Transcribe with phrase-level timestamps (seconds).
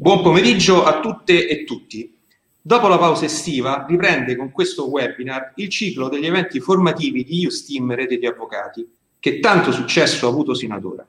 [0.00, 2.16] Buon pomeriggio a tutte e tutti.
[2.62, 7.96] Dopo la pausa estiva riprende con questo webinar il ciclo degli eventi formativi di USTEAM
[7.96, 8.88] Rete di Avvocati,
[9.18, 11.04] che tanto successo ha avuto sino ad ora.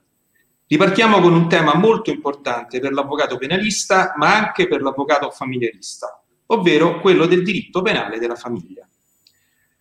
[0.66, 7.00] Ripartiamo con un tema molto importante per l'avvocato penalista, ma anche per l'avvocato familiarista, ovvero
[7.00, 8.90] quello del diritto penale della famiglia.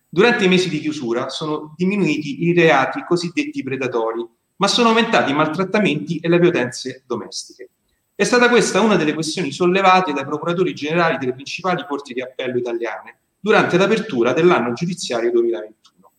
[0.07, 4.23] Durante i mesi di chiusura sono diminuiti i reati cosiddetti predatori,
[4.57, 7.69] ma sono aumentati i maltrattamenti e le violenze domestiche.
[8.19, 12.57] È stata questa una delle questioni sollevate dai procuratori generali delle principali corti di appello
[12.57, 16.11] italiane durante l'apertura dell'anno giudiziario 2021.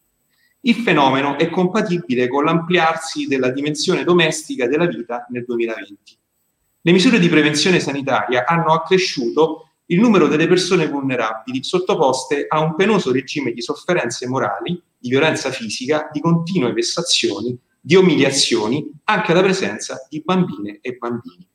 [0.60, 6.16] Il fenomeno è compatibile con l'ampliarsi della dimensione domestica della vita nel 2020.
[6.80, 12.76] Le misure di prevenzione sanitaria hanno accresciuto il numero delle persone vulnerabili sottoposte a un
[12.76, 19.42] penoso regime di sofferenze morali, di violenza fisica, di continue vessazioni, di umiliazioni, anche alla
[19.42, 21.46] presenza di bambine e bambini.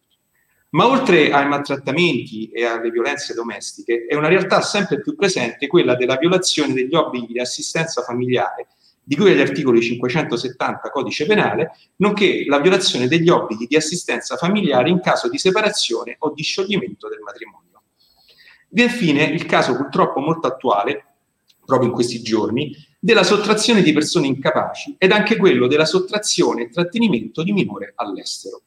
[0.76, 5.95] Ma oltre ai maltrattamenti e alle violenze domestiche, è una realtà sempre più presente quella
[5.95, 8.68] della violazione degli obblighi di assistenza familiare,
[9.01, 14.90] di cui agli articoli 570 codice penale, nonché la violazione degli obblighi di assistenza familiare
[14.90, 17.84] in caso di separazione o di scioglimento del matrimonio.
[18.68, 21.05] Vi è infine il caso purtroppo molto attuale,
[21.65, 26.70] proprio in questi giorni, della sottrazione di persone incapaci ed anche quello della sottrazione e
[26.70, 28.65] trattenimento di minore all'estero.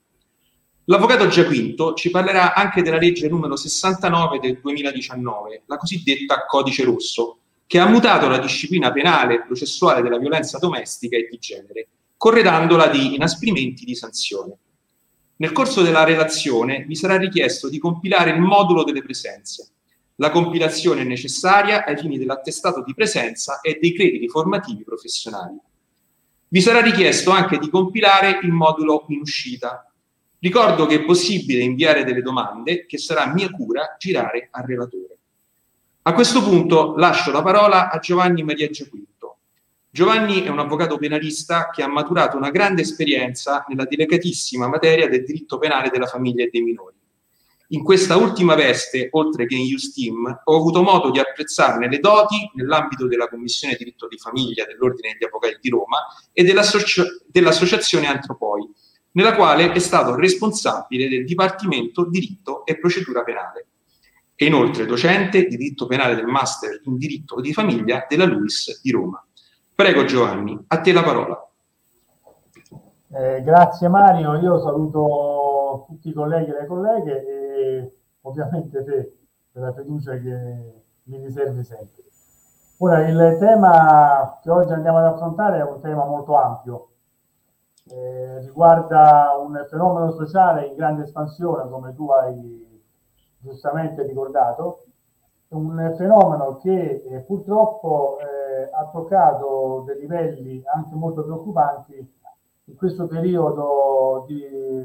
[0.90, 7.40] L'avvocato Giaquinto ci parlerà anche della legge numero 69 del 2019, la cosiddetta Codice Rosso,
[7.66, 12.86] che ha mutato la disciplina penale e processuale della violenza domestica e di genere, corredandola
[12.86, 14.56] di inasprimenti di sanzione.
[15.36, 19.68] Nel corso della relazione vi sarà richiesto di compilare il modulo delle presenze.
[20.14, 25.54] La compilazione è necessaria ai fini dell'attestato di presenza e dei crediti formativi professionali.
[26.48, 29.82] Vi sarà richiesto anche di compilare il modulo in uscita,
[30.40, 35.18] Ricordo che è possibile inviare delle domande che sarà mia cura girare al relatore.
[36.02, 39.38] A questo punto lascio la parola a Giovanni Maria Giaquinto.
[39.90, 45.24] Giovanni è un avvocato penalista che ha maturato una grande esperienza nella delicatissima materia del
[45.24, 46.94] diritto penale della famiglia e dei minori.
[47.72, 52.50] In questa ultima veste, oltre che in USTEAM, ho avuto modo di apprezzarne le doti
[52.54, 55.98] nell'ambito della Commissione Diritto di Famiglia dell'Ordine degli Avvocati di Roma
[56.32, 58.66] e dell'associ- dell'Associazione Antropoi,
[59.18, 63.66] nella quale è stato responsabile del Dipartimento Diritto e Procedura Penale
[64.36, 68.92] e inoltre docente di diritto penale del Master in diritto di famiglia della LUIS di
[68.92, 69.20] Roma.
[69.74, 71.50] Prego Giovanni, a te la parola.
[73.10, 79.16] Eh, grazie Mario, io saluto tutti i colleghi e le colleghe e ovviamente te
[79.50, 82.04] per la fiducia che mi riservi sempre.
[82.76, 86.90] Ora, il tema che oggi andiamo ad affrontare è un tema molto ampio,
[87.90, 92.82] eh, riguarda un fenomeno sociale in grande espansione, come tu hai
[93.38, 94.84] giustamente ricordato,
[95.48, 102.16] un fenomeno che eh, purtroppo eh, ha toccato dei livelli anche molto preoccupanti
[102.64, 104.44] in questo periodo di,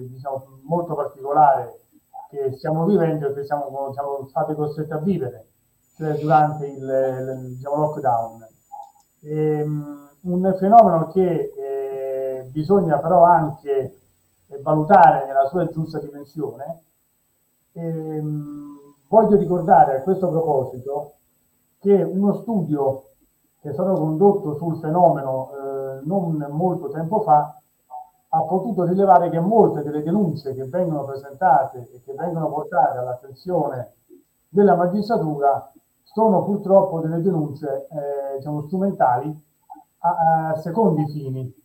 [0.10, 1.82] diciamo, molto particolare
[2.30, 5.48] che stiamo vivendo e che siamo, siamo stati costretti a vivere,
[5.98, 8.48] cioè durante il, il diciamo, lockdown.
[9.22, 11.52] E, um, un fenomeno che
[12.54, 14.00] bisogna però anche
[14.48, 16.82] eh, valutare nella sua giusta dimensione.
[17.74, 18.78] Ehm,
[19.08, 21.14] voglio ricordare a questo proposito
[21.80, 23.06] che uno studio
[23.60, 27.58] che stato condotto sul fenomeno eh, non molto tempo fa
[28.36, 33.94] ha potuto rilevare che molte delle denunce che vengono presentate e che vengono portate all'attenzione
[34.50, 35.72] della magistratura
[36.04, 39.44] sono purtroppo delle denunce eh, diciamo, strumentali
[40.00, 41.63] a, a secondi fini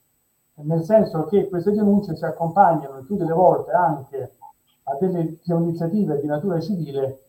[0.62, 4.36] nel senso che queste denunce si accompagnano tutte le volte anche
[4.84, 7.22] a delle iniziative di natura civile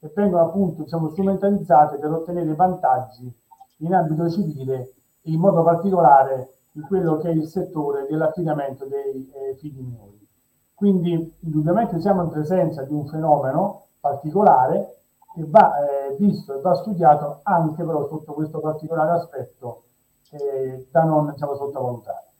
[0.00, 3.32] che vengono appunto diciamo, strumentalizzate per ottenere vantaggi
[3.78, 9.54] in ambito civile, in modo particolare in quello che è il settore dell'affidamento dei eh,
[9.56, 10.26] figli minori.
[10.74, 14.96] Quindi indubbiamente siamo in presenza di un fenomeno particolare
[15.34, 19.82] che va eh, visto e va studiato anche però sotto questo particolare aspetto
[20.30, 22.31] eh, da non diciamo, sottovalutare.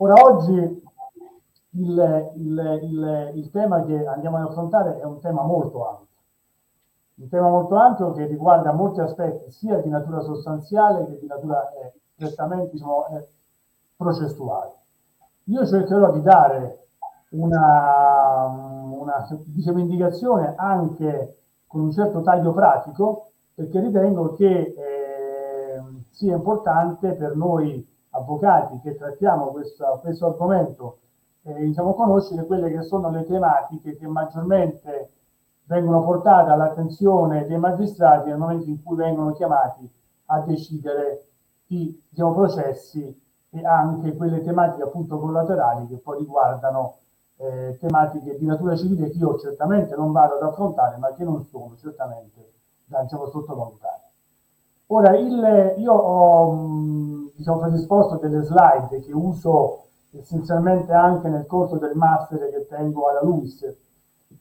[0.00, 0.52] Ora, oggi
[1.70, 6.06] il, il, il, il, tema che andiamo ad affrontare è un tema molto ampio,
[7.16, 11.68] un tema molto ampio che riguarda molti aspetti sia di natura sostanziale che di natura
[11.72, 13.26] eh, prettamente diciamo, eh,
[13.96, 14.72] processuale.
[15.44, 16.86] Io cercherò di dare
[17.30, 18.46] una,
[18.90, 27.14] una diciamo, indicazione anche con un certo taglio pratico perché ritengo che eh, sia importante
[27.14, 30.98] per noi avvocati che trattiamo questo, questo argomento,
[31.42, 35.10] eh, diciamo, conoscere quelle che sono le tematiche che maggiormente
[35.64, 39.90] vengono portate all'attenzione dei magistrati nel momento in cui vengono chiamati
[40.26, 41.26] a decidere
[41.68, 46.96] i diciamo, processi e anche quelle tematiche appunto collaterali che poi riguardano
[47.36, 51.44] eh, tematiche di natura civile che io certamente non vado ad affrontare, ma che non
[51.44, 52.52] sono certamente
[52.84, 53.97] da diciamo, sottovalutare.
[54.90, 61.94] Ora, il, io ho diciamo, predisposto delle slide che uso essenzialmente anche nel corso del
[61.94, 63.76] master che tengo alla LUIS,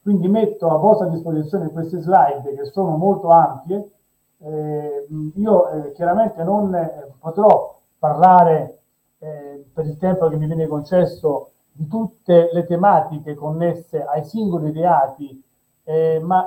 [0.01, 3.91] quindi metto a vostra disposizione queste slide che sono molto ampie.
[4.39, 8.79] Eh, io eh, chiaramente non eh, potrò parlare
[9.19, 14.71] eh, per il tempo che mi viene concesso di tutte le tematiche connesse ai singoli
[14.71, 15.43] reati,
[15.83, 16.45] eh, ma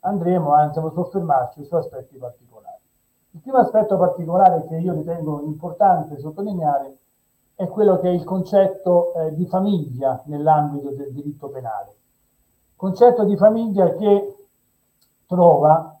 [0.00, 2.45] andremo anzi, a soffermarci su aspetti particolari.
[3.36, 6.96] Il primo aspetto particolare che io ritengo importante sottolineare
[7.54, 11.94] è quello che è il concetto eh, di famiglia nell'ambito del diritto penale.
[12.74, 14.46] Concetto di famiglia che
[15.26, 16.00] trova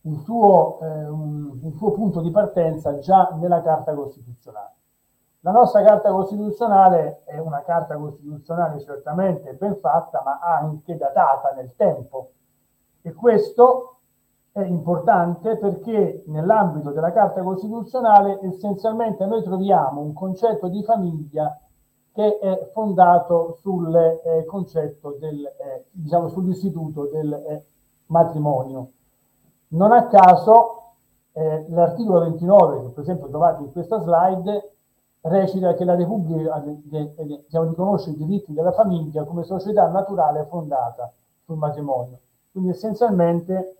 [0.00, 4.72] un suo, eh, un, un suo punto di partenza già nella Carta Costituzionale.
[5.40, 11.76] La nostra Carta Costituzionale è una Carta Costituzionale certamente ben fatta, ma anche datata nel
[11.76, 12.30] tempo.
[13.02, 13.96] E questo
[14.52, 21.56] è importante perché nell'ambito della Carta Costituzionale essenzialmente noi troviamo un concetto di famiglia
[22.12, 27.64] che è fondato sul eh, concetto del, eh, diciamo, sull'istituto del eh,
[28.06, 28.90] matrimonio.
[29.68, 30.94] Non a caso
[31.32, 34.72] eh, l'articolo 29, che per esempio trovate in questa slide,
[35.22, 41.12] recita che la Repubblica eh, diciamo, riconosce i diritti della famiglia come società naturale fondata
[41.44, 42.18] sul matrimonio.
[42.50, 43.79] Quindi essenzialmente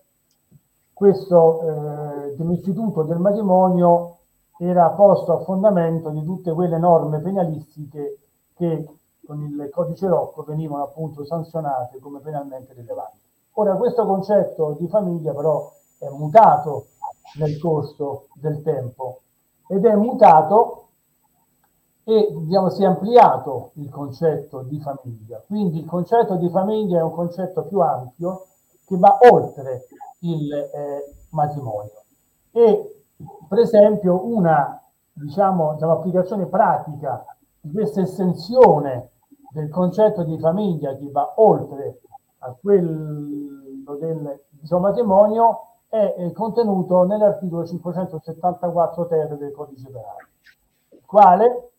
[1.01, 4.17] questo eh, dell'istituto del matrimonio
[4.59, 8.19] era posto a fondamento di tutte quelle norme penalistiche
[8.53, 8.87] che
[9.25, 13.17] con il codice Rocco venivano appunto sanzionate come penalmente rilevanti.
[13.53, 16.89] Ora questo concetto di famiglia però è mutato
[17.39, 19.21] nel corso del tempo
[19.69, 20.89] ed è mutato
[22.03, 25.41] e diciamo, si è ampliato il concetto di famiglia.
[25.47, 28.45] Quindi il concetto di famiglia è un concetto più ampio
[28.85, 29.87] che va oltre
[30.21, 32.03] il eh, matrimonio.
[32.51, 33.03] E
[33.47, 34.81] per esempio una
[35.13, 37.25] diciamo, diciamo, applicazione pratica
[37.59, 39.09] di questa estensione
[39.51, 42.01] del concetto di famiglia che va oltre
[42.39, 45.59] a quello del diciamo, matrimonio
[45.89, 50.29] è, è contenuto nell'articolo 574 ter del codice penale,
[50.89, 51.71] il quale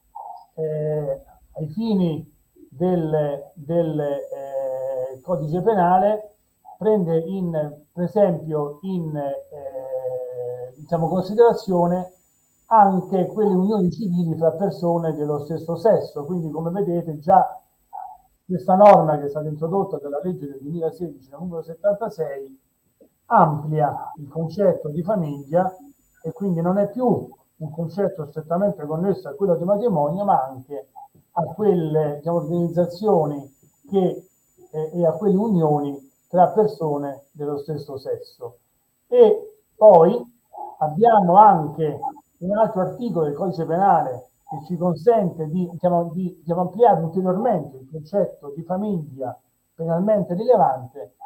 [0.55, 1.23] eh,
[1.53, 2.31] ai fini
[2.69, 6.35] del, del eh, codice penale
[6.83, 7.51] prende in,
[7.93, 12.13] per esempio in eh, diciamo, considerazione
[12.67, 16.25] anche quelle unioni civili fra persone dello stesso sesso.
[16.25, 17.61] Quindi, come vedete, già
[18.45, 22.61] questa norma che è stata introdotta dalla legge del 2016, numero 76,
[23.27, 25.75] amplia il concetto di famiglia
[26.23, 30.89] e quindi non è più un concetto strettamente connesso a quello di matrimonio, ma anche
[31.33, 33.55] a quelle diciamo, organizzazioni
[33.89, 34.29] che,
[34.71, 38.61] eh, e a quelle unioni tra persone dello stesso sesso.
[39.07, 40.19] E poi
[40.79, 42.01] abbiamo anche
[42.39, 47.77] un altro articolo del codice penale che ci consente di, diciamo, di, di ampliare ulteriormente
[47.77, 49.39] il concetto di famiglia
[49.75, 51.17] penalmente rilevante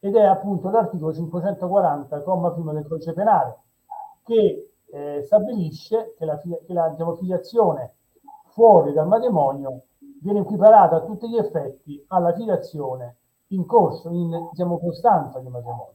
[0.00, 3.58] ed è appunto l'articolo 540, comma primo del codice penale,
[4.24, 7.92] che eh, stabilisce che la, che la diciamo, filiazione
[8.52, 9.82] fuori dal matrimonio
[10.22, 13.16] viene equiparata a tutti gli effetti alla filiazione
[13.48, 15.94] in corso, in diciamo, costanza di matrimonio.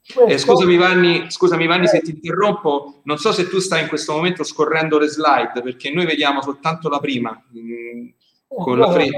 [0.00, 0.24] Questo...
[0.24, 1.88] Eh, scusami Vanni, scusami Vanni eh.
[1.88, 5.90] se ti interrompo, non so se tu stai in questo momento scorrendo le slide perché
[5.90, 7.30] noi vediamo soltanto la prima.
[7.30, 8.08] Mh, mm,
[8.56, 9.10] con la free.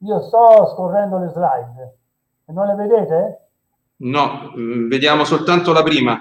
[0.00, 1.98] Io sto scorrendo le slide,
[2.46, 3.48] e non le vedete?
[3.98, 6.20] No, mh, mm, vediamo soltanto la prima,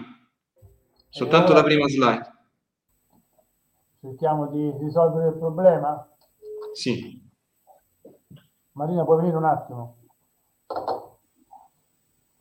[1.10, 2.36] soltanto allora, la prima slide.
[4.00, 6.08] Cerchiamo di risolvere il problema?
[6.74, 7.20] Sì.
[8.74, 9.97] Marina, puoi venire un attimo?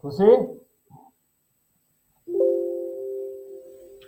[0.06, 0.24] Così?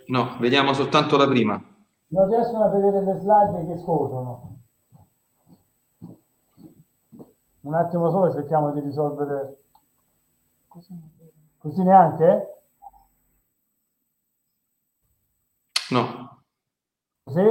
[0.07, 1.61] No, vediamo soltanto la prima.
[2.07, 4.59] Non riescono a vedere le slide che scorrono.
[7.59, 9.57] Un attimo solo cerchiamo di risolvere.
[11.57, 12.63] Così neanche?
[15.89, 16.43] No.
[17.23, 17.43] Così?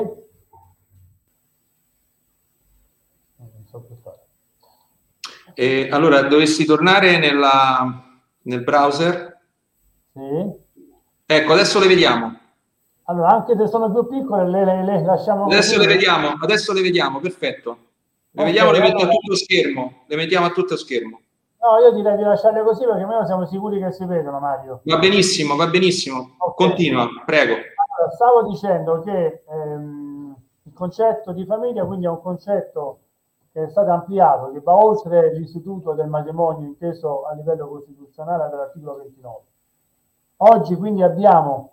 [3.37, 4.27] Non so più fare.
[5.53, 8.08] E allora dovessi tornare nella,
[8.49, 9.39] nel browser.
[10.13, 10.67] Sì.
[11.27, 12.37] Ecco, adesso le vediamo.
[13.05, 15.45] Allora, anche se sono più piccole, le, le, le lasciamo.
[15.45, 15.87] Adesso così.
[15.87, 17.71] le vediamo, adesso le vediamo, perfetto.
[18.31, 20.03] Le okay, vediamo, le mettiamo a tutto schermo.
[20.07, 21.21] Le mettiamo a tutto schermo.
[21.61, 24.81] No, io direi di lasciarle così perché almeno siamo sicuri che si vedono, Mario.
[24.85, 26.37] Va benissimo, va benissimo.
[26.39, 26.69] Okay.
[26.69, 27.53] Continua, prego.
[27.53, 33.01] Allora, stavo dicendo che ehm, il concetto di famiglia quindi è un concetto
[33.63, 39.41] è stato ampliato, che va oltre l'istituto del matrimonio inteso a livello costituzionale dall'articolo 29.
[40.39, 41.73] Oggi quindi abbiamo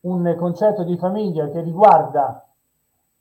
[0.00, 2.46] un concetto di famiglia che riguarda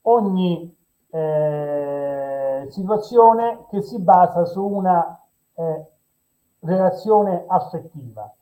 [0.04, 0.76] ogni
[1.10, 5.20] eh, situazione che si basa su una
[5.56, 5.86] eh,
[6.60, 8.34] relazione affettiva.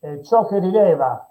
[0.00, 1.26] Eh, ciò che rileva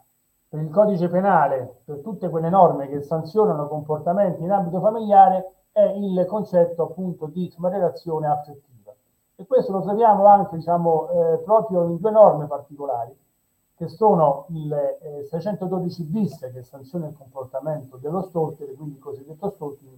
[0.50, 5.82] per il codice penale, per tutte quelle norme che sanzionano comportamenti in ambito familiare, è
[5.82, 8.94] il concetto appunto di insomma, relazione affettiva.
[9.36, 13.16] E questo lo troviamo anche diciamo, eh, proprio in due norme particolari,
[13.76, 19.50] che sono il eh, 612 bis che sanziona il comportamento dello stalker, quindi il cosiddetto
[19.56, 19.98] stalking,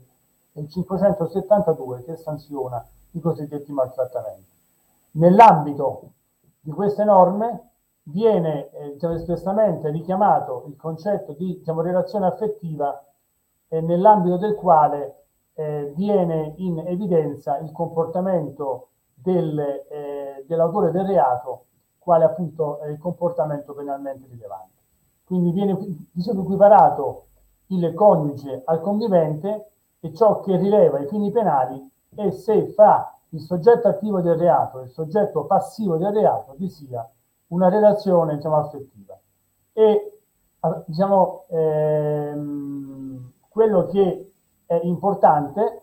[0.54, 4.50] e il 572 che sanziona i cosiddetti maltrattamenti.
[5.14, 6.12] Nell'ambito
[6.60, 7.70] di queste norme
[8.04, 13.04] viene eh, diciamo, espressamente richiamato il concetto di diciamo, relazione affettiva
[13.68, 15.21] eh, nell'ambito del quale
[15.54, 21.66] eh, viene in evidenza il comportamento del, eh, dell'autore del reato,
[22.00, 24.80] quale appunto è il comportamento penalmente rilevante.
[25.24, 25.78] Quindi viene
[26.12, 27.26] diciamo, equiparato
[27.68, 33.40] il coniuge al convivente e ciò che rileva i fini penali è se fa il
[33.40, 37.08] soggetto attivo del reato e il soggetto passivo del reato vi sia
[37.48, 39.18] una relazione diciamo, affettiva.
[39.74, 40.20] E
[40.86, 44.31] diciamo, ehm, quello che
[44.78, 45.82] importante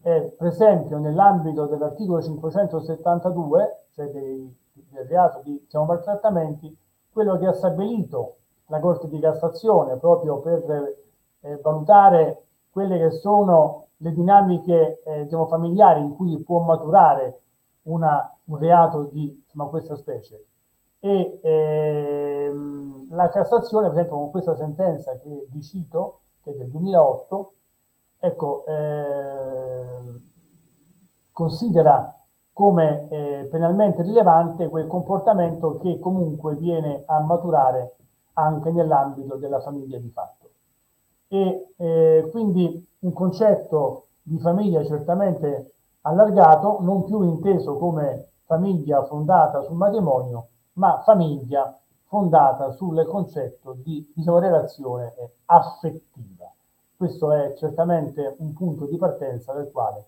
[0.00, 6.76] è, per esempio, nell'ambito dell'articolo 572, cioè dei, del reato di diciamo, maltrattamenti,
[7.10, 10.96] quello che ha stabilito la Corte di Cassazione proprio per
[11.40, 17.40] eh, valutare quelle che sono le dinamiche eh, diciamo, familiari in cui può maturare
[17.82, 20.44] una, un reato di insomma, questa specie.
[20.98, 26.68] E ehm, la Cassazione, per esempio, con questa sentenza che vi cito, che è del
[26.68, 27.52] 2008,
[28.18, 30.20] ecco, eh,
[31.32, 32.14] considera
[32.52, 37.96] come eh, penalmente rilevante quel comportamento che comunque viene a maturare
[38.34, 40.50] anche nell'ambito della famiglia di fatto
[41.28, 49.62] e eh, quindi un concetto di famiglia certamente allargato, non più inteso come famiglia fondata
[49.62, 55.12] sul matrimonio, ma famiglia fondata sul concetto di diciamo, relazione
[55.46, 56.35] affettiva.
[56.96, 60.04] Questo è certamente un punto di partenza del quale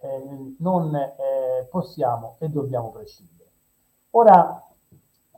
[0.00, 3.50] eh, non eh, possiamo e dobbiamo prescindere.
[4.10, 4.62] Ora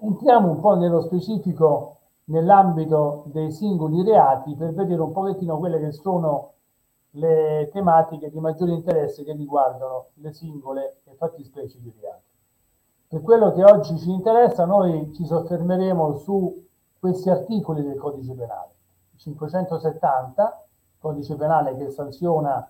[0.00, 5.92] entriamo un po' nello specifico nell'ambito dei singoli reati per vedere un pochettino quelle che
[5.92, 6.50] sono
[7.12, 12.22] le tematiche di maggiore interesse che riguardano le singole fattispecie di reati.
[13.08, 16.66] Per quello che oggi ci interessa, noi ci soffermeremo su
[16.99, 18.70] questi articoli del codice penale.
[19.16, 20.66] 570,
[21.02, 22.66] codice penale che sanziona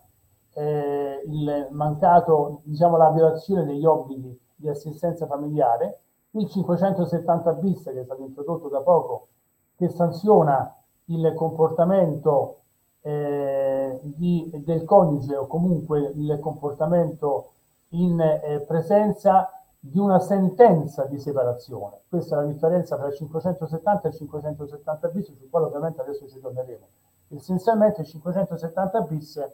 [0.54, 5.98] eh, il mancato, diciamo, la violazione degli obblighi di assistenza familiare,
[6.30, 9.28] il 570 bis che è stato introdotto da poco
[9.76, 10.74] che sanziona
[11.06, 12.56] il comportamento
[13.02, 17.50] eh, di, del coniuge o comunque il comportamento
[17.88, 22.02] in eh, presenza di una sentenza di separazione.
[22.08, 26.28] Questa è la differenza tra il 570 e il 570 bis, sul quale ovviamente adesso
[26.28, 26.86] ci torneremo.
[27.34, 29.50] Essenzialmente il 570 bis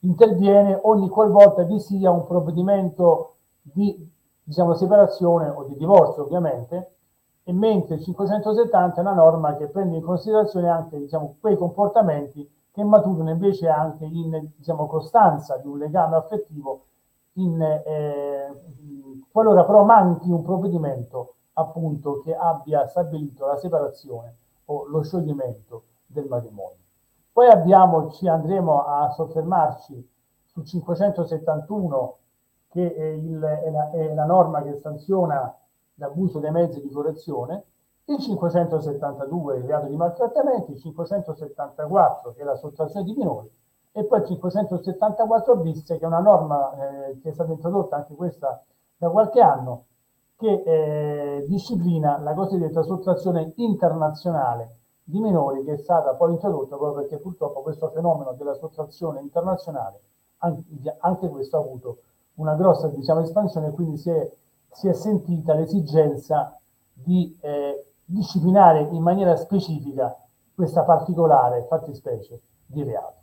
[0.00, 4.10] interviene ogni qualvolta vi sia un provvedimento di
[4.42, 6.90] diciamo, separazione o di divorzio, ovviamente,
[7.44, 12.48] e mentre il 570 è una norma che prende in considerazione anche diciamo, quei comportamenti
[12.70, 16.86] che maturano invece anche in diciamo, costanza di un legame affettivo
[17.34, 25.02] in, eh, qualora però manchi un provvedimento appunto che abbia stabilito la separazione o lo
[25.02, 26.83] scioglimento del matrimonio.
[27.34, 30.08] Poi abbiamo, ci andremo a soffermarci
[30.44, 32.18] sul 571
[32.68, 35.52] che è, il, è, la, è la norma che sanziona
[35.94, 37.64] l'abuso dei mezzi di correzione,
[38.04, 43.50] il 572 il reato di maltrattamenti, il 574 che è la sottrazione di minori
[43.90, 48.14] e poi il 574 bis che è una norma eh, che è stata introdotta anche
[48.14, 48.62] questa
[48.96, 49.86] da qualche anno
[50.36, 57.02] che eh, disciplina la cosiddetta sottrazione internazionale di minori che è stata poi introdotta proprio
[57.02, 60.00] perché purtroppo questo fenomeno della sottrazione internazionale
[60.38, 61.98] anche, anche questo ha avuto
[62.36, 64.28] una grossa diciamo, espansione e quindi si è
[64.74, 66.58] si è sentita l'esigenza
[66.92, 70.14] di eh, disciplinare in maniera specifica
[70.52, 73.22] questa particolare fattispecie di reato.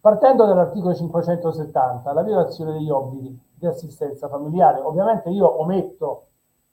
[0.00, 6.26] Partendo dall'articolo 570, la violazione degli obblighi di assistenza familiare, ovviamente io ometto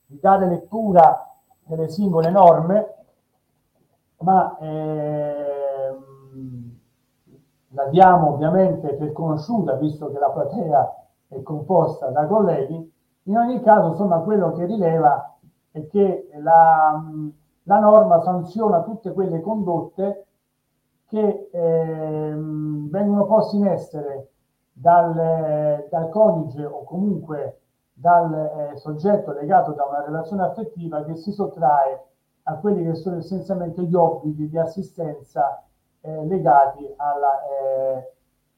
[0.06, 1.28] di dare lettura
[1.64, 2.99] delle singole norme,
[4.20, 6.00] ma ehm,
[7.70, 12.94] la diamo ovviamente per conosciuta, visto che la platea è composta da colleghi.
[13.24, 15.38] In ogni caso, insomma, quello che rileva
[15.72, 17.02] è che la,
[17.64, 20.26] la norma sanziona tutte quelle condotte
[21.08, 24.30] che ehm, vengono poste in essere
[24.72, 27.62] dal, dal, coniuge o comunque
[27.94, 32.09] dal eh, soggetto legato da una relazione affettiva che si sottrae
[32.50, 35.64] a quelli che sono essenzialmente gli obblighi di assistenza
[36.02, 38.14] eh, legati alla eh,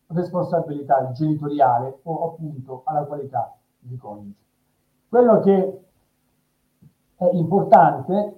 [0.08, 4.40] responsabilità genitoriale o appunto alla qualità di coniuge.
[5.10, 5.82] Quello che
[7.18, 8.36] è importante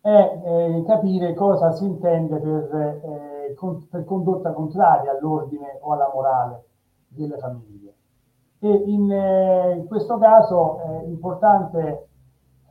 [0.00, 6.10] è eh, capire cosa si intende per, eh, con, per condotta contraria all'ordine o alla
[6.12, 6.64] morale
[7.08, 7.94] delle famiglie.
[8.58, 12.08] E in, eh, in questo caso è importante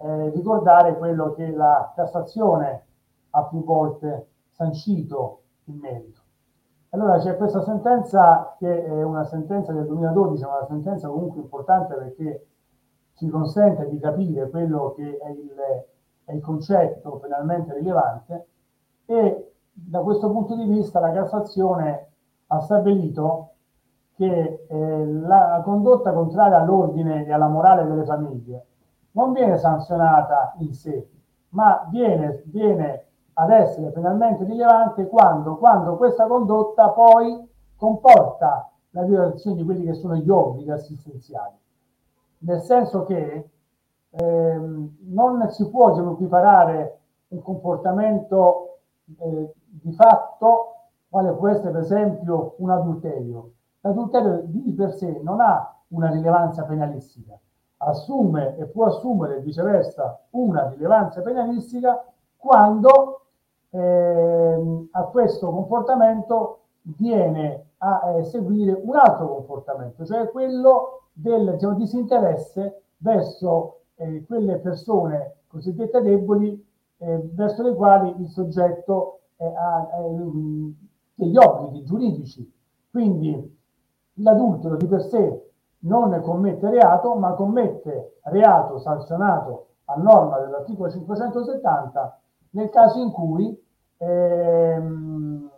[0.01, 2.85] eh, ricordare quello che la Cassazione
[3.31, 6.21] ha più volte sancito in merito.
[6.91, 12.47] Allora c'è questa sentenza che è una sentenza del 2012, una sentenza comunque importante perché
[13.15, 15.53] ci consente di capire quello che è il,
[16.25, 18.47] è il concetto penalmente rilevante
[19.05, 22.07] e da questo punto di vista la Cassazione
[22.47, 23.51] ha stabilito
[24.15, 28.65] che eh, la condotta contraria all'ordine e alla morale delle famiglie
[29.19, 31.09] non viene sanzionata in sé,
[31.49, 37.45] ma viene, viene ad essere penalmente rilevante quando, quando questa condotta poi
[37.75, 41.55] comporta la violazione di quelli che sono gli obblighi assistenziali.
[42.39, 43.49] Nel senso che
[44.09, 46.99] ehm, non si può equiparare
[47.29, 48.79] un comportamento
[49.17, 50.75] eh, di fatto,
[51.09, 53.51] quale può essere per esempio un adulterio.
[53.81, 57.37] L'adulterio di per sé non ha una rilevanza penalistica,
[57.79, 62.03] assume e può assumere viceversa una rilevanza penalistica
[62.35, 63.21] quando
[63.69, 71.75] eh, a questo comportamento viene a eh, seguire un altro comportamento, cioè quello del diciamo,
[71.75, 76.65] disinteresse verso eh, quelle persone cosiddette deboli
[76.97, 80.73] eh, verso le quali il soggetto ha eh,
[81.15, 82.53] degli obblighi giuridici.
[82.91, 83.57] Quindi
[84.15, 85.48] l'adultero di per sé
[85.79, 92.19] non commette reato, ma commette reato sanzionato a norma dell'articolo 570
[92.51, 93.57] nel caso in cui
[93.97, 95.49] ehm,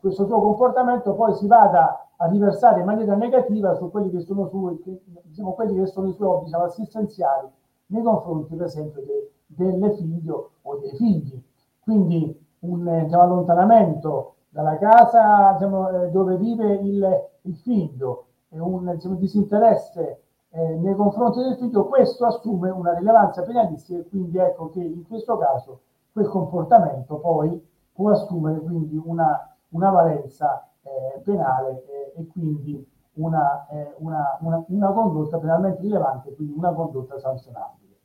[0.00, 4.48] questo suo comportamento poi si vada a riversare in maniera negativa su quelli che sono,
[4.48, 4.80] su,
[5.22, 7.48] diciamo, quelli che sono i suoi obblighi diciamo, assistenziali
[7.86, 11.42] nei confronti per esempio de, delle figlie o dei figli.
[11.80, 18.26] Quindi un diciamo, allontanamento dalla casa diciamo, eh, dove vive il, il figlio
[18.60, 24.70] un disinteresse eh, nei confronti del figlio, questo assume una rilevanza penalistica e quindi ecco
[24.70, 25.80] che in questo caso
[26.12, 27.60] quel comportamento poi
[27.92, 34.38] può assumere quindi una, una valenza eh, penale eh, e quindi una, eh, una,
[34.68, 37.98] una, condotta penalmente rilevante, quindi una condotta sanzionabile.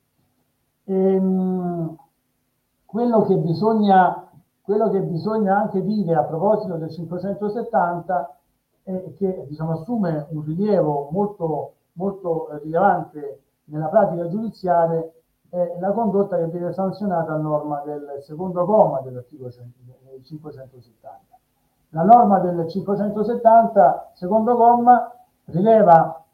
[0.84, 1.96] Ehm,
[2.84, 4.28] quello, che bisogna,
[4.60, 8.39] quello che bisogna anche dire a proposito del 570
[8.82, 15.08] è che diciamo, assume un rilievo molto, molto rilevante nella pratica giudiziaria
[15.48, 19.50] è la condotta che viene sanzionata a norma del secondo comma dell'articolo
[20.22, 21.18] 570.
[21.90, 25.12] La norma del 570, secondo comma,
[25.46, 26.24] rileva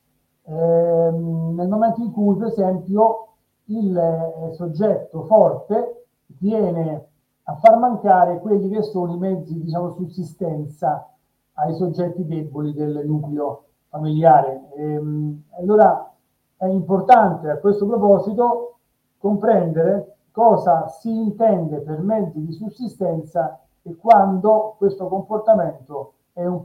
[0.43, 3.29] ehm, nel momento in cui, per esempio,
[3.65, 7.09] il eh, soggetto forte viene
[7.45, 11.09] a far mancare quelli che sono i mezzi, diciamo, sussistenza
[11.59, 14.69] ai soggetti deboli del nucleo familiare.
[14.77, 16.13] Ehm, allora
[16.57, 18.79] è importante a questo proposito
[19.19, 26.63] comprendere cosa si intende per mezzi di sussistenza e quando questo comportamento è un,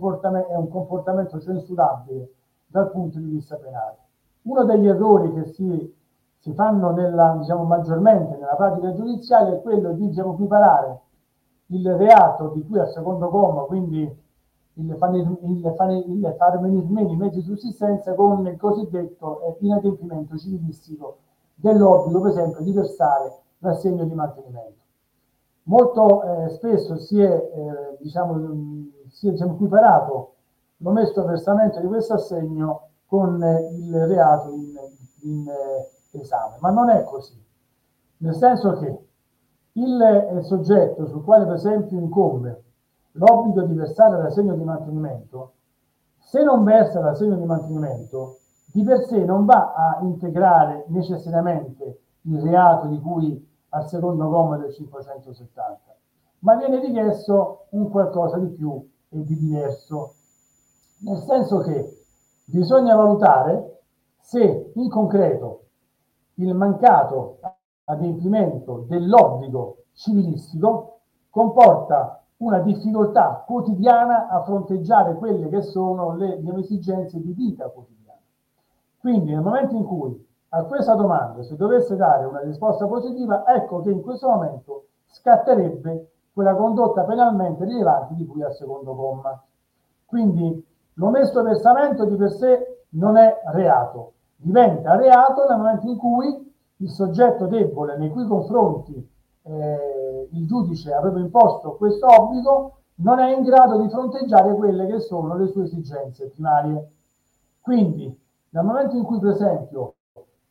[0.49, 2.33] è un comportamento censurabile
[2.67, 3.97] dal punto di vista penale.
[4.43, 5.95] Uno degli errori che si,
[6.39, 10.99] si fanno nella, diciamo, maggiormente nella pratica giudiziaria è quello di diciamo, equiparare
[11.67, 14.19] il reato di cui al secondo comma, quindi
[14.81, 21.17] il fare venire meno i mezzi di sussistenza con il cosiddetto eh, inadempimento civilistico
[21.55, 24.79] dell'obbligo, per esempio, di versare l'assegno di mantenimento.
[25.63, 28.35] Molto eh, spesso si è, eh, diciamo,
[29.09, 30.33] si è diciamo, equiparato
[30.77, 34.73] l'omesso versamento di questo assegno con eh, il reato in,
[35.23, 37.39] in eh, esame, ma non è così.
[38.17, 39.05] Nel senso che
[39.73, 42.63] il eh, soggetto sul quale, per esempio, incombe
[43.13, 45.53] l'obbligo di versare l'assegno di mantenimento,
[46.17, 48.37] se non versa l'assegno di mantenimento,
[48.71, 54.57] di per sé non va a integrare necessariamente il reato di cui al secondo comma
[54.57, 55.95] del 570,
[56.39, 60.15] ma viene richiesto un qualcosa di più e di diverso,
[60.99, 62.05] nel senso che
[62.45, 63.81] bisogna valutare
[64.19, 65.65] se in concreto
[66.35, 67.39] il mancato
[67.85, 77.19] adempimento dell'obbligo civilistico comporta una difficoltà quotidiana a fronteggiare quelle che sono le, le esigenze
[77.21, 78.19] di vita quotidiana.
[78.99, 83.81] Quindi nel momento in cui a questa domanda si dovesse dare una risposta positiva, ecco
[83.81, 89.39] che in questo momento scatterebbe quella condotta penalmente rilevante di cui al secondo comma.
[90.05, 96.53] Quindi l'omesso versamento di per sé non è reato, diventa reato nel momento in cui
[96.77, 99.09] il soggetto debole nei cui confronti
[99.43, 104.99] eh, il giudice aveva imposto questo obbligo non è in grado di fronteggiare quelle che
[104.99, 106.91] sono le sue esigenze primarie.
[107.59, 109.95] Quindi, nel momento in cui, per esempio,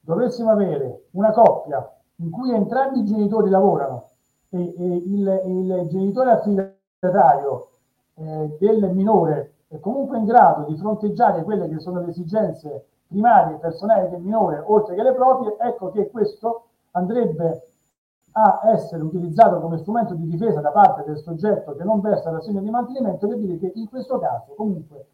[0.01, 4.09] dovessimo avere una coppia in cui entrambi i genitori lavorano
[4.51, 7.69] e, e il, il, genitore affidatario
[8.15, 13.57] eh, del minore è comunque in grado di fronteggiare quelle che sono le esigenze primarie
[13.57, 17.70] personali del minore oltre che le proprie, ecco che questo andrebbe
[18.33, 22.61] a essere utilizzato come strumento di difesa da parte del soggetto che non versa l'assegno
[22.61, 25.07] di mantenimento per dire che in questo caso comunque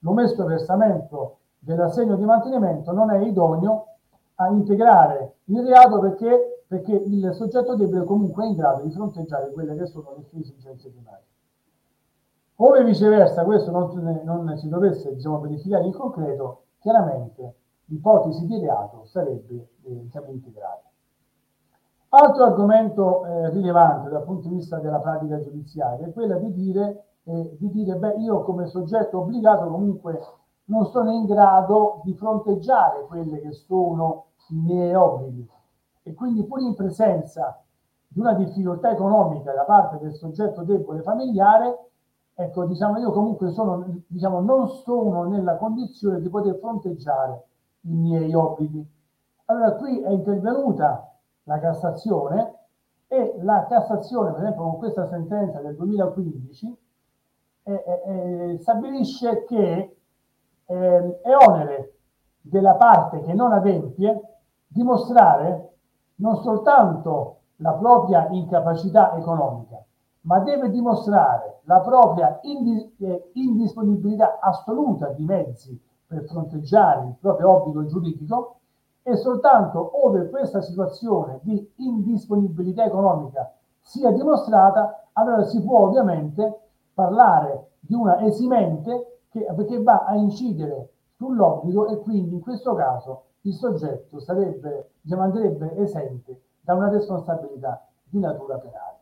[0.00, 3.86] l'omesso versamento dell'assegno di mantenimento non è idoneo
[4.36, 9.50] a integrare il reato perché, perché il soggetto debole comunque è in grado di fronteggiare
[9.52, 11.26] quelle che sono le sue esigenze primarie.
[12.56, 17.54] Ove viceversa questo non, non si dovesse diciamo, verificare in concreto, chiaramente
[17.86, 20.91] l'ipotesi di reato sarebbe eh, diciamo, integrata.
[22.14, 27.04] Altro argomento eh, rilevante dal punto di vista della pratica giudiziaria è quella di dire,
[27.22, 30.20] eh, di dire beh, io come soggetto obbligato comunque
[30.64, 35.48] non sono in grado di fronteggiare quelle che sono i miei obblighi
[36.02, 37.62] e quindi pur in presenza
[38.08, 41.92] di una difficoltà economica da parte del soggetto debole familiare,
[42.34, 47.42] ecco, diciamo, io comunque sono, diciamo, non sono nella condizione di poter fronteggiare
[47.82, 48.86] i miei obblighi.
[49.46, 51.06] Allora qui è intervenuta
[51.44, 52.54] la Cassazione
[53.08, 56.76] e la Cassazione, per esempio con questa sentenza del 2015,
[57.64, 59.96] eh, eh, stabilisce che
[60.64, 61.96] eh, è onere
[62.40, 64.20] della parte che non adempie
[64.66, 65.70] dimostrare
[66.16, 69.84] non soltanto la propria incapacità economica,
[70.22, 77.50] ma deve dimostrare la propria indis- eh, indisponibilità assoluta di mezzi per fronteggiare il proprio
[77.50, 78.60] obbligo giuridico
[79.02, 86.60] e soltanto ove questa situazione di indisponibilità economica sia dimostrata, allora si può ovviamente
[86.94, 93.24] parlare di una esimente che, che va a incidere sull'obbligo e quindi in questo caso
[93.42, 98.98] il soggetto sarebbe, diciamo, andrebbe esente da una responsabilità di natura penale.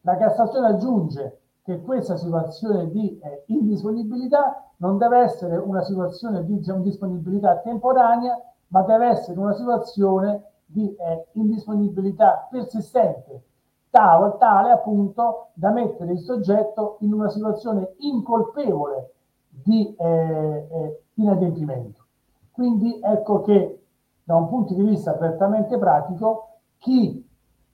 [0.00, 6.58] La Cassazione aggiunge che questa situazione di eh, indisponibilità non deve essere una situazione di
[6.58, 8.36] diciamo, disponibilità temporanea,
[8.74, 13.42] ma deve essere una situazione di eh, indisponibilità persistente,
[13.88, 19.12] tale, tale appunto da mettere il soggetto in una situazione incolpevole
[19.48, 22.04] di eh, eh, inadempimento.
[22.50, 23.84] Quindi ecco che
[24.24, 27.24] da un punto di vista prettamente pratico, chi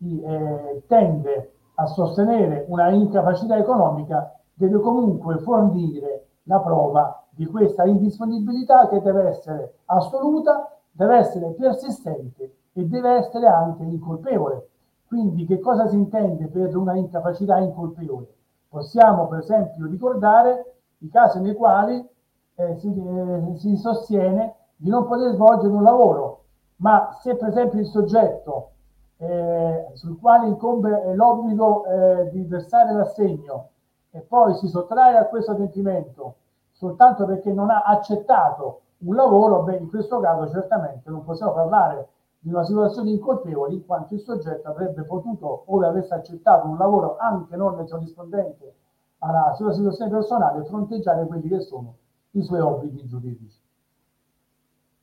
[0.03, 8.87] eh, tende a sostenere una incapacità economica deve comunque fornire la prova di questa indisponibilità
[8.89, 14.69] che deve essere assoluta deve essere persistente e deve essere anche incolpevole.
[15.07, 18.27] Quindi che cosa si intende per una incapacità incolpevole?
[18.69, 22.07] Possiamo per esempio ricordare i casi nei quali
[22.55, 26.45] eh, si, eh, si, sostiene di non poter svolgere un lavoro,
[26.77, 28.71] ma se per esempio il soggetto
[29.17, 33.69] eh, sul quale incombe l'obbligo eh, di versare l'assegno
[34.11, 36.35] e poi si sottrae a questo adempimento
[36.81, 42.09] soltanto perché non ha accettato un lavoro, beh, in questo caso certamente non possiamo parlare
[42.39, 47.17] di una situazione incolpevole in quanto il soggetto avrebbe potuto, ove avesse accettato un lavoro
[47.19, 48.75] anche non corrispondente
[49.19, 51.97] alla sua situazione personale, fronteggiare quelli che sono
[52.33, 53.61] i suoi obblighi giuridici.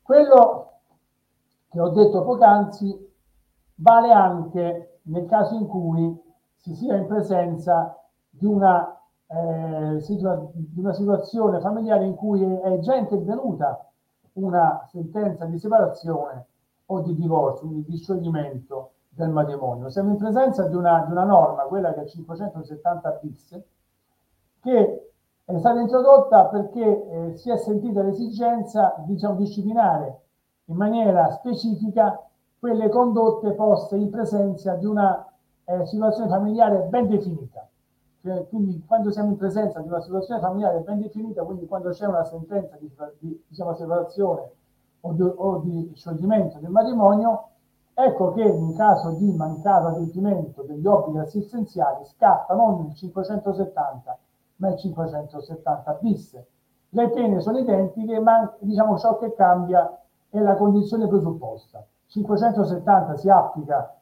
[0.02, 0.72] Quello
[1.70, 3.14] che ho detto poc'anzi
[3.76, 6.20] vale anche nel caso in cui
[6.56, 7.96] si sia in presenza
[8.30, 8.97] di una,
[9.28, 10.04] eh,
[10.54, 13.86] di una situazione familiare in cui è già intervenuta
[14.34, 16.46] una sentenza di separazione
[16.86, 19.90] o di divorzio, quindi di scioglimento del matrimonio.
[19.90, 23.62] Siamo in presenza di una, di una norma, quella che è 570 bis,
[24.62, 25.12] che
[25.44, 30.22] è stata introdotta perché eh, si è sentita l'esigenza diciamo, disciplinare
[30.66, 32.22] in maniera specifica
[32.60, 35.26] quelle condotte poste in presenza di una
[35.66, 37.68] eh, situazione familiare ben definita.
[38.22, 42.06] Cioè, quindi quando siamo in presenza di una situazione familiare ben definita, quindi quando c'è
[42.06, 44.52] una sentenza di, di diciamo, separazione
[45.02, 47.50] o di, o di scioglimento del matrimonio,
[47.94, 54.18] ecco che in caso di mancato adempimento degli obblighi assistenziali scatta non il 570
[54.58, 56.44] ma il 570 bis.
[56.90, 60.00] Le pene sono identiche, ma diciamo ciò che cambia
[60.30, 61.86] è la condizione presupposta.
[62.08, 63.97] 570 si applica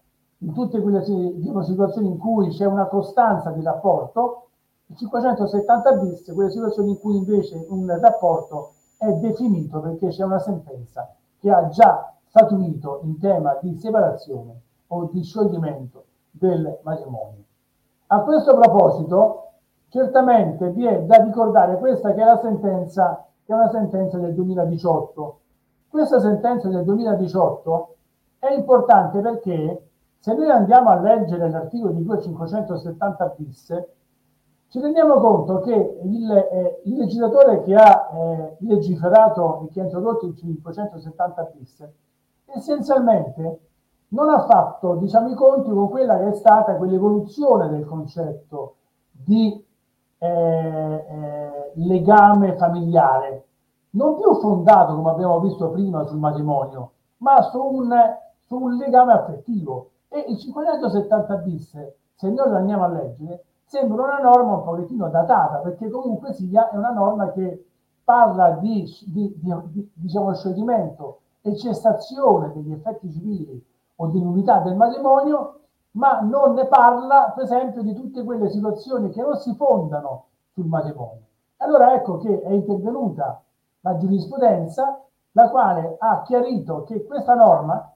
[0.46, 4.50] in tutte quelle situazioni in cui c'è una costanza di rapporto,
[4.86, 10.38] il 570 bis, quelle situazioni in cui invece un rapporto è definito perché c'è una
[10.38, 17.44] sentenza che ha già statuito in tema di separazione o di scioglimento del matrimonio.
[18.08, 19.54] A questo proposito,
[19.90, 24.36] certamente vi è da ricordare questa che è la sentenza, che è una sentenza del
[24.36, 25.40] 2018.
[25.90, 27.96] Questa sentenza del 2018
[28.38, 29.90] è importante perché
[30.26, 33.84] se noi andiamo a leggere l'articolo di 2570 bis,
[34.70, 39.84] ci rendiamo conto che il, eh, il legislatore che ha eh, legiferato e che ha
[39.84, 41.88] introdotto il 570 bis
[42.46, 43.60] essenzialmente
[44.08, 48.78] non ha fatto diciamo, i conti con quella che è stata quell'evoluzione del concetto
[49.12, 49.64] di
[50.18, 53.46] eh, eh, legame familiare,
[53.92, 57.94] non più fondato come abbiamo visto prima sul matrimonio, ma su un,
[58.48, 59.92] su un legame affettivo.
[60.16, 61.78] E il 570 bis,
[62.16, 66.70] se noi lo andiamo a leggere, sembra una norma un pochettino datata, perché comunque sia
[66.70, 67.66] è una norma che
[68.02, 73.62] parla di, di, di, di diciamo, scioglimento e cessazione degli effetti civili
[73.98, 75.60] o di nullità del matrimonio,
[75.92, 80.68] ma non ne parla, per esempio, di tutte quelle situazioni che non si fondano sul
[80.68, 81.24] matrimonio.
[81.58, 83.44] Allora ecco che è intervenuta
[83.82, 84.98] la giurisprudenza,
[85.34, 87.94] la quale ha chiarito che questa norma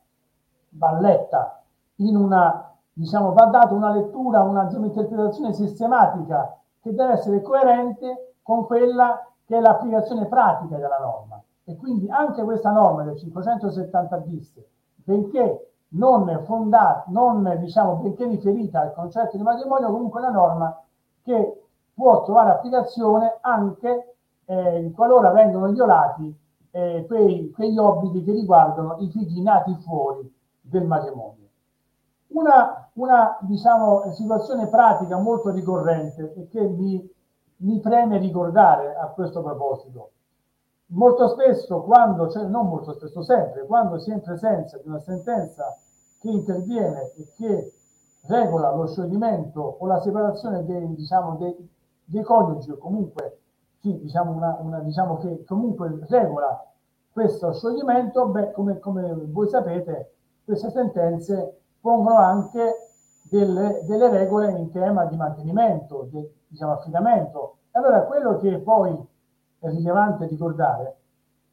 [0.72, 1.59] va letta
[2.00, 8.66] in una, diciamo, va data una lettura, una interpretazione sistematica che deve essere coerente con
[8.66, 11.42] quella che è l'applicazione pratica della norma.
[11.64, 14.54] E quindi anche questa norma del 570 bis,
[14.96, 20.82] benché non fondata, non diciamo, benché riferita al concetto di matrimonio, comunque una norma
[21.24, 26.36] che può trovare applicazione anche eh, qualora vengono violati
[26.72, 30.32] eh, quei, quegli obblighi che riguardano i figli nati fuori
[30.62, 31.49] del matrimonio.
[32.30, 37.08] Una, una diciamo, situazione pratica molto ricorrente e che mi,
[37.58, 40.12] mi preme ricordare a questo proposito.
[40.92, 45.00] Molto spesso, quando, cioè non molto spesso, sempre, quando si è in presenza di una
[45.00, 45.76] sentenza
[46.20, 47.74] che interviene e che
[48.28, 51.70] regola lo scioglimento o la separazione dei, diciamo, dei,
[52.06, 53.40] dei coniugi o comunque
[53.80, 56.64] sì, diciamo, una, una, diciamo che comunque regola
[57.12, 60.14] questo scioglimento, beh, come, come voi sapete,
[60.44, 62.90] queste sentenze pongono anche
[63.24, 67.58] delle, delle regole in tema di mantenimento, di diciamo, affidamento.
[67.72, 68.98] Allora, quello che poi
[69.60, 70.96] è rilevante ricordare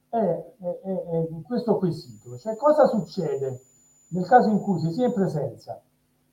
[0.08, 3.60] è, è, è, è questo quesito, cioè cosa succede
[4.08, 5.80] nel caso in cui si sia in presenza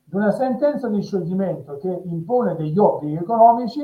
[0.04, 3.82] di una sentenza di scioglimento che impone degli obblighi economici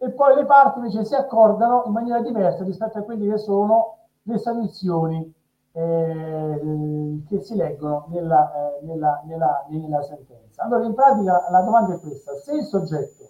[0.00, 3.96] e poi le parti invece si accordano in maniera diversa rispetto a quelle che sono
[4.22, 5.34] le sanzioni
[5.78, 10.64] eh, che si leggono nella, eh, nella, nella, nella, sentenza.
[10.64, 13.26] Allora, in pratica la domanda è questa: se il soggetto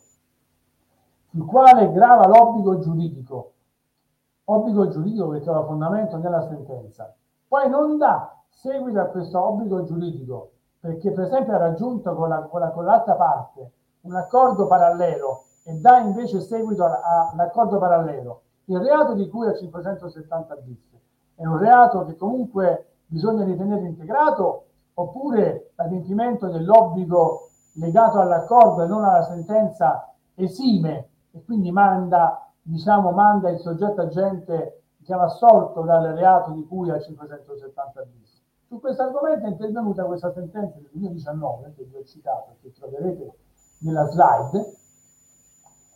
[1.28, 3.52] sul quale grava l'obbligo giuridico,
[4.44, 7.14] obbligo giuridico che trova fondamento nella sentenza,
[7.46, 12.40] poi non dà seguito a questo obbligo giuridico, perché per esempio ha raggiunto con, la,
[12.44, 18.78] con, la, con l'altra parte un accordo parallelo e dà invece seguito all'accordo parallelo, il
[18.78, 20.97] reato di cui a 570 bis
[21.38, 29.05] è un reato che comunque bisogna ritenere integrato oppure l'adempimento dell'obbligo legato all'accordo e non
[29.05, 36.51] alla sentenza esime e quindi manda, diciamo, manda il soggetto agente diciamo, assolto dal reato
[36.51, 38.42] di cui a 570 bis.
[38.66, 43.38] Su questo argomento è intervenuta questa sentenza del 2019 che vi ho citato, che troverete
[43.83, 44.74] nella slide.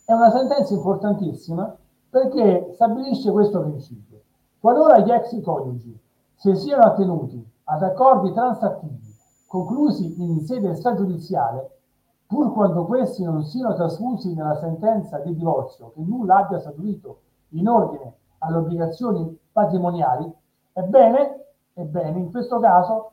[0.04, 1.76] È una sentenza importantissima
[2.08, 4.21] perché stabilisce questo principio.
[4.62, 6.00] Qualora gli ex coniugi
[6.36, 9.12] si siano attenuti ad accordi transattivi
[9.48, 11.78] conclusi in sede extragiudiziale,
[12.28, 17.66] pur quando questi non siano trasfusi nella sentenza di divorzio che nulla abbia stabilito in
[17.66, 20.32] ordine alle obbligazioni patrimoniali,
[20.74, 21.42] ebbene
[21.74, 23.12] Ebbene, in questo caso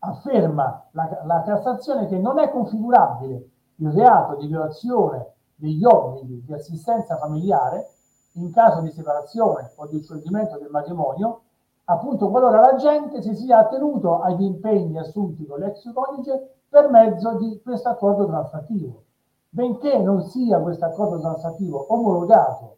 [0.00, 6.52] afferma la, la Cassazione che non è configurabile il reato di violazione degli obblighi di
[6.52, 7.86] assistenza familiare
[8.32, 11.42] in caso di separazione o di scioglimento del matrimonio,
[11.84, 17.36] appunto qualora la gente si sia attenuto agli impegni assunti con l'ex coniuge per mezzo
[17.36, 19.02] di questo accordo transattivo.
[19.48, 22.76] Benché non sia questo accordo transattivo omologato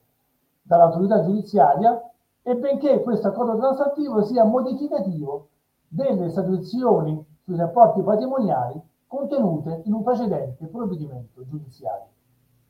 [0.63, 2.03] dall'autorità giudiziaria
[2.43, 5.49] e benché questo accordo transattivo sia modificativo
[5.87, 12.07] delle statuizioni sui rapporti patrimoniali contenute in un precedente provvedimento giudiziario.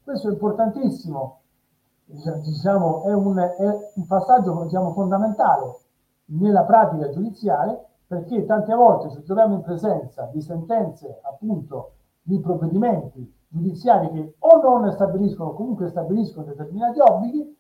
[0.03, 1.42] Questo è importantissimo,
[2.13, 5.79] diciamo, è un, è un passaggio diciamo, fondamentale
[6.27, 13.41] nella pratica giudiziale perché tante volte ci troviamo in presenza di sentenze, appunto, di provvedimenti
[13.49, 17.57] giudiziari che o non stabiliscono comunque stabiliscono determinati obblighi,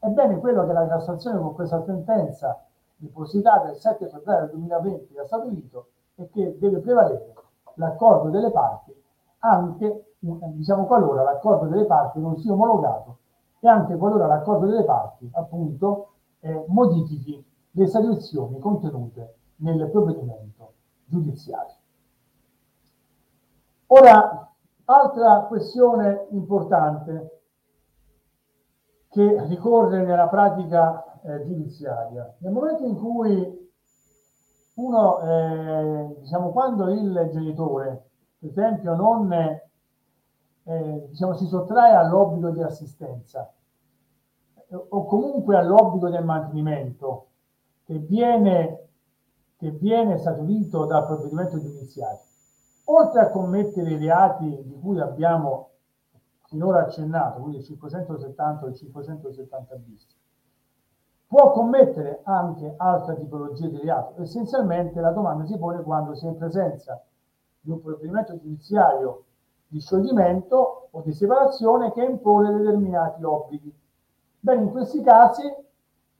[0.00, 2.64] ebbene quello che la Cassazione con questa sentenza
[2.96, 7.32] depositata il 7 febbraio 2020 ha stabilito è che deve prevalere
[7.74, 8.94] l'accordo delle parti
[9.38, 13.18] anche, diciamo, qualora l'accordo delle parti non sia omologato
[13.64, 20.72] e anche qualora l'accordo delle parti, appunto, eh, modifichi le soluzioni contenute nel provvedimento
[21.04, 21.76] giudiziario.
[23.86, 24.52] Ora,
[24.84, 27.42] altra questione importante
[29.10, 32.34] che ricorre nella pratica eh, giudiziaria.
[32.38, 33.70] Nel momento in cui
[34.74, 38.08] uno, eh, diciamo, quando il genitore,
[38.40, 39.32] per esempio, non
[40.64, 43.52] eh, diciamo, si sottrae all'obbligo di assistenza
[44.74, 47.26] o comunque all'obbligo del mantenimento
[47.84, 48.88] che viene,
[49.56, 52.20] che viene statuito dal provvedimento giudiziario,
[52.84, 55.70] oltre a commettere i reati di cui abbiamo
[56.46, 60.06] finora accennato, quindi il 570 o il 570 bis,
[61.26, 64.20] può commettere anche altre tipologie di reato.
[64.20, 67.02] Essenzialmente la domanda si pone quando si è in presenza
[67.60, 69.24] di un provvedimento giudiziario
[69.72, 73.74] di scioglimento o di separazione che impone determinati obblighi.
[74.38, 75.50] Bene, in questi casi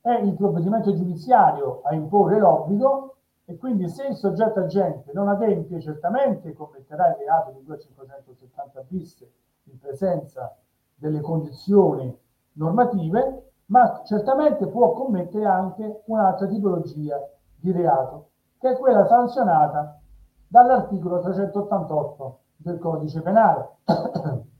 [0.01, 5.79] è il provvedimento giudiziario a imporre l'obbligo e quindi se il soggetto agente non adempie
[5.81, 9.23] certamente commetterà il reato di 2570 bis
[9.65, 10.57] in presenza
[10.95, 12.17] delle condizioni
[12.53, 17.23] normative, ma certamente può commettere anche un'altra tipologia
[17.55, 19.99] di reato, che è quella sanzionata
[20.47, 23.69] dall'articolo 388 del codice penale.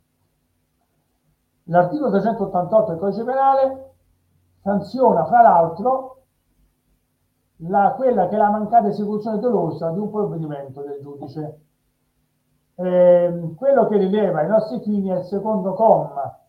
[1.63, 3.91] L'articolo 388 del codice penale
[4.61, 6.09] sanziona fra l'altro
[7.57, 11.59] la, quella che è la mancata esecuzione dolosa di un provvedimento del giudice.
[12.75, 16.39] Eh, quello che rileva ai nostri fini è il secondo comma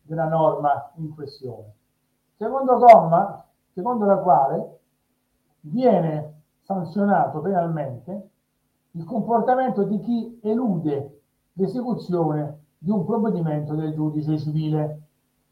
[0.00, 1.74] della norma in questione.
[2.36, 4.80] Secondo comma, secondo la quale
[5.60, 8.30] viene sanzionato penalmente
[8.96, 11.20] il comportamento di chi elude
[11.54, 15.02] l'esecuzione di un provvedimento del giudice civile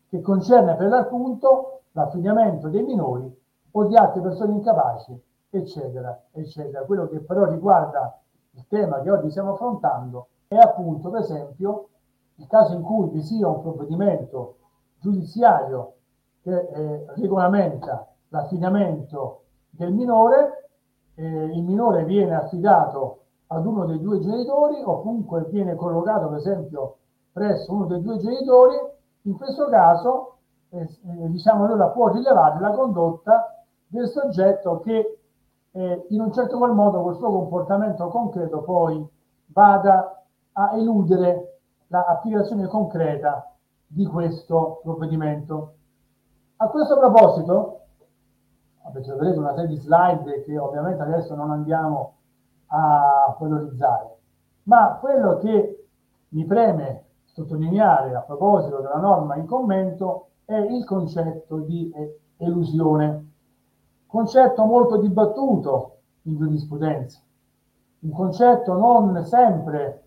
[0.08, 3.34] che concerne per l'appunto l'affidamento dei minori
[3.72, 6.84] o di altre persone incapaci, eccetera, eccetera.
[6.84, 8.20] Quello che però riguarda
[8.52, 11.88] il tema che oggi stiamo affrontando è appunto, per esempio,
[12.36, 14.56] il caso in cui vi sia un provvedimento
[15.00, 15.94] giudiziario
[16.42, 20.70] che eh, regolamenta l'affidamento del minore,
[21.14, 23.21] eh, il minore viene affidato
[23.52, 26.96] ad uno dei due genitori o comunque viene collocato per esempio
[27.32, 28.76] presso uno dei due genitori,
[29.22, 30.36] in questo caso
[30.70, 35.18] eh, eh, diciamo allora può rilevare la condotta del soggetto che
[35.70, 39.06] eh, in un certo qual modo col suo comportamento concreto poi
[39.46, 43.52] vada a eludere l'applicazione concreta
[43.86, 45.74] di questo provvedimento.
[46.56, 47.80] A questo proposito,
[48.92, 52.14] vedrete una serie di slide che ovviamente adesso non andiamo
[52.74, 54.16] a valorizzare,
[54.64, 55.86] ma quello che
[56.30, 61.92] mi preme sottolineare a proposito della norma in commento è il concetto di
[62.38, 63.30] elusione,
[64.06, 67.20] concetto molto dibattuto in giurisprudenza,
[68.00, 70.04] un concetto non sempre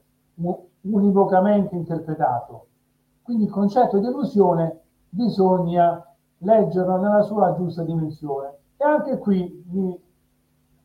[0.82, 2.68] univocamente interpretato.
[3.22, 6.04] Quindi il concetto di elusione bisogna
[6.40, 8.54] leggerlo nella sua giusta dimensione.
[8.78, 10.00] E anche qui mi,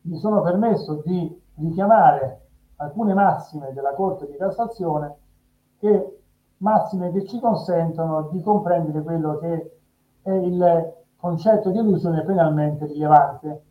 [0.01, 2.47] mi sono permesso di richiamare
[2.77, 5.15] alcune massime della Corte di Cassazione
[5.77, 6.21] che
[6.57, 9.79] massime che ci consentono di comprendere quello che
[10.21, 13.63] è il concetto di illusione penalmente rilevante.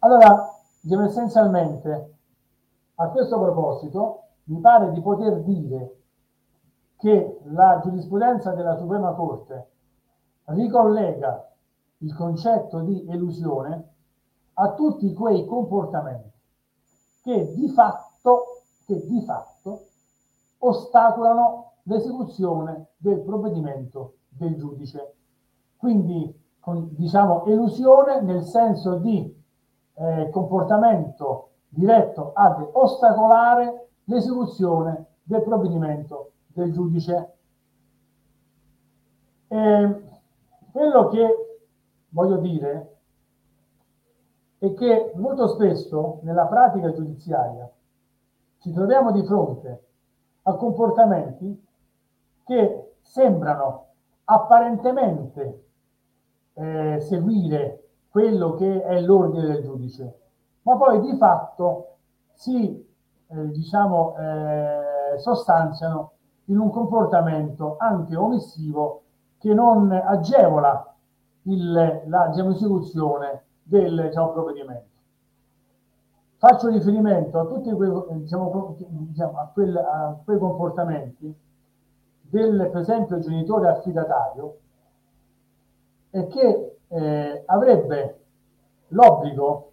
[0.00, 0.48] Allora,
[1.04, 2.14] essenzialmente,
[2.96, 5.96] a questo proposito, mi pare di poter dire
[6.96, 9.70] che la giurisprudenza della Suprema Corte
[10.46, 11.48] ricollega
[11.98, 13.90] il concetto di elusione
[14.54, 16.31] a tutti quei comportamenti
[17.22, 19.86] che di fatto, che di fatto
[20.58, 25.14] ostacolano l'esecuzione del provvedimento del giudice.
[25.76, 29.40] Quindi con, diciamo, elusione nel senso di
[29.94, 37.34] eh, comportamento diretto ad ostacolare l'esecuzione del provvedimento del giudice.
[39.48, 40.02] E
[40.70, 41.58] quello che
[42.10, 43.01] voglio dire
[44.62, 47.68] è che molto spesso nella pratica giudiziaria
[48.58, 49.86] ci troviamo di fronte
[50.42, 51.66] a comportamenti
[52.44, 53.86] che sembrano
[54.22, 55.64] apparentemente
[56.52, 60.20] eh, seguire quello che è l'ordine del giudice,
[60.62, 61.96] ma poi di fatto
[62.34, 62.88] si
[63.26, 66.12] eh, diciamo, eh, sostanziano
[66.44, 69.02] in un comportamento anche omissivo
[69.38, 70.94] che non agevola
[71.46, 74.90] il, la esecuzione del diciamo, provvedimento.
[76.36, 81.34] Faccio riferimento a tutti quei, diciamo, diciamo, a quel, a quei comportamenti
[82.20, 84.56] del, per esempio, genitore affidatario
[86.10, 88.20] e che eh, avrebbe
[88.88, 89.70] l'obbligo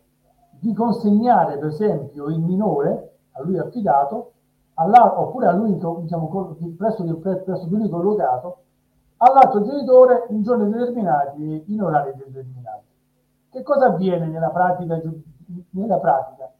[0.51, 4.31] di consegnare, per esempio, il minore a lui affidato,
[4.75, 8.63] oppure a lui, diciamo, presso, presso di lui collocato,
[9.17, 12.88] all'altro genitore in giorni determinati, in orari determinati.
[13.51, 15.01] Che cosa avviene nella pratica?
[15.71, 16.51] Nella pratica?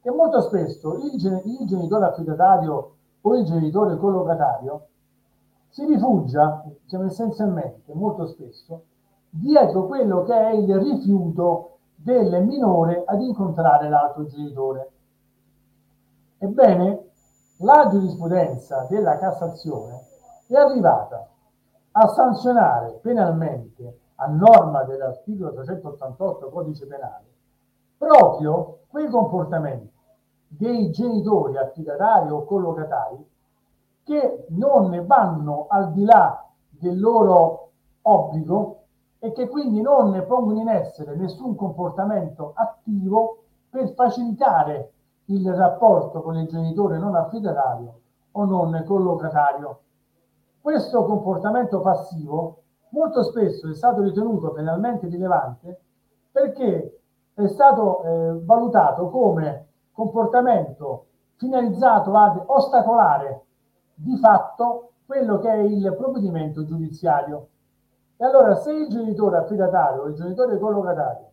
[0.00, 4.86] Che molto spesso il, il genitore affidatario o il genitore collocatario
[5.68, 8.84] si rifugia, diciamo essenzialmente, molto spesso,
[9.28, 14.90] dietro quello che è il rifiuto del minore ad incontrare l'altro genitore.
[16.38, 17.08] Ebbene,
[17.58, 20.06] la giurisprudenza della Cassazione
[20.46, 21.28] è arrivata
[21.92, 27.24] a sanzionare penalmente, a norma dell'articolo 388 codice penale,
[27.96, 29.98] proprio quei comportamenti
[30.46, 33.28] dei genitori affidatari o collocatari
[34.02, 37.70] che non vanno al di là del loro
[38.02, 38.76] obbligo
[39.18, 44.92] e che quindi non pongono in essere nessun comportamento attivo per facilitare
[45.26, 48.00] il rapporto con il genitore non affidatario
[48.32, 49.80] o non collocatario.
[50.60, 52.59] Questo comportamento passivo
[52.90, 55.80] molto spesso è stato ritenuto penalmente rilevante
[56.30, 57.00] perché
[57.34, 63.42] è stato eh, valutato come comportamento finalizzato ad ostacolare
[63.94, 67.48] di fatto quello che è il provvedimento giudiziario.
[68.16, 71.30] E allora se il genitore affidatario o il genitore collocatario,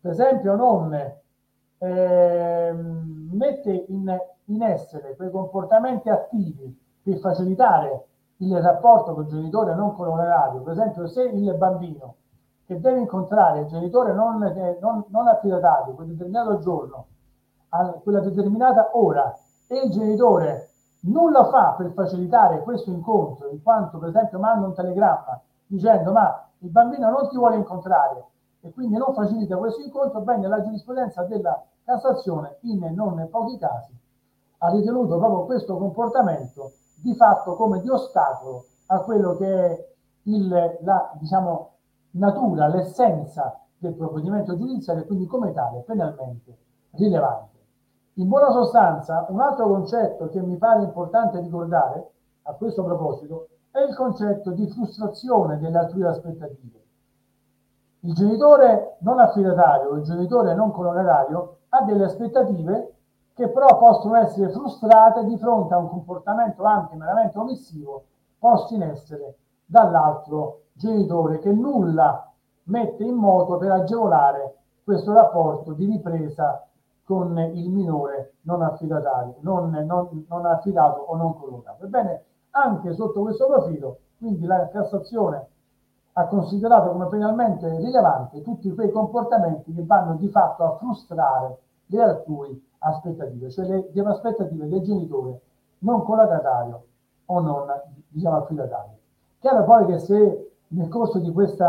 [0.00, 0.92] per esempio, non
[1.78, 8.06] eh, mette in, in essere quei comportamenti attivi per facilitare
[8.42, 12.14] il rapporto con il genitore non collocatario, per esempio se il bambino
[12.66, 14.38] che deve incontrare il genitore non,
[14.80, 17.06] non, non affidatario quel determinato giorno,
[17.70, 19.32] a quella determinata ora,
[19.68, 20.70] e il genitore
[21.02, 26.48] nulla fa per facilitare questo incontro, in quanto per esempio manda un telegramma dicendo ma
[26.58, 28.24] il bambino non ti vuole incontrare
[28.60, 33.92] e quindi non facilita questo incontro, bene, la giurisprudenza della Cassazione in non pochi casi
[34.58, 36.72] ha ritenuto proprio questo comportamento
[37.02, 39.86] di fatto come di ostacolo a quello che è
[40.24, 41.70] il, la diciamo,
[42.12, 46.56] natura, l'essenza del provvedimento giudiziario e quindi come tale penalmente
[46.92, 47.50] rilevante.
[48.14, 52.10] In buona sostanza, un altro concetto che mi pare importante ricordare
[52.42, 56.80] a questo proposito è il concetto di frustrazione delle altrui aspettative.
[58.00, 62.94] Il genitore non affidatario, il genitore non colonerario ha delle aspettative
[63.34, 68.04] che però possono essere frustrate di fronte a un comportamento anche meramente omissivo
[68.38, 72.30] posto in essere dall'altro genitore che nulla
[72.64, 76.66] mette in moto per agevolare questo rapporto di ripresa
[77.04, 81.84] con il minore non affidatario, non, non, non affidato o non collocato.
[81.84, 85.46] Ebbene, anche sotto questo profilo, quindi la Cassazione
[86.14, 92.02] ha considerato come penalmente rilevante tutti quei comportamenti che vanno di fatto a frustrare le
[92.02, 95.40] altrui aspettative, cioè le, le aspettative del genitore
[95.78, 96.84] non collocatario
[97.26, 97.66] o non
[98.08, 98.96] diciamo affidatario.
[99.38, 101.64] Chiaro poi che se nel corso di questo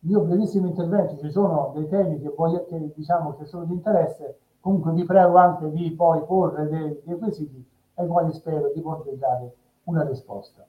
[0.00, 4.38] mio brevissimo intervento ci sono dei temi che, voglio, che, diciamo, che sono di interesse,
[4.60, 9.14] comunque vi prego anche di poi porre dei, dei quesiti ai quali spero di poter
[9.14, 9.54] dare
[9.84, 10.64] una risposta.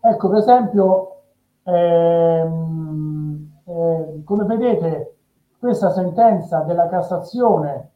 [0.00, 1.16] Ecco, per esempio,
[1.62, 5.16] ehm, eh, come vedete,
[5.58, 7.90] questa sentenza della Cassazione,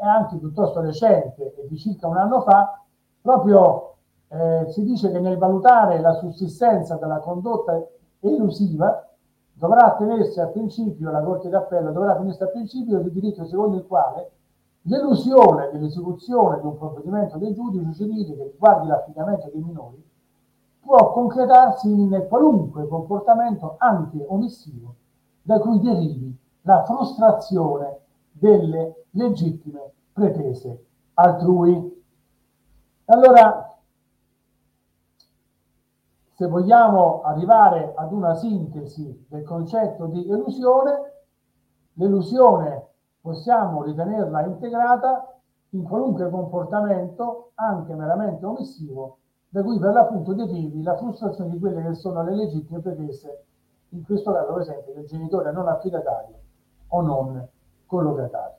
[0.00, 2.82] anche piuttosto recente, di circa un anno fa,
[3.20, 3.94] proprio
[4.28, 7.82] eh, si dice che nel valutare la sussistenza della condotta
[8.20, 9.08] elusiva
[9.52, 13.86] dovrà tenersi a principio, la Corte d'Appello dovrà tenersi a principio di diritto secondo il
[13.86, 14.30] quale
[14.86, 20.04] L'elusione dell'esecuzione di un provvedimento dei giudici civili che riguardi l'affidamento dei minori
[20.78, 24.94] può concretarsi in qualunque comportamento anche omissivo
[25.40, 28.00] da cui derivi la frustrazione
[28.36, 32.02] delle legittime pretese altrui.
[33.06, 33.78] Allora,
[36.34, 41.12] se vogliamo arrivare ad una sintesi del concetto di elusione,
[41.94, 42.88] l'elusione
[43.20, 45.38] possiamo ritenerla integrata
[45.70, 49.18] in qualunque comportamento, anche meramente omissivo,
[49.48, 53.44] da cui per l'appunto derivi la frustrazione di quelle che sono le legittime pretese,
[53.90, 56.38] in questo caso per esempio del genitore non affidatario
[56.88, 57.48] o non
[57.86, 58.58] collocatario.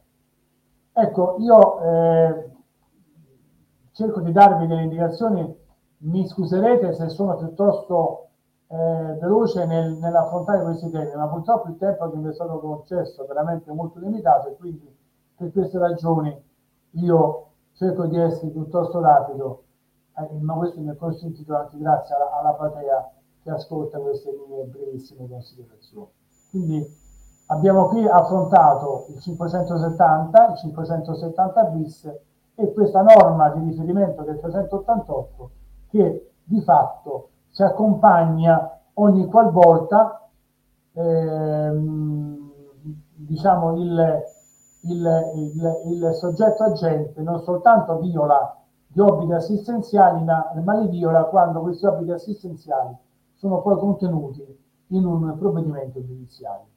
[0.93, 2.49] Ecco, io eh,
[3.91, 5.63] cerco di darvi delle indicazioni,
[5.97, 8.29] mi scuserete se sono piuttosto
[8.67, 13.23] eh, veloce nel, nell'affrontare questi temi, ma purtroppo il tempo che mi è stato concesso
[13.23, 14.93] è veramente molto limitato e quindi
[15.35, 16.43] per queste ragioni
[16.91, 19.63] io cerco di essere piuttosto rapido,
[20.17, 23.11] eh, ma questo mi è consentito anche grazie alla, alla platea
[23.43, 26.07] che ascolta queste mie brevissime considerazioni.
[26.49, 27.03] Quindi
[27.47, 32.11] abbiamo qui affrontato il 570, il 570 bis
[32.55, 35.49] e questa norma di riferimento del 388
[35.89, 40.29] che di fatto si accompagna ogni qualvolta
[40.93, 42.51] ehm,
[43.13, 44.23] diciamo il,
[44.81, 51.25] il, il, il, soggetto agente non soltanto viola gli obblighi assistenziali, ma, ma li viola
[51.25, 52.95] quando questi obblighi assistenziali
[53.33, 56.67] sono poi contenuti in un provvedimento giudiziario.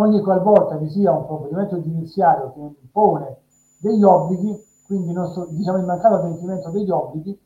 [0.00, 3.38] Ogni qualvolta vi sia un provvedimento giudiziario che impone
[3.78, 7.36] degli obblighi, quindi so, diciamo il mancato adempimento degli obblighi,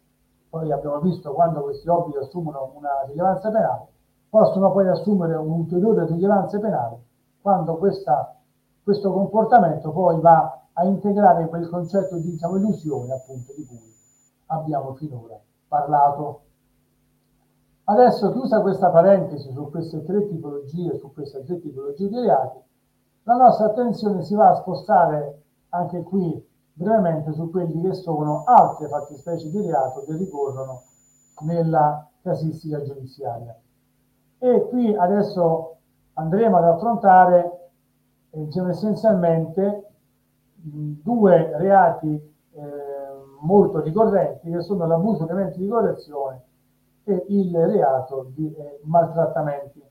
[0.50, 3.86] poi abbiamo visto quando questi obblighi assumono una rilevanza penale,
[4.28, 6.98] possono poi assumere un'ulteriore rilevanza penale
[7.40, 8.36] quando questa,
[8.82, 13.94] questo comportamento poi va a integrare quel concetto di diciamo, illusione appunto di cui
[14.48, 16.40] abbiamo finora parlato.
[17.84, 22.58] Adesso chiusa questa parentesi su queste tre tipologie, su queste tre tipologie di reati,
[23.24, 28.86] la nostra attenzione si va a spostare anche qui brevemente su quelli che sono altre
[28.86, 30.82] fattispecie di reato che ricorrono
[31.40, 33.56] nella casistica giudiziaria.
[34.38, 35.78] E qui adesso
[36.14, 37.70] andremo ad affrontare
[38.30, 39.88] eh, diciamo, essenzialmente
[40.54, 42.60] due reati eh,
[43.40, 46.44] molto ricorrenti che sono l'abuso dei mezzi di correzione
[47.04, 49.82] e il reato di eh, maltrattamenti.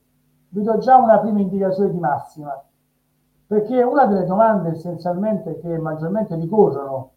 [0.49, 2.62] Vi do già una prima indicazione di massima
[3.51, 7.12] perché una delle domande essenzialmente che maggiormente ricorrono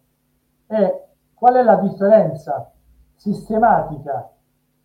[0.65, 2.71] è qual è la differenza
[3.15, 4.29] sistematica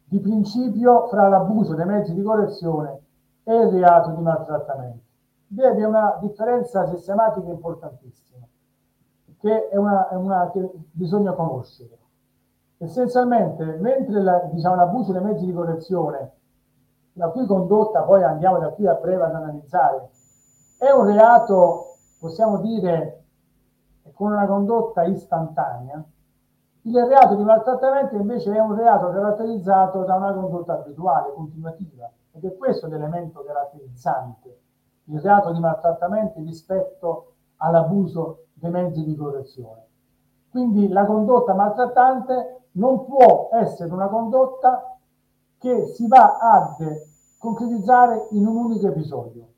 [0.05, 3.01] di principio fra l'abuso dei mezzi di correzione
[3.43, 5.05] e il reato di maltrattamento.
[5.49, 8.47] Vede una differenza sistematica importantissima,
[9.41, 11.99] che è una, è una che bisogna conoscere.
[12.83, 16.33] Essenzialmente, mentre la, diciamo, l'abuso dei mezzi di correzione,
[17.13, 20.09] la cui condotta poi andiamo da qui a breve ad analizzare,
[20.79, 23.25] è un reato, possiamo dire,
[24.15, 26.03] con una condotta istantanea.
[26.83, 32.47] Il reato di maltrattamento invece è un reato caratterizzato da una condotta abituale, continuativa, ed
[32.47, 34.59] è questo l'elemento caratterizzante,
[35.05, 39.85] il reato di maltrattamento rispetto all'abuso dei mezzi di correzione.
[40.49, 44.97] Quindi la condotta maltrattante non può essere una condotta
[45.59, 47.09] che si va ad
[47.39, 49.49] concretizzare in un unico episodio.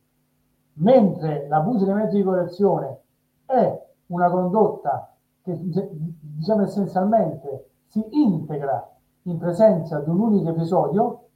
[0.75, 3.01] Mentre l'abuso dei mezzi di correzione
[3.45, 8.89] è una condotta che diciamo essenzialmente si integra
[9.23, 11.29] in presenza di un unico episodio,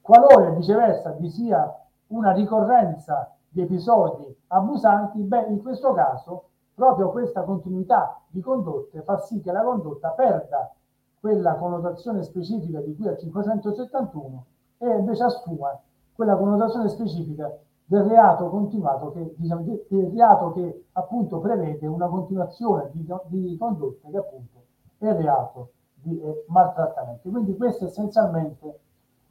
[0.00, 1.72] qualora viceversa vi sia
[2.08, 9.18] una ricorrenza di episodi abusanti, beh, in questo caso proprio questa continuità di condotte fa
[9.18, 10.72] sì che la condotta perda
[11.20, 14.44] quella connotazione specifica di cui al 571
[14.78, 15.78] e invece assuma
[16.14, 17.54] quella connotazione specifica
[17.84, 24.10] del reato continuato che, diciamo, del reato che appunto prevede una continuazione di, di condotte
[24.10, 24.62] che appunto
[24.98, 27.28] è reato di eh, maltrattamento.
[27.28, 28.80] Quindi questa essenzialmente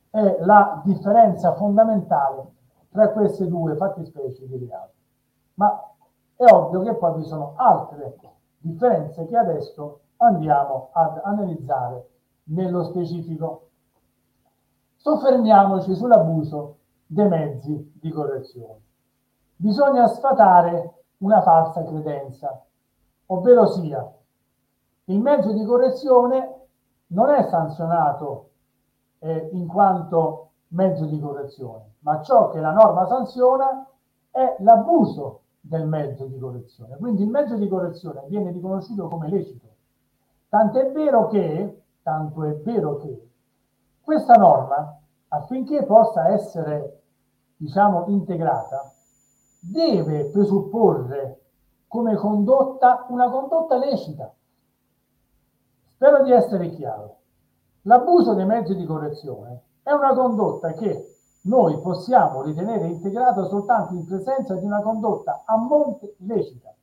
[0.09, 2.57] è la differenza fondamentale
[2.91, 4.91] tra queste due fattispecie di reato.
[5.55, 5.93] Ma
[6.35, 8.15] è ovvio che poi vi sono altre
[8.57, 12.09] differenze che adesso andiamo ad analizzare
[12.45, 13.69] nello specifico.
[14.95, 18.81] Soffermiamoci sull'abuso dei mezzi di correzione.
[19.55, 22.65] Bisogna sfatare una falsa credenza,
[23.27, 24.13] ovvero sia
[25.05, 26.55] il mezzo di correzione
[27.07, 28.49] non è sanzionato
[29.19, 33.87] eh, in quanto mezzo di correzione, ma ciò che la norma sanziona
[34.29, 36.97] è l'abuso del mezzo di correzione.
[36.97, 39.68] Quindi il mezzo di correzione viene riconosciuto come lecito.
[40.49, 43.27] Tant'è vero che, tanto è vero che
[44.01, 47.03] Questa norma, affinché possa essere,
[47.55, 48.91] diciamo, integrata,
[49.59, 51.41] deve presupporre
[51.87, 54.33] come condotta una condotta lecita.
[55.89, 57.17] Spero di essere chiaro.
[57.83, 64.05] L'abuso dei mezzi di correzione è una condotta che noi possiamo ritenere integrata soltanto in
[64.05, 66.73] presenza di una condotta a monte lecita.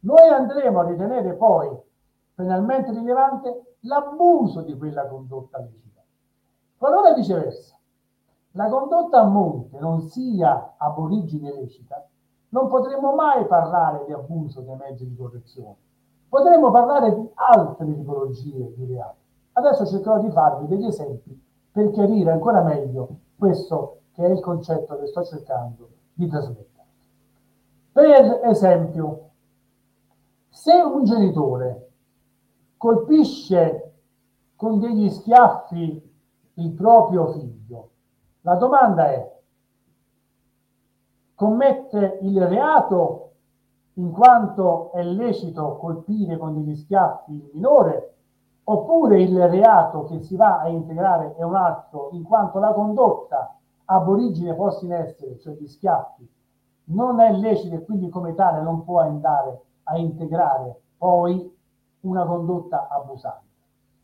[0.00, 1.88] Noi andremo a ritenere poi
[2.34, 6.00] penalmente rilevante l'abuso di quella condotta lecita.
[6.76, 7.78] Qualora viceversa
[8.54, 12.04] la condotta a monte non sia ab origine lecita,
[12.48, 15.76] non potremo mai parlare di abuso dei mezzi di correzione.
[16.28, 19.18] Potremmo parlare di altre tipologie di reati.
[19.52, 23.08] Adesso cercherò di farvi degli esempi per chiarire ancora meglio
[23.38, 26.68] questo che è il concetto che sto cercando di trasmettere.
[27.92, 29.30] Per esempio,
[30.48, 31.89] se un genitore
[32.80, 33.92] colpisce
[34.56, 36.12] con degli schiaffi
[36.54, 37.90] il proprio figlio,
[38.40, 39.38] la domanda è,
[41.34, 43.32] commette il reato
[43.94, 48.14] in quanto è lecito colpire con degli schiaffi il minore,
[48.64, 53.58] oppure il reato che si va a integrare è un altro in quanto la condotta
[53.84, 56.26] ab origine posta in essere, cioè gli schiaffi,
[56.84, 61.58] non è lecito e quindi come tale non può andare a integrare poi
[62.00, 63.46] una condotta abusante.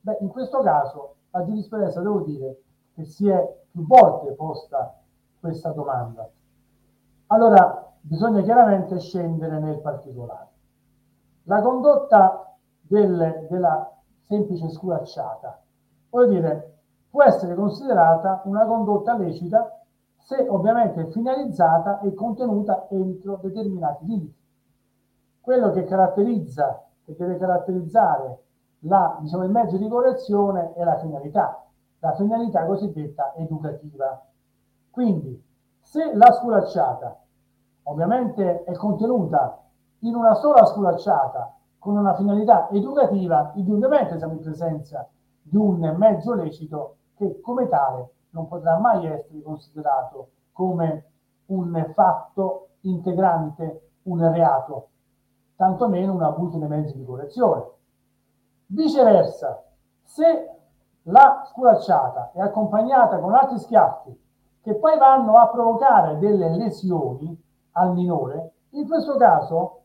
[0.00, 2.62] Beh, in questo caso la giurisprudenza devo dire
[2.94, 4.98] che si è più volte posta
[5.38, 6.28] questa domanda.
[7.28, 10.48] Allora, bisogna chiaramente scendere nel particolare.
[11.44, 13.92] La condotta del, della
[14.26, 15.60] semplice sculacciata,
[16.10, 16.78] vuol dire,
[17.10, 19.80] può essere considerata una condotta lecita
[20.16, 24.44] se ovviamente finalizzata e contenuta entro determinati limiti.
[25.40, 28.42] Quello che caratterizza, che deve caratterizzare
[28.80, 31.64] la, diciamo, il mezzo di correzione è la finalità,
[32.00, 34.20] la finalità cosiddetta educativa.
[34.90, 35.42] Quindi,
[35.80, 37.16] se la sculacciata
[37.84, 39.62] ovviamente è contenuta
[40.00, 45.08] in una sola sculacciata con una finalità educativa, indubbiamente siamo in presenza
[45.40, 51.04] di un mezzo lecito che come tale non potrà mai essere considerato come
[51.46, 54.88] un fatto integrante un reato,
[55.56, 57.64] tantomeno un abuso dei mezzi di correzione.
[58.66, 59.62] Viceversa,
[60.02, 60.50] se
[61.04, 64.24] la sculacciata è accompagnata con altri schiaffi
[64.60, 67.40] che poi vanno a provocare delle lesioni
[67.72, 69.82] al minore, in questo caso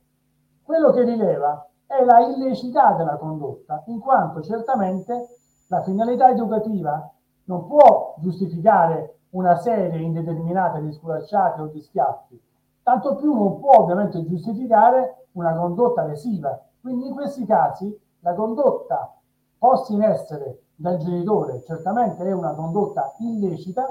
[0.63, 5.27] quello che rileva è la illecità della condotta, in quanto certamente
[5.67, 7.09] la finalità educativa
[7.45, 12.41] non può giustificare una serie indeterminata di sculacciate o di schiaffi,
[12.83, 16.59] tanto più non può ovviamente giustificare una condotta lesiva.
[16.81, 19.15] Quindi in questi casi la condotta
[19.57, 23.87] posta in essere dal genitore certamente è una condotta illecita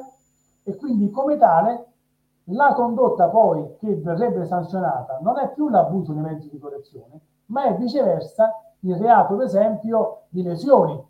[0.65, 1.87] e quindi come tale
[2.45, 7.65] la condotta poi che verrebbe sanzionata non è più l'abuso dei mezzi di correzione, ma
[7.65, 11.09] è viceversa il reato, ad esempio, di lesioni.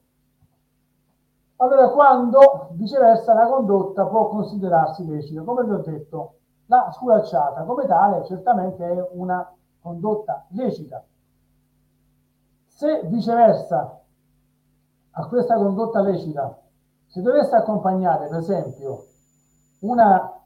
[1.56, 6.34] Allora, quando viceversa la condotta può considerarsi lecita, come vi ho detto,
[6.66, 9.50] la sculacciata come tale certamente è una
[9.80, 11.04] condotta lecita.
[12.66, 14.00] Se viceversa
[15.12, 16.58] a questa condotta lecita
[17.06, 19.06] si dovesse accompagnare, per esempio,
[19.80, 20.40] una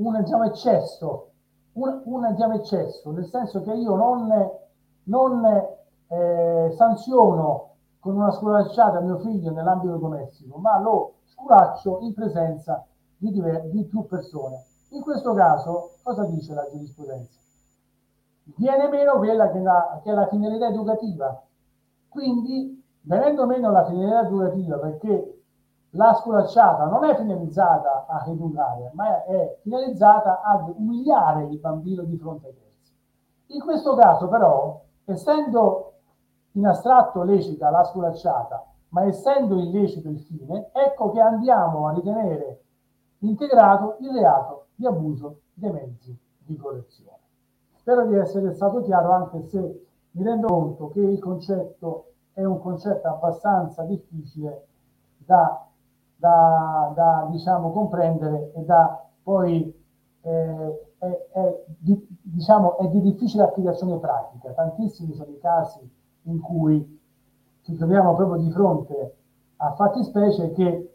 [0.00, 1.30] un diciamo, eccesso,
[1.74, 4.50] un, un diciamo, eccesso, nel senso che io non,
[5.04, 5.44] non
[6.08, 7.68] eh, sanziono
[8.00, 12.84] con una sculacciata mio figlio nell'ambito domestico, ma lo sculaccio in presenza
[13.16, 14.64] di, diver- di più persone.
[14.90, 17.39] In questo caso, cosa dice la giurisprudenza?
[18.56, 21.42] Viene meno quella che, la, che è la finalità educativa.
[22.08, 25.42] Quindi, venendo meno la finalità educativa, perché
[25.90, 32.16] la sculacciata non è finalizzata a educare, ma è finalizzata ad umiliare il bambino di
[32.16, 32.94] fronte ai terzi.
[33.46, 35.92] In questo caso, però, essendo
[36.52, 42.62] in astratto lecita la sculacciata, ma essendo illecito il fine, ecco che andiamo a ritenere
[43.18, 47.18] integrato il reato di abuso dei mezzi di correzione.
[47.80, 52.60] Spero di essere stato chiaro, anche se mi rendo conto che il concetto è un
[52.60, 54.66] concetto abbastanza difficile
[55.18, 55.64] da
[56.20, 59.74] da, da diciamo, comprendere e da poi
[60.20, 64.52] eh, è, è, di, diciamo, è di difficile applicazione pratica.
[64.52, 65.80] Tantissimi sono i casi
[66.24, 67.00] in cui
[67.62, 69.16] ci troviamo proprio di fronte
[69.56, 70.94] a fattispecie che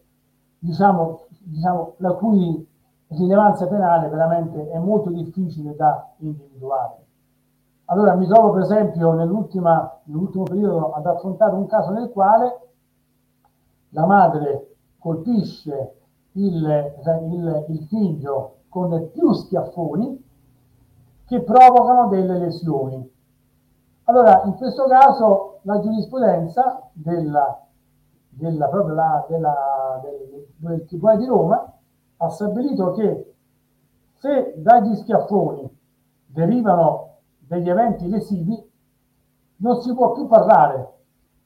[0.59, 2.67] diciamo, diciamo, la cui
[3.16, 7.03] rilevanza penale veramente è molto difficile da individuare.
[7.86, 12.59] Allora mi trovo per esempio nell'ultimo periodo ad affrontare un caso nel quale
[13.89, 15.95] la madre colpisce
[16.32, 16.93] il,
[17.32, 20.24] il, il figlio con più schiaffoni
[21.26, 23.13] che provocano delle lesioni.
[24.05, 27.66] Allora, in questo caso la giurisprudenza della,
[28.30, 28.70] della,
[29.28, 31.74] della, del, del Tribunale di Roma
[32.18, 33.34] ha stabilito che
[34.13, 35.70] se dagli schiaffoni
[36.26, 38.72] derivano degli eventi lesivi,
[39.57, 40.93] non si può più parlare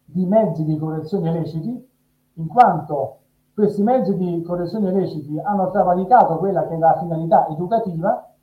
[0.05, 1.87] di mezzi di correzione leciti,
[2.33, 3.17] in quanto
[3.53, 8.33] questi mezzi di correzione leciti hanno travalicato quella che è la finalità educativa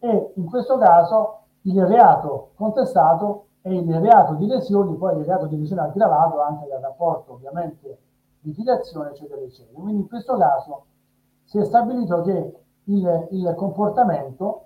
[0.00, 5.46] e in questo caso il reato contestato è il reato di lesioni, poi il reato
[5.46, 7.98] di lesione aggravato anche dal rapporto ovviamente
[8.40, 9.78] di filiazione, eccetera, eccetera.
[9.78, 10.84] Quindi in questo caso
[11.48, 12.52] si è stabilito che
[12.84, 14.64] il, il comportamento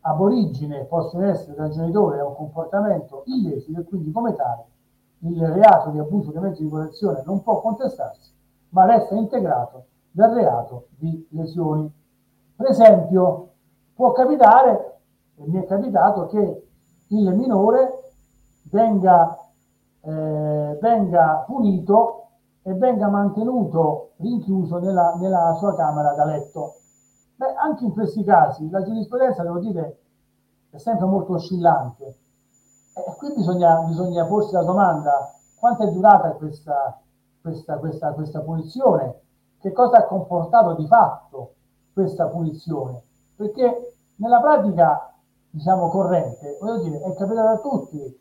[0.00, 4.64] ab origine possono essere dal genitore un comportamento illecito e quindi come tale
[5.20, 8.32] il reato di abuso dei mezzi di correzione non può contestarsi,
[8.70, 11.88] ma resta integrato dal reato di lesioni.
[12.56, 13.50] Per esempio,
[13.94, 14.98] può capitare,
[15.36, 16.66] e mi è capitato, che
[17.08, 18.02] il minore
[18.64, 19.38] venga,
[20.00, 22.25] eh, venga punito
[22.66, 26.74] e venga mantenuto rinchiuso nella, nella sua camera da letto.
[27.36, 30.00] Beh, anche in questi casi la giurisprudenza, devo dire,
[30.70, 32.16] è sempre molto oscillante
[32.92, 37.00] e qui bisogna, bisogna porsi la domanda, quanto è durata questa,
[37.40, 39.20] questa, questa, questa punizione?
[39.60, 41.52] Che cosa ha comportato di fatto
[41.92, 43.00] questa punizione?
[43.36, 45.14] Perché nella pratica,
[45.50, 48.20] diciamo, corrente, voglio dire, è capitato a tutti,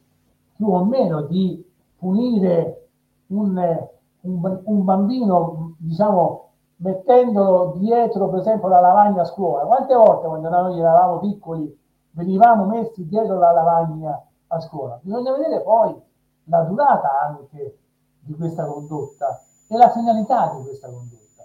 [0.55, 1.67] più o meno, di
[1.97, 2.89] punire
[3.27, 3.87] un,
[4.25, 9.65] un, un bambino, diciamo, mettendolo dietro, per esempio, la lavagna a scuola.
[9.65, 14.99] Quante volte quando noi eravamo piccoli venivamo messi dietro la lavagna a scuola.
[15.01, 16.01] Bisogna vedere poi
[16.45, 17.79] la durata anche
[18.19, 21.43] di questa condotta e la finalità di questa condotta.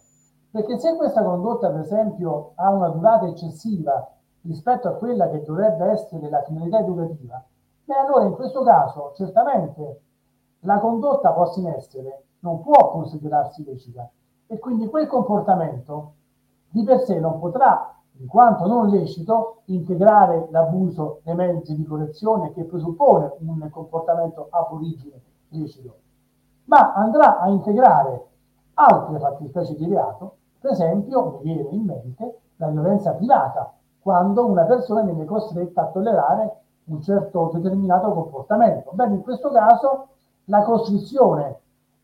[0.50, 4.10] Perché se questa condotta, per esempio, ha una durata eccessiva
[4.42, 7.42] rispetto a quella che dovrebbe essere la finalità educativa,
[7.84, 10.02] beh allora in questo caso certamente
[10.60, 14.08] la condotta posta in essere non può considerarsi lecita
[14.46, 16.14] e quindi quel comportamento
[16.68, 22.52] di per sé non potrà in quanto non lecito, integrare l'abuso dei mezzi di correzione
[22.52, 25.94] che presuppone un comportamento a origine lecito,
[26.64, 28.26] ma andrà a integrare
[28.74, 34.64] altre fattispecie di reato, per esempio, mi viene in mente la violenza privata, quando una
[34.64, 38.90] persona viene costretta a tollerare un certo determinato comportamento.
[38.92, 40.08] Bene, in questo caso
[40.44, 41.59] la costrizione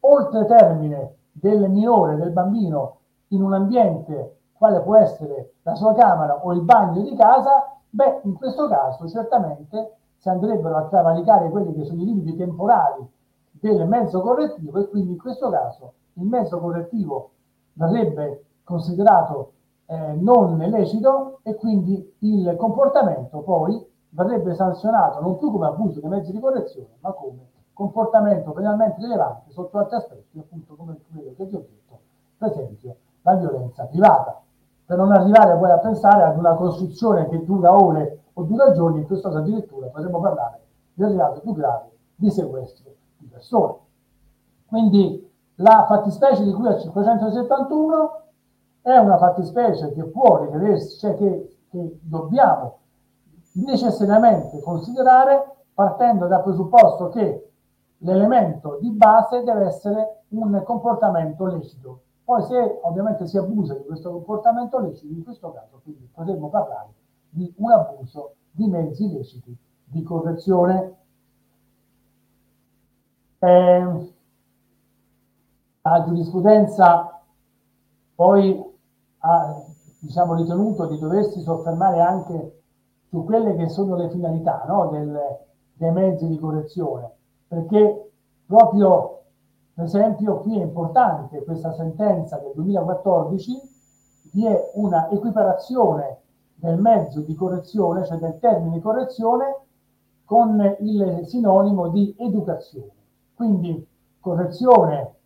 [0.09, 2.99] oltre termine del minore, del bambino,
[3.29, 8.21] in un ambiente quale può essere la sua camera o il bagno di casa, beh,
[8.23, 13.07] in questo caso certamente si andrebbero a travalicare quelli che sono i limiti temporali
[13.51, 17.31] del mezzo correttivo e quindi in questo caso il mezzo correttivo
[17.75, 19.53] verrebbe considerato
[19.87, 26.09] eh, non lecito e quindi il comportamento poi verrebbe sanzionato non più come abuso dei
[26.09, 31.45] mezzi di correzione, ma come comportamento penalmente rilevante sotto altri aspetti, appunto come quello che
[31.45, 31.99] vi ho detto,
[32.39, 34.41] per esempio la violenza privata
[34.87, 39.01] per non arrivare poi a pensare ad una costruzione che dura ore o dura giorni,
[39.01, 40.61] in questo caso addirittura potremmo parlare
[40.95, 43.75] del reato più grave di sequestro di persone.
[44.67, 48.23] Quindi la fattispecie di cui al 571
[48.81, 52.79] è una fattispecie che può rivedersi, cioè che, che dobbiamo
[53.55, 57.51] necessariamente considerare partendo dal presupposto che
[57.99, 64.11] l'elemento di base deve essere un comportamento lecito, poi se ovviamente si abusa di questo
[64.11, 66.93] comportamento lecito, in questo caso quindi potremmo parlare
[67.29, 70.95] di un abuso di mezzi leciti di correzione.
[73.39, 74.15] Eh,
[75.83, 77.21] la giurisprudenza
[78.15, 78.65] poi
[79.19, 79.63] ha
[80.01, 82.63] diciamo, ritenuto di doversi soffermare anche
[83.09, 85.19] su quelle che sono le finalità no, del,
[85.75, 87.11] dei mezzi di correzione,
[87.49, 88.11] perché
[88.47, 89.17] proprio
[89.77, 93.61] per esempio, qui è importante questa sentenza del 2014,
[94.33, 96.21] vi è una equiparazione
[96.55, 99.55] del mezzo di correzione, cioè del termine correzione,
[100.25, 102.91] con il sinonimo di educazione.
[103.35, 103.87] Quindi
[104.19, 105.17] correzione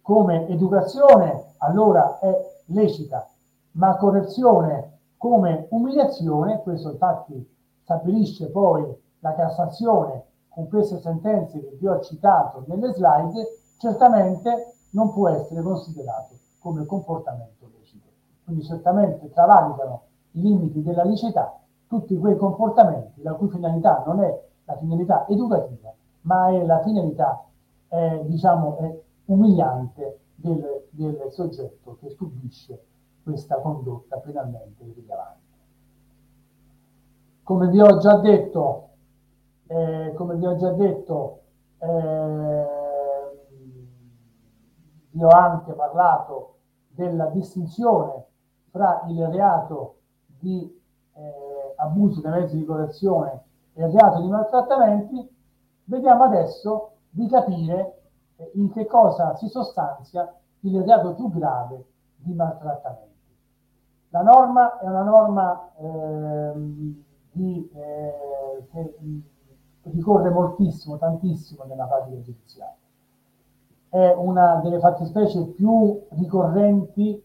[0.00, 3.28] come educazione allora è lecita,
[3.72, 8.86] ma correzione come umiliazione, questo infatti stabilisce poi
[9.18, 15.62] la Cassazione con queste sentenze che vi ho citato nelle slide, certamente non può essere
[15.62, 18.08] considerato come comportamento lecito.
[18.44, 21.56] Quindi certamente travalicano i limiti della licità
[21.92, 25.92] tutti quei comportamenti la cui finalità non è la finalità educativa,
[26.22, 27.44] ma è la finalità,
[27.88, 32.82] eh, diciamo, umiliante del, del soggetto che subisce
[33.22, 35.40] questa condotta penalmente rilevante.
[37.42, 38.88] Come vi ho già detto,
[39.72, 41.40] eh, come vi ho già detto,
[41.78, 42.66] eh,
[45.10, 46.56] vi ho anche parlato
[46.88, 48.26] della distinzione
[48.70, 49.96] fra il reato
[50.26, 50.80] di
[51.14, 55.36] eh, abuso dei mezzi di correzione e il reato di maltrattamenti,
[55.84, 58.02] vediamo adesso di capire
[58.36, 61.84] eh, in che cosa si sostanzia il reato più grave
[62.16, 63.10] di maltrattamenti.
[64.10, 66.52] La norma è una norma eh,
[67.32, 68.96] di, eh, che
[69.84, 72.76] ricorre moltissimo, tantissimo nella pratica giudiziaria.
[73.88, 77.22] È una delle fattispecie più ricorrenti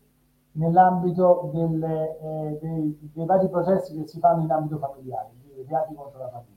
[0.53, 5.93] nell'ambito delle, eh, dei, dei, vari processi che si fanno in ambito familiare, i reati
[5.93, 6.55] contro la famiglia.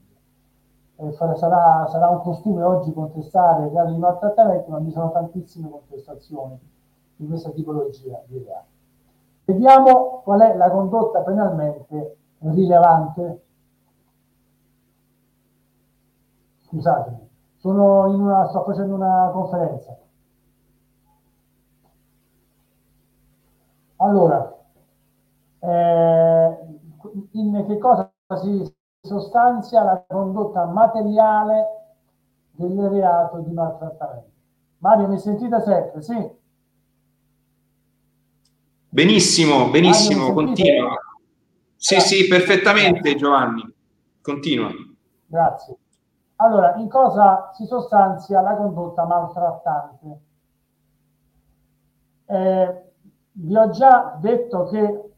[0.97, 5.71] Eh, sarà, sarà, un costume oggi contestare il reato di maltrattamento, ma vi sono tantissime
[5.71, 6.59] contestazioni
[7.17, 8.69] di questa tipologia di reati.
[9.45, 13.45] Vediamo qual è la condotta penalmente rilevante.
[16.71, 19.99] Scusatemi, sono in una, sto facendo una conferenza.
[23.97, 24.57] Allora,
[25.59, 26.59] eh,
[27.33, 28.11] in che cosa
[28.41, 31.67] si sostanzia la condotta materiale
[32.53, 34.31] del reato di maltrattamento?
[34.79, 36.03] Mario, mi sentite sempre?
[36.03, 36.31] Sì.
[38.89, 40.97] Benissimo, benissimo, continua.
[41.77, 43.63] Sì, sì, perfettamente Giovanni.
[44.23, 44.71] Continua.
[45.27, 45.77] Grazie.
[46.43, 50.21] Allora, in cosa si sostanzia la condotta maltrattante?
[52.25, 52.93] Eh,
[53.33, 55.13] vi ho già detto che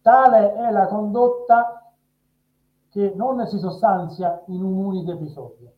[0.00, 1.92] tale è la condotta
[2.88, 5.72] che non si sostanzia in un unico episodio.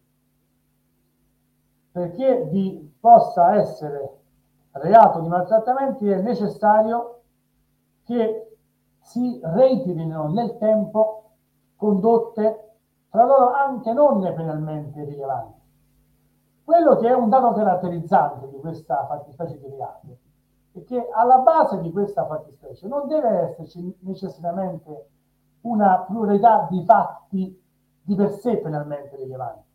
[1.91, 4.19] Perché vi possa essere
[4.73, 7.23] reato di maltrattamenti è necessario
[8.05, 8.59] che
[9.01, 11.33] si reiterino nel tempo
[11.75, 12.70] condotte
[13.11, 15.59] tra loro anche non penalmente rilevanti.
[16.65, 20.19] Quello che è un dato caratterizzante di questa fattispecie di reato
[20.73, 25.09] è che alla base di questa fattispecie non deve esserci necessariamente
[25.63, 27.61] una pluralità di fatti
[28.03, 29.67] di per sé penalmente rilevanti,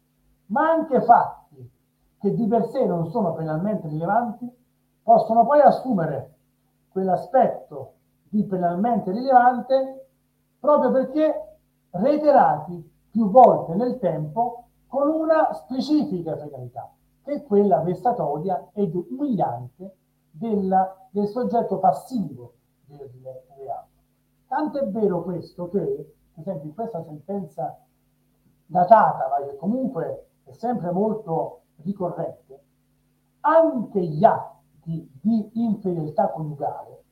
[0.48, 1.70] ma anche fatti
[2.18, 4.50] che di per sé non sono penalmente rilevanti
[5.04, 6.34] possono poi assumere
[6.90, 7.94] quell'aspetto
[8.30, 10.08] di penalmente rilevante
[10.60, 11.58] proprio perché
[11.92, 16.92] reiterati più volte nel tempo con una specifica finalità,
[17.24, 19.96] che è quella vessatoria ed umiliante
[20.30, 23.10] della, del soggetto passivo del
[23.56, 23.88] reato.
[24.50, 27.80] Tanto è vero questo che, per esempio, in questa sentenza
[28.66, 32.64] datata, ma che comunque è sempre molto ricorrente,
[33.40, 37.04] anche gli atti di, infedeltà coniugale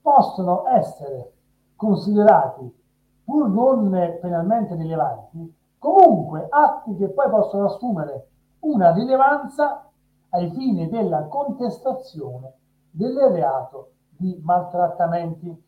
[0.00, 1.32] possono essere
[1.76, 2.85] considerati,
[3.26, 8.28] pur non penalmente rilevanti, comunque atti che poi possono assumere
[8.60, 9.90] una rilevanza
[10.30, 12.54] ai fini della contestazione
[12.92, 15.64] del reato di maltrattamenti.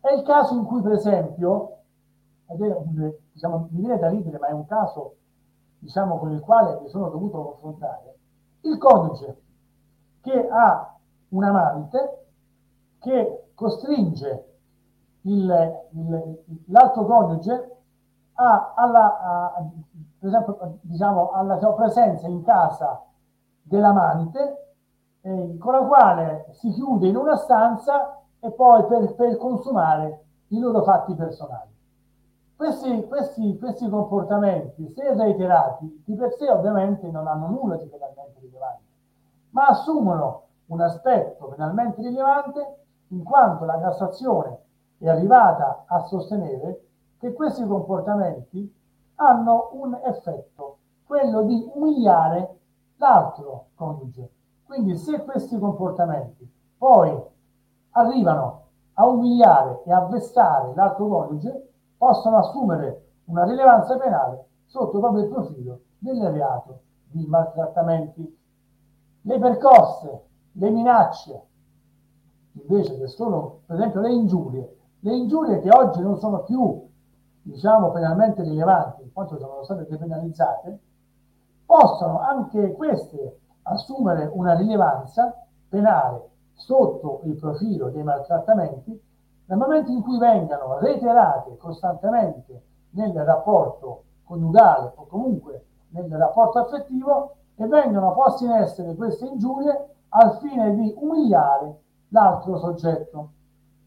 [0.00, 1.78] È il caso in cui, per esempio,
[2.46, 2.76] ed è
[3.32, 5.16] diciamo, mi viene da ridere, ma è un caso
[5.78, 8.18] diciamo, con il quale mi sono dovuto confrontare,
[8.62, 9.40] il codice
[10.20, 10.96] che ha
[11.30, 12.26] un amante
[12.98, 14.47] che costringe
[15.22, 17.76] il, il, l'altro coniuge
[18.34, 19.64] a, alla, a,
[20.18, 23.04] per esempio, diciamo, alla presenza in casa
[23.62, 24.74] dell'amante
[25.20, 30.58] eh, con la quale si chiude in una stanza e poi per, per consumare i
[30.58, 31.76] loro fatti personali.
[32.56, 38.40] Questi, questi, questi comportamenti, se reiterati, di per sé ovviamente non hanno nulla di penalmente
[38.40, 38.86] rilevante
[39.50, 42.76] ma assumono un aspetto penalmente rilevante
[43.08, 44.58] in quanto la Cassazione
[44.98, 46.86] è arrivata a sostenere
[47.18, 48.74] che questi comportamenti
[49.16, 52.58] hanno un effetto, quello di umiliare
[52.96, 54.30] l'altro coniuge.
[54.64, 57.16] Quindi se questi comportamenti poi
[57.90, 65.22] arrivano a umiliare e a vessare l'altro coniuge, possono assumere una rilevanza penale sotto proprio
[65.22, 66.80] il profilo del reato
[67.10, 68.36] di maltrattamenti
[69.22, 70.22] le percosse,
[70.52, 71.42] le minacce,
[72.52, 76.86] invece che sono per esempio le ingiurie, le ingiurie che oggi non sono più
[77.42, 80.78] diciamo penalmente rilevanti, in quanto sono state depenalizzate,
[81.64, 85.34] possono anche queste assumere una rilevanza
[85.68, 89.00] penale sotto il profilo dei maltrattamenti
[89.46, 97.36] nel momento in cui vengano reiterate costantemente nel rapporto coniugale o comunque nel rapporto affettivo
[97.54, 103.30] e vengono poste in essere queste ingiurie al fine di umiliare l'altro soggetto.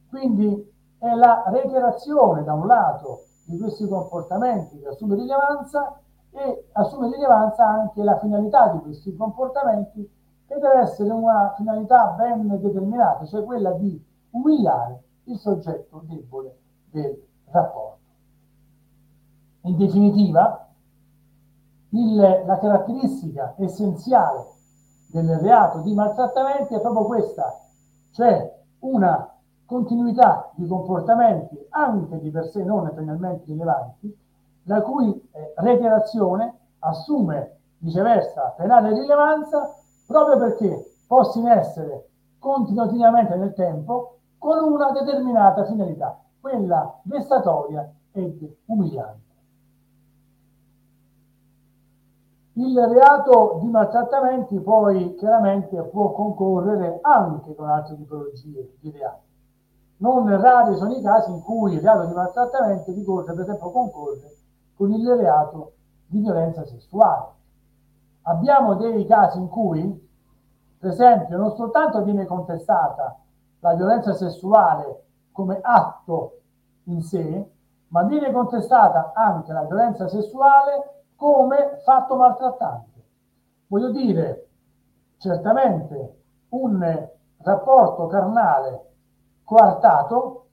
[0.10, 0.71] Quindi
[1.02, 6.00] è la reiterazione da un lato di questi comportamenti che assume rilevanza
[6.30, 10.08] e assume rilevanza anche la finalità di questi comportamenti
[10.46, 14.00] che deve essere una finalità ben determinata, cioè quella di
[14.30, 16.56] umiliare il soggetto debole
[16.92, 18.00] del rapporto.
[19.62, 20.70] In definitiva,
[21.90, 24.46] il, la caratteristica essenziale
[25.08, 27.60] del reato di maltrattamenti è proprio questa,
[28.12, 29.32] cioè una
[29.72, 34.14] continuità di comportamenti anche di per sé non penalmente rilevanti,
[34.64, 39.74] la cui eh, reiterazione assume viceversa penale rilevanza
[40.06, 49.30] proprio perché possono essere continuativamente nel tempo con una determinata finalità, quella vessatoria ed umiliante.
[52.56, 59.30] Il reato di maltrattamenti poi chiaramente può concorrere anche con altre tipologie di reati.
[60.02, 64.36] Non rari sono i casi in cui il reato di maltrattamenti ricorre, per esempio, concorre
[64.76, 65.74] con il reato
[66.08, 67.28] di violenza sessuale.
[68.24, 70.10] Abbiamo dei casi in cui,
[70.80, 73.20] per esempio, non soltanto viene contestata
[73.60, 76.40] la violenza sessuale come atto
[76.86, 77.52] in sé,
[77.90, 83.04] ma viene contestata anche la violenza sessuale come fatto maltrattante.
[83.68, 84.48] Voglio dire,
[85.20, 88.91] certamente un rapporto carnale
[89.52, 90.46] coartato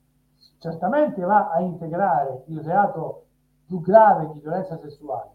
[0.58, 3.26] certamente va a integrare il reato
[3.64, 5.30] più grave di violenza sessuale,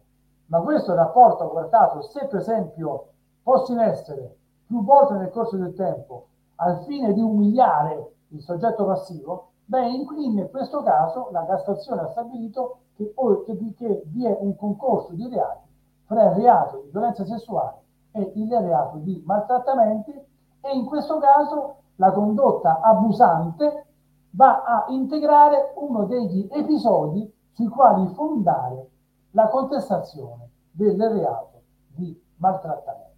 [0.48, 3.12] ma questo rapporto coartato, se per esempio
[3.42, 4.36] possono essere
[4.66, 10.06] più volte nel corso del tempo al fine di umiliare il soggetto passivo, beh, in,
[10.18, 13.14] in questo caso la Cassazione ha stabilito che,
[13.46, 15.70] che, che vi è un concorso di reati
[16.04, 17.78] fra il reato di violenza sessuale
[18.12, 23.86] e il reato di maltrattamenti e in questo caso la condotta abusante
[24.32, 28.90] va a integrare uno degli episodi sui quali fondare
[29.32, 33.12] la contestazione del reato di maltrattamento.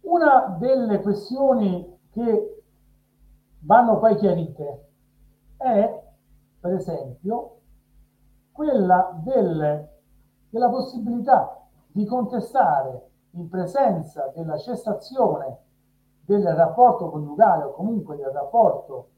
[0.00, 2.62] Una delle questioni che
[3.60, 4.88] vanno poi chiarite
[5.56, 6.02] è,
[6.60, 7.56] per esempio,
[8.52, 9.88] quella del,
[10.50, 15.66] della possibilità di contestare in presenza della cessazione
[16.36, 19.08] del rapporto coniugale o comunque del rapporto,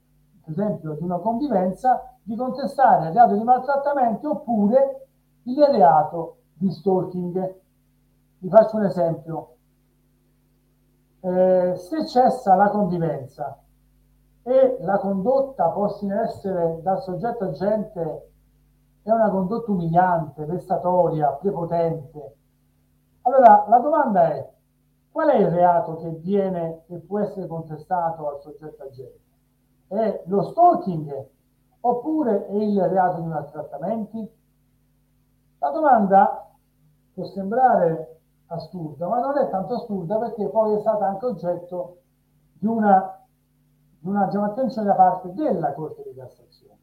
[0.44, 5.08] per esempio, di una convivenza, di contestare il reato di maltrattamento oppure
[5.42, 7.54] il reato di stalking.
[8.38, 9.54] Vi faccio un esempio.
[11.20, 13.58] Eh, se cessa la convivenza
[14.42, 18.30] e la condotta possa essere dal soggetto agente
[19.02, 22.36] è una condotta umiliante, vessatoria, prepotente,
[23.22, 24.50] allora la domanda è
[25.12, 29.20] Qual è il reato che viene e può essere contestato al soggetto agente?
[29.88, 31.26] È lo stalking
[31.80, 34.30] oppure è il reato di maltrattamenti?
[35.58, 36.48] La domanda
[37.12, 41.98] può sembrare assurda, ma non è tanto assurda perché poi è stata anche oggetto
[42.52, 43.20] di una,
[43.98, 46.78] di una diciamo, attenzione da parte della Corte di Cassazione.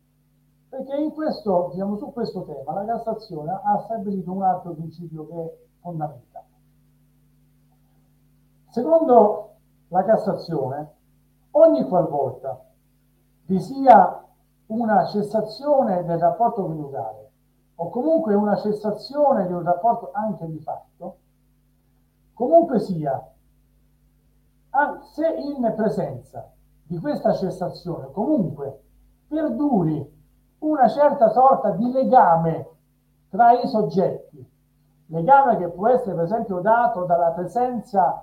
[0.69, 5.43] Perché in questo, diciamo, su questo tema la Cassazione ha stabilito un altro principio che
[5.43, 6.36] è fondamentale.
[8.77, 9.55] Secondo
[9.87, 10.93] la Cassazione,
[11.53, 12.63] ogni qualvolta
[13.47, 14.23] vi sia
[14.67, 17.31] una cessazione del rapporto coniugale
[17.73, 21.17] o comunque una cessazione di un rapporto anche di fatto,
[22.35, 23.19] comunque sia,
[25.11, 26.47] se in presenza
[26.83, 28.79] di questa cessazione comunque
[29.27, 30.07] perduri
[30.59, 32.69] una certa sorta di legame
[33.31, 34.47] tra i soggetti,
[35.07, 38.21] legame che può essere per esempio dato dalla presenza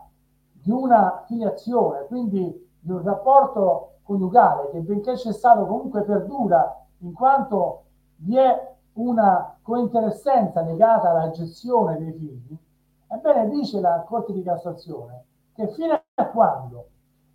[0.64, 7.82] di una filiazione, quindi di un rapporto coniugale che benché cessato comunque perdura in quanto
[8.16, 12.56] vi è una cointeressenza legata alla gestione dei figli,
[13.08, 16.86] ebbene dice la Corte di Cassazione che fino a quando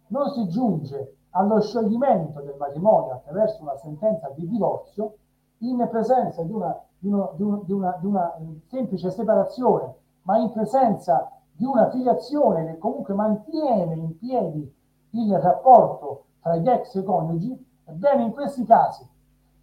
[0.07, 5.17] non si giunge allo scioglimento del matrimonio attraverso una sentenza di divorzio,
[5.59, 10.51] in presenza di una, di una, di una, di una, di semplice separazione, ma in
[10.51, 14.74] presenza di una filiazione che comunque mantiene in piedi
[15.10, 19.05] il rapporto tra gli ex coniugi, ebbene in questi casi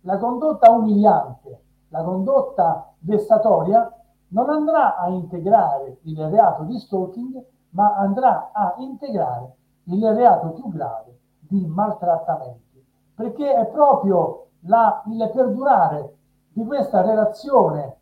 [0.02, 3.90] la condotta umiliante, la condotta vessatoria
[4.28, 10.68] non andrà a integrare il reato di stalking, ma andrà a integrare il reato più
[10.68, 12.84] grave di maltrattamenti,
[13.14, 16.14] perché è proprio la, il perdurare
[16.52, 17.96] di questa relazione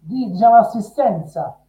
[0.00, 1.59] di diciamo, assistenza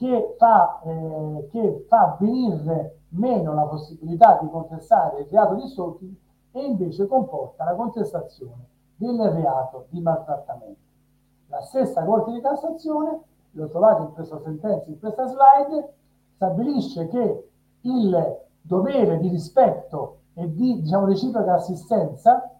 [0.00, 6.14] che fa, eh, che fa venire meno la possibilità di contestare il reato di stalking
[6.52, 10.80] e invece comporta la contestazione del reato di maltrattamento.
[11.48, 13.20] La stessa Corte di Cassazione,
[13.50, 15.92] lo trovate in questa sentenza, in questa slide,
[16.36, 17.50] stabilisce che
[17.82, 22.50] il dovere di rispetto e di diciamo, reciproca assistenza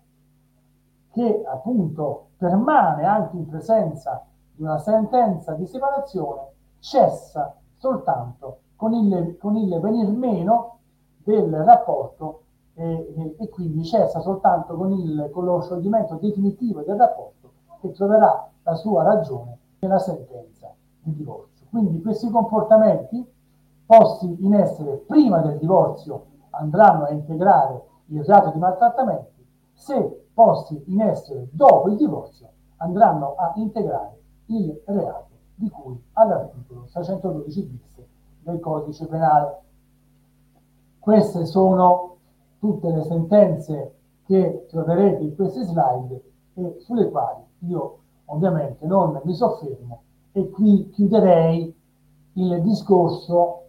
[1.10, 6.49] che appunto permane anche in presenza di una sentenza di separazione
[6.80, 10.78] cessa soltanto con il, con il venir meno
[11.22, 12.42] del rapporto
[12.74, 18.50] e, e, quindi cessa soltanto con, il, con lo scioglimento definitivo del rapporto che troverà
[18.62, 21.66] la sua ragione nella sentenza di divorzio.
[21.68, 23.24] Quindi questi comportamenti
[23.86, 29.32] posti in essere prima del divorzio andranno a integrare il reato di maltrattamento,
[29.72, 35.29] se posti in essere dopo il divorzio andranno a integrare il reato
[35.60, 38.02] di cui all'articolo 612 bis
[38.42, 39.58] del codice penale.
[40.98, 42.16] Queste sono
[42.58, 43.94] tutte le sentenze
[44.24, 46.22] che troverete in queste slide
[46.54, 50.02] e sulle quali io ovviamente non mi soffermo
[50.32, 51.76] e qui chiuderei
[52.34, 53.64] il discorso,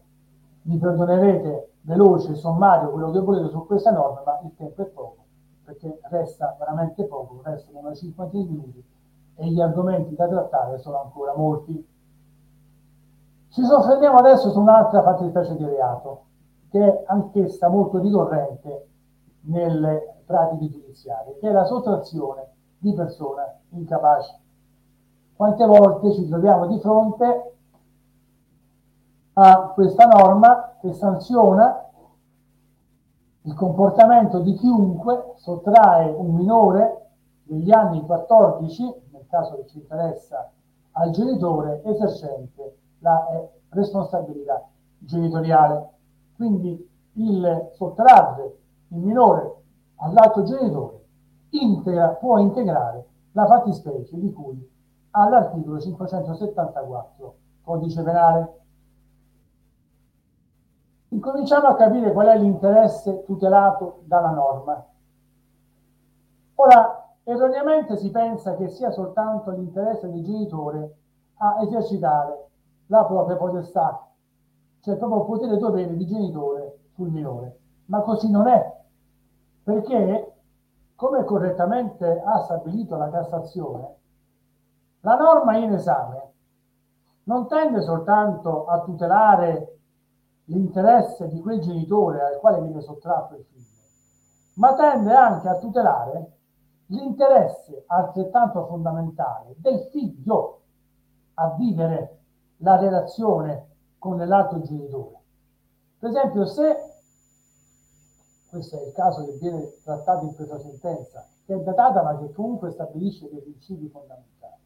[0.64, 5.26] mi perdonerete veloce, sommario, quello che volete su questa norma, ma il tempo è poco,
[5.66, 8.84] perché resta veramente poco, restano una cinquantina di minuti
[9.42, 11.88] e gli argomenti da trattare sono ancora molti.
[13.50, 16.26] Ci soffermiamo adesso su un'altra fattispecie di reato,
[16.70, 18.88] che è anch'essa molto ricorrente
[19.46, 24.40] nelle pratiche giudiziarie, che è la sottrazione di persona incapace.
[25.36, 27.56] Quante volte ci troviamo di fronte
[29.34, 31.90] a questa norma che sanziona
[33.42, 37.10] il comportamento di chiunque sottrae un minore
[37.44, 40.52] degli anni 14 caso che ci interessa,
[40.92, 44.68] al genitore esercente la eh, responsabilità
[45.00, 45.90] genitoriale.
[46.36, 48.58] Quindi il sottrarre
[48.90, 49.56] il minore
[49.96, 51.00] all'altro genitore
[51.50, 54.70] integra, può integrare la fattispecie di cui
[55.12, 58.60] all'articolo 574 codice penale.
[61.10, 64.86] Incominciamo a capire qual è l'interesse tutelato dalla norma.
[66.56, 67.01] Ora,
[67.32, 70.98] Erroneamente si pensa che sia soltanto l'interesse del genitore
[71.36, 72.50] a esercitare
[72.88, 74.06] la propria potestà,
[74.82, 77.60] cioè proprio il potere dovere di genitore sul minore.
[77.86, 78.80] Ma così non è,
[79.64, 80.34] perché,
[80.94, 83.96] come correttamente ha stabilito la Cassazione,
[85.00, 86.34] la norma in esame
[87.24, 89.78] non tende soltanto a tutelare
[90.46, 93.80] l'interesse di quel genitore al quale viene sottratto il figlio,
[94.56, 96.40] ma tende anche a tutelare
[96.92, 100.60] l'interesse altrettanto fondamentale del figlio
[101.36, 102.20] a vivere
[102.58, 103.68] la relazione
[103.98, 105.20] con l'altro genitore.
[106.00, 106.76] Per esempio, se
[108.50, 112.32] questo è il caso che viene trattato in questa sentenza, che è datata ma che
[112.34, 114.60] comunque stabilisce dei principi fondamentali.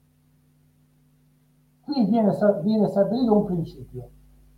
[1.83, 4.09] Qui viene, viene stabilito un principio,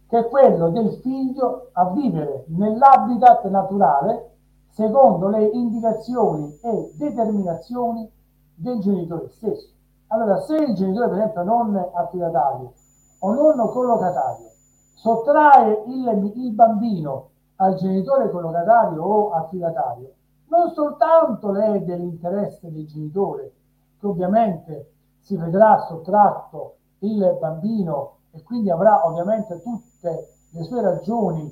[0.08, 4.37] che è quello del figlio a vivere nell'habitat naturale
[4.78, 8.08] secondo le indicazioni e determinazioni
[8.54, 9.70] del genitore stesso.
[10.10, 12.74] Allora, se il genitore, per esempio, non affidatario
[13.18, 14.52] o non collocatario
[14.94, 20.14] sottrae il, il bambino al genitore collocatario o affidatario,
[20.50, 23.54] non soltanto lede l'interesse del genitore,
[24.00, 24.92] che ovviamente
[25.22, 31.52] si vedrà sottratto il bambino e quindi avrà ovviamente tutte le sue ragioni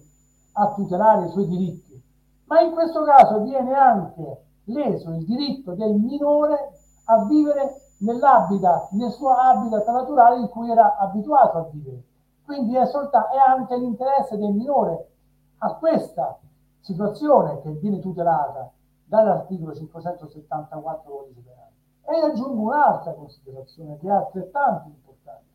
[0.58, 1.85] a tutelare i suoi diritti,
[2.46, 6.72] ma in questo caso viene anche leso il diritto del minore
[7.06, 12.04] a vivere nell'habitat, nel suo habitat naturale in cui era abituato a vivere.
[12.44, 15.10] Quindi è, soltanto, è anche l'interesse del minore
[15.60, 16.38] a questa
[16.80, 18.72] situazione che viene tutelata
[19.06, 21.74] dall'articolo 574 codice penale.
[22.08, 25.46] E aggiungo un'altra considerazione che è altrettanto importante,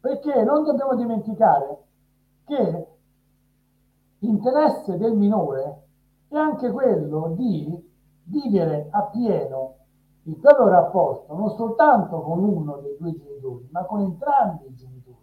[0.00, 1.82] perché non dobbiamo dimenticare
[2.44, 2.93] che
[4.24, 5.82] L'interesse del minore
[6.28, 7.92] è anche quello di
[8.24, 9.74] vivere appieno
[10.22, 15.18] il proprio rapporto non soltanto con uno dei due genitori, ma con entrambi i genitori.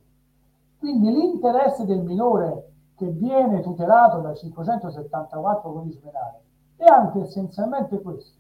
[0.77, 6.41] Quindi l'interesse del minore che viene tutelato dal 574 codice penale
[6.75, 8.39] è anche essenzialmente questo,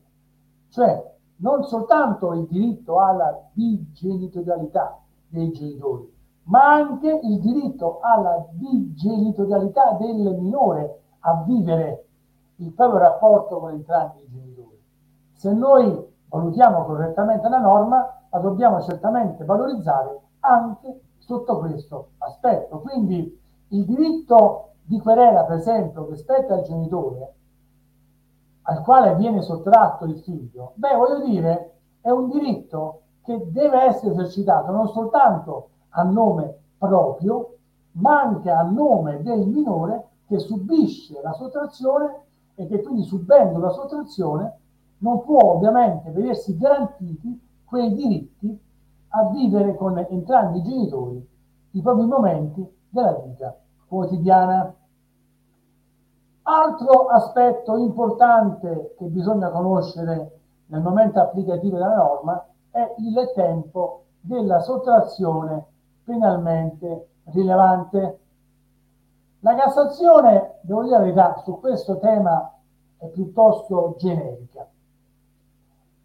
[0.69, 9.91] cioè non soltanto il diritto alla bigenitorialità dei genitori, ma anche il diritto alla digenitorialità
[9.99, 12.05] del minore a vivere
[12.57, 14.81] il proprio rapporto con entrambi i genitori.
[15.33, 22.79] Se noi valutiamo correttamente la norma, la dobbiamo certamente valorizzare anche sotto questo aspetto.
[22.79, 23.39] Quindi
[23.69, 27.33] il diritto di querela, per esempio, che spetta al genitore
[28.63, 34.11] al quale viene sottratto il figlio, beh, voglio dire, è un diritto che deve essere
[34.11, 37.55] esercitato non soltanto a nome proprio,
[37.93, 42.19] ma anche a nome del minore che subisce la sottrazione
[42.55, 44.59] e che quindi subendo la sottrazione
[44.99, 48.59] non può ovviamente vedersi garantiti quei diritti
[49.09, 51.29] a vivere con entrambi i genitori
[51.71, 53.55] i propri momenti della vita
[53.87, 54.73] quotidiana.
[56.43, 64.59] Altro aspetto importante che bisogna conoscere nel momento applicativo della norma è il tempo della
[64.59, 65.65] sottrazione
[66.11, 68.19] penalmente rilevante.
[69.39, 72.57] La Cassazione, devo dire la verità, su questo tema
[72.97, 74.67] è piuttosto generica,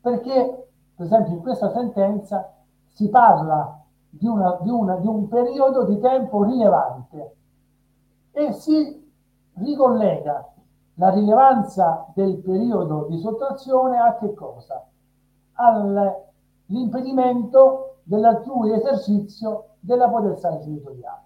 [0.00, 2.54] perché per esempio in questa sentenza
[2.92, 7.36] si parla di, una, di, una, di un periodo di tempo rilevante
[8.32, 9.12] e si
[9.54, 10.50] ricollega
[10.94, 14.82] la rilevanza del periodo di sottrazione a che cosa?
[15.54, 21.22] All'impedimento dell'altrui esercizio della potestà genitoriale.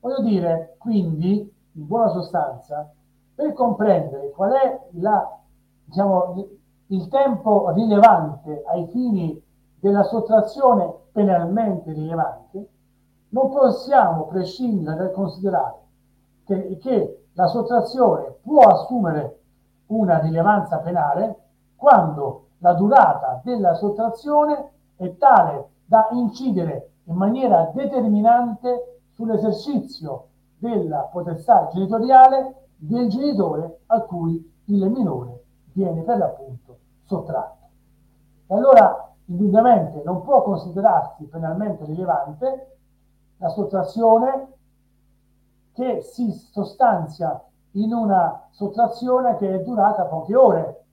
[0.00, 2.92] Voglio dire, quindi, in buona sostanza,
[3.34, 5.38] per comprendere qual è la,
[5.84, 6.46] diciamo,
[6.88, 9.42] il tempo rilevante ai fini
[9.80, 12.68] della sottrazione penalmente rilevante,
[13.30, 15.78] non possiamo prescindere dal considerare
[16.44, 19.40] che, che la sottrazione può assumere
[19.86, 21.38] una rilevanza penale
[21.76, 30.28] quando la durata della sottrazione è tale da incidere in maniera determinante sull'esercizio
[30.58, 37.68] della potestà genitoriale del genitore a cui il minore viene per l'appunto sottratto.
[38.46, 42.76] E allora indubbiamente non può considerarsi penalmente rilevante
[43.38, 44.52] la sottrazione
[45.72, 47.42] che si sostanzia
[47.72, 50.84] in una sottrazione che è durata poche ore.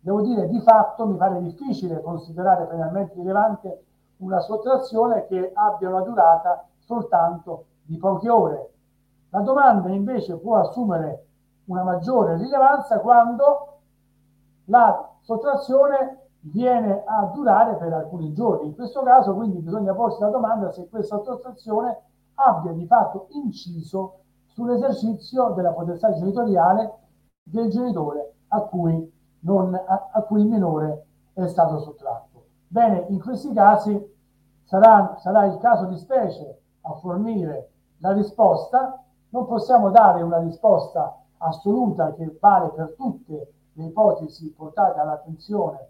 [0.00, 3.84] Devo dire, di fatto mi pare difficile considerare penalmente rilevante
[4.20, 8.72] una sottrazione che abbia una durata soltanto di poche ore.
[9.30, 11.26] La domanda invece può assumere
[11.66, 13.78] una maggiore rilevanza quando
[14.64, 18.68] la sottrazione viene a durare per alcuni giorni.
[18.68, 21.96] In questo caso quindi bisogna porsi la domanda se questa sottrazione
[22.34, 26.92] abbia di fatto inciso sull'esercizio della potestà genitoriale
[27.42, 32.29] del genitore a cui, non, a, a cui il minore è stato sottratto.
[32.72, 34.00] Bene, in questi casi
[34.62, 41.20] sarà, sarà il caso di specie a fornire la risposta, non possiamo dare una risposta
[41.38, 45.88] assoluta che vale per tutte le ipotesi portate all'attenzione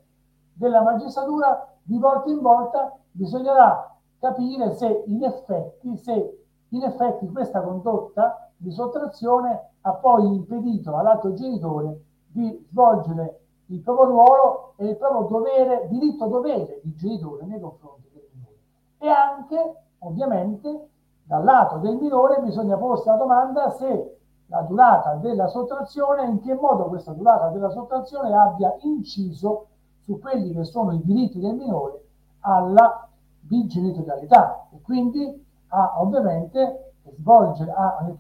[0.55, 7.61] della magistratura, di volta in volta bisognerà capire se in effetti, se in effetti questa
[7.61, 13.40] condotta di sottrazione ha poi impedito all'altro genitore di svolgere
[13.71, 18.57] il proprio ruolo e il proprio dovere, diritto-dovere di genitore nei confronti del minore.
[18.99, 20.89] E anche, ovviamente,
[21.25, 24.17] dal lato del minore bisogna porsi la domanda se
[24.47, 29.67] la durata della sottrazione, in che modo questa durata della sottrazione abbia inciso
[30.01, 32.03] su quelli che sono i diritti del minore
[32.41, 38.13] alla bigenitorialità e quindi a ovviamente svolgere, a,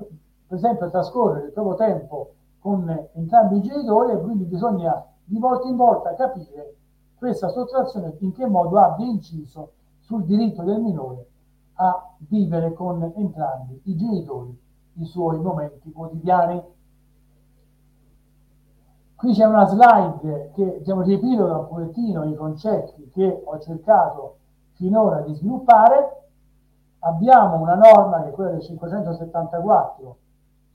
[0.46, 5.68] per esempio trascorrere il proprio tempo con entrambi i genitori e quindi bisogna di volta
[5.68, 6.74] in volta capire
[7.14, 11.28] questa sottrazione in che modo abbia inciso sul diritto del minore
[11.74, 14.58] a vivere con entrambi i genitori
[14.94, 16.60] i suoi momenti quotidiani.
[19.14, 24.38] Qui c'è una slide che diciamo, riepiloga un pochettino i concetti che ho cercato
[24.72, 26.24] finora di sviluppare.
[27.00, 30.16] Abbiamo una norma che è quella del 574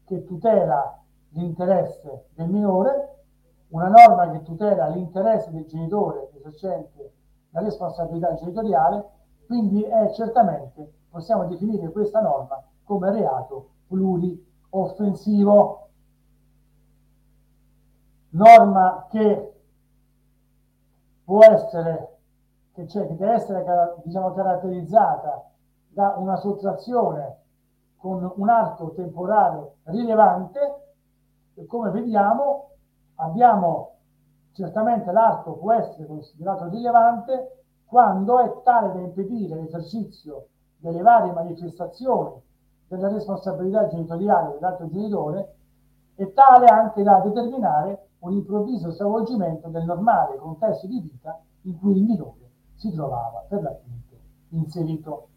[0.06, 0.98] che tutela
[1.30, 3.15] l'interesse del minore,
[3.70, 7.14] una norma che tutela l'interesse del genitore esercente
[7.56, 9.10] la responsabilità genitoriale,
[9.48, 15.90] quindi è certamente, possiamo definire questa norma come reato plurioffensivo.
[18.32, 19.54] Norma che
[21.24, 22.18] può essere,
[22.74, 23.64] che, cioè, che deve essere
[24.04, 25.50] diciamo, caratterizzata
[25.88, 27.38] da una sottrazione
[27.96, 30.60] con un arco temporale rilevante
[31.54, 32.72] e come vediamo
[33.16, 33.92] abbiamo
[34.54, 40.48] certamente l'arco può essere considerato rilevante quando è tale da impedire l'esercizio
[40.78, 42.42] delle varie manifestazioni
[42.88, 45.56] della responsabilità genitoriale dell'altro genitore
[46.16, 51.98] è tale anche da determinare un improvviso stravolgimento del normale contesto di vita in cui
[51.98, 54.16] il minore si trovava per l'appunto
[54.50, 55.28] inserito.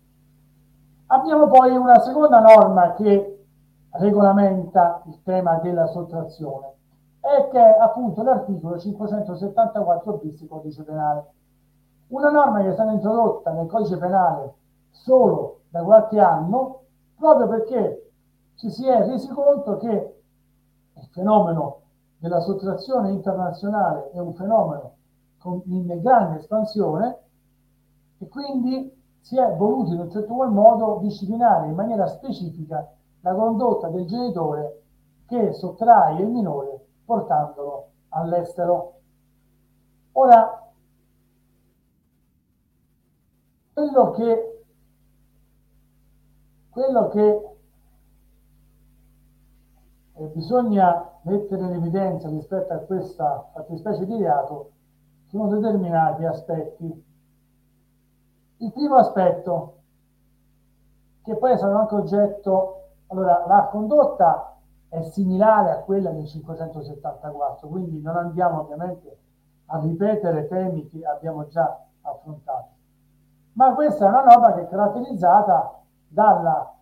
[1.07, 3.47] Abbiamo poi una seconda norma che
[3.91, 6.77] regolamenta il tema della sottrazione
[7.29, 11.33] e che è appunto l'articolo 574 bis codice penale.
[12.09, 14.55] Una norma che è stata introdotta nel codice penale
[14.91, 16.85] solo da qualche anno
[17.17, 18.13] proprio perché
[18.55, 20.23] ci si è resi conto che
[20.95, 21.81] il fenomeno
[22.19, 24.95] della sottrazione internazionale è un fenomeno
[25.67, 27.19] in grande espansione
[28.19, 32.91] e quindi si è voluto in un certo qual modo disciplinare in maniera specifica
[33.21, 34.83] la condotta del genitore
[35.27, 39.01] che sottrae il minore portandolo all'estero.
[40.13, 40.71] Ora,
[43.73, 44.65] quello che,
[46.69, 47.49] quello che
[50.17, 54.73] eh, bisogna mettere in evidenza rispetto a questa fattispecie di reato
[55.29, 57.07] sono determinati aspetti
[58.59, 59.77] il primo aspetto,
[61.23, 64.58] che poi stato anche oggetto, allora la condotta
[64.89, 69.19] è similare a quella del 574, quindi non andiamo ovviamente
[69.67, 72.69] a ripetere temi che abbiamo già affrontato.
[73.53, 76.73] Ma questa è una norma che è caratterizzata dalla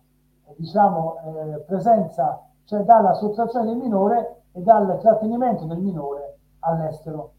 [0.55, 7.33] diciamo, eh, presenza, cioè dalla sottrazione del minore e dal trattenimento del minore all'estero.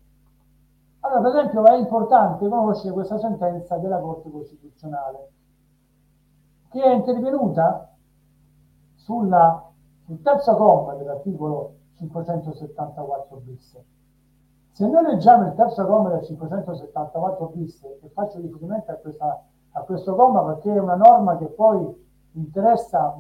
[1.01, 5.31] Allora, per esempio, è importante conoscere questa sentenza della Corte Costituzionale,
[6.69, 7.95] che è intervenuta
[8.95, 9.68] sulla,
[10.09, 13.79] sul terzo comma dell'articolo 574 bis.
[14.73, 19.81] Se noi leggiamo il terzo comma del 574 bis, e faccio riferimento a, questa, a
[19.83, 23.19] questo comma perché è una norma che poi interessa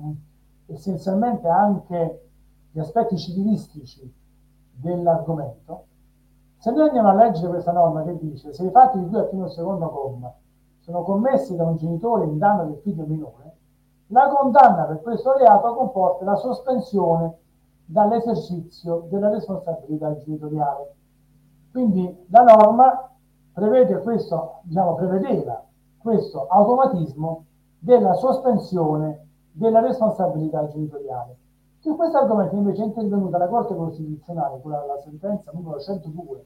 [0.64, 2.30] essenzialmente anche
[2.70, 4.10] gli aspetti civilistici
[4.70, 5.84] dell'argomento,
[6.56, 9.28] se noi andiamo a leggere questa norma che dice se i fatti di cui al
[9.28, 10.34] primo secondo comma
[10.78, 13.37] sono commessi da un genitore in danno del figlio minore,
[14.08, 17.36] la condanna per questo reato comporta la sospensione
[17.84, 20.94] dall'esercizio della responsabilità genitoriale.
[21.70, 23.10] Quindi la norma
[23.52, 25.62] prevede questo, diciamo, prevedeva
[25.98, 27.44] questo automatismo
[27.78, 31.36] della sospensione della responsabilità genitoriale.
[31.80, 36.44] Su questo argomento invece è intervenuta la Corte Costituzionale con la, sentenza numero 102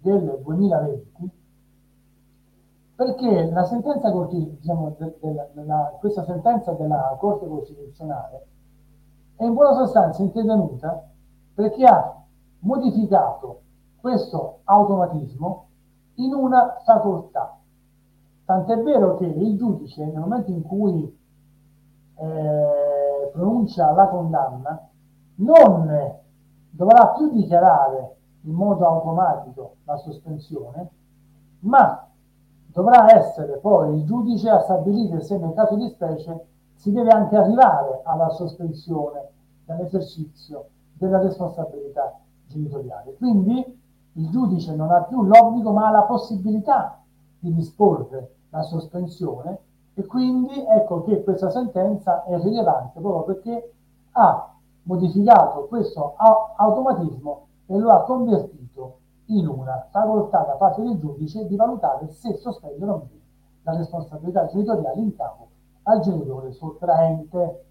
[0.00, 1.35] del 2020
[2.96, 8.46] perché la sentenza diciamo, de, de, de, la, questa sentenza della Corte Costituzionale
[9.36, 11.06] è in buona sostanza intervenuta
[11.54, 12.24] perché ha
[12.60, 13.60] modificato
[14.00, 15.66] questo automatismo
[16.14, 17.58] in una facoltà.
[18.46, 21.18] Tant'è vero che il giudice, nel momento in cui
[22.14, 24.88] eh, pronuncia la condanna
[25.36, 26.14] non
[26.70, 30.88] dovrà più dichiarare in modo automatico la sospensione,
[31.60, 32.08] ma
[32.76, 36.44] dovrà essere poi il giudice a stabilire se nel caso di specie
[36.74, 39.30] si deve anche arrivare alla sospensione
[39.64, 43.14] dall'esercizio della responsabilità genitoriale.
[43.14, 43.64] Quindi
[44.12, 47.00] il giudice non ha più l'obbligo ma ha la possibilità
[47.38, 49.58] di disporre la sospensione
[49.94, 53.72] e quindi ecco che questa sentenza è rilevante proprio perché
[54.12, 56.14] ha modificato questo
[56.56, 62.34] automatismo e lo ha convertito in una facoltà da parte del giudice di valutare se
[62.34, 63.24] sospendere o meno
[63.62, 65.48] la responsabilità genitoriale in capo
[65.84, 67.64] al genitore sottraente.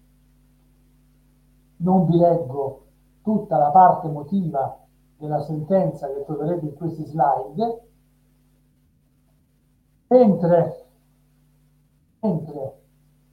[1.78, 2.84] Non vi leggo
[3.22, 4.78] tutta la parte motiva
[5.16, 7.88] della sentenza che troverete in questi slide,
[10.08, 10.86] mentre
[12.20, 12.80] mentre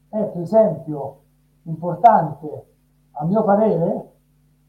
[0.09, 1.21] è per esempio
[1.63, 2.67] importante,
[3.11, 4.11] a mio parere,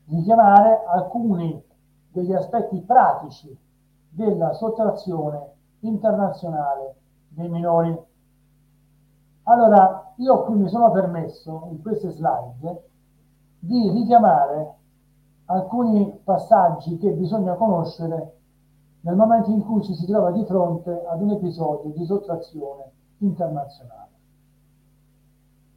[0.06, 1.62] richiamare alcuni
[2.14, 3.58] degli aspetti pratici
[4.08, 6.94] della sottrazione internazionale
[7.28, 8.00] dei minori.
[9.42, 12.88] Allora, io qui mi sono permesso in queste slide
[13.58, 14.74] di richiamare
[15.46, 18.36] alcuni passaggi che bisogna conoscere
[19.00, 24.12] nel momento in cui ci si trova di fronte ad un episodio di sottrazione internazionale.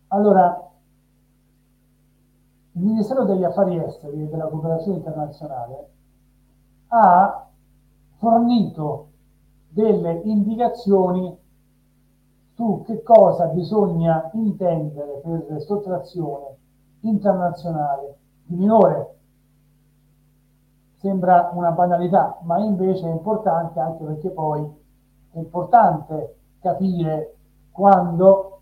[0.09, 0.69] Allora,
[2.73, 5.95] il Ministero degli Affari Esteri e della Cooperazione Internazionale
[6.87, 7.47] ha
[8.17, 9.07] fornito
[9.69, 11.37] delle indicazioni
[12.53, 16.57] su che cosa bisogna intendere per sottrazione
[17.01, 19.15] internazionale di minore.
[20.95, 24.63] Sembra una banalità, ma invece è importante anche perché poi
[25.31, 27.35] è importante capire
[27.71, 28.61] quando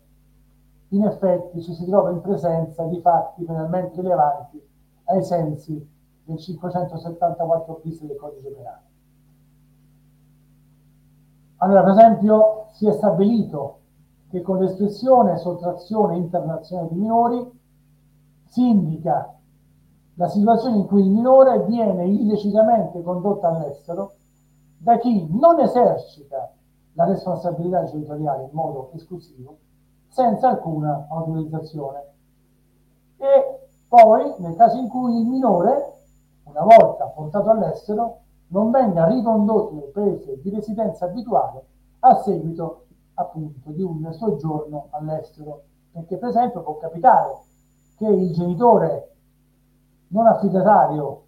[0.88, 4.62] in effetti ci si trova in presenza di fatti penalmente rilevanti
[5.04, 5.94] ai sensi
[6.26, 8.84] del 574 bis del codice penale.
[11.58, 13.78] Allora, per esempio, si è stabilito
[14.28, 17.50] che con l'espressione sottrazione internazionale di minori
[18.44, 19.32] si indica
[20.14, 24.14] la situazione in cui il minore viene illecitamente condotto all'estero
[24.78, 26.52] da chi non esercita
[26.94, 29.58] la responsabilità genitoriale in modo esclusivo
[30.08, 32.04] senza alcuna autorizzazione.
[33.18, 35.95] E poi, nel caso in cui il minore,
[36.46, 41.64] una volta portato all'estero, non venga ricondotto nel paese di residenza abituale
[42.00, 45.62] a seguito appunto di un soggiorno all'estero.
[45.92, 47.34] Perché per esempio può capitare
[47.96, 49.14] che il genitore
[50.08, 51.22] non affidatario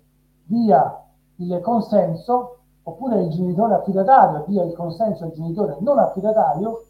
[0.45, 1.05] dia
[1.37, 6.85] il consenso oppure il genitore affidatario dia il consenso al genitore non affidatario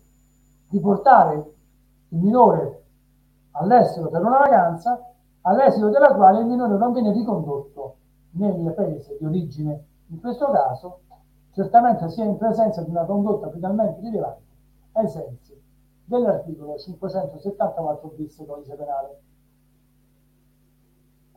[0.68, 1.52] di portare
[2.09, 2.82] il minore
[3.52, 5.00] all'estero per una vacanza,
[5.42, 7.98] all'esito della quale il minore non viene ricondotto
[8.47, 9.85] nel paese di origine.
[10.09, 11.01] In questo caso,
[11.52, 14.43] certamente si è in presenza di una condotta finalmente rilevante
[14.93, 15.60] ai sensi
[16.05, 19.20] dell'articolo 574 bis codice penale.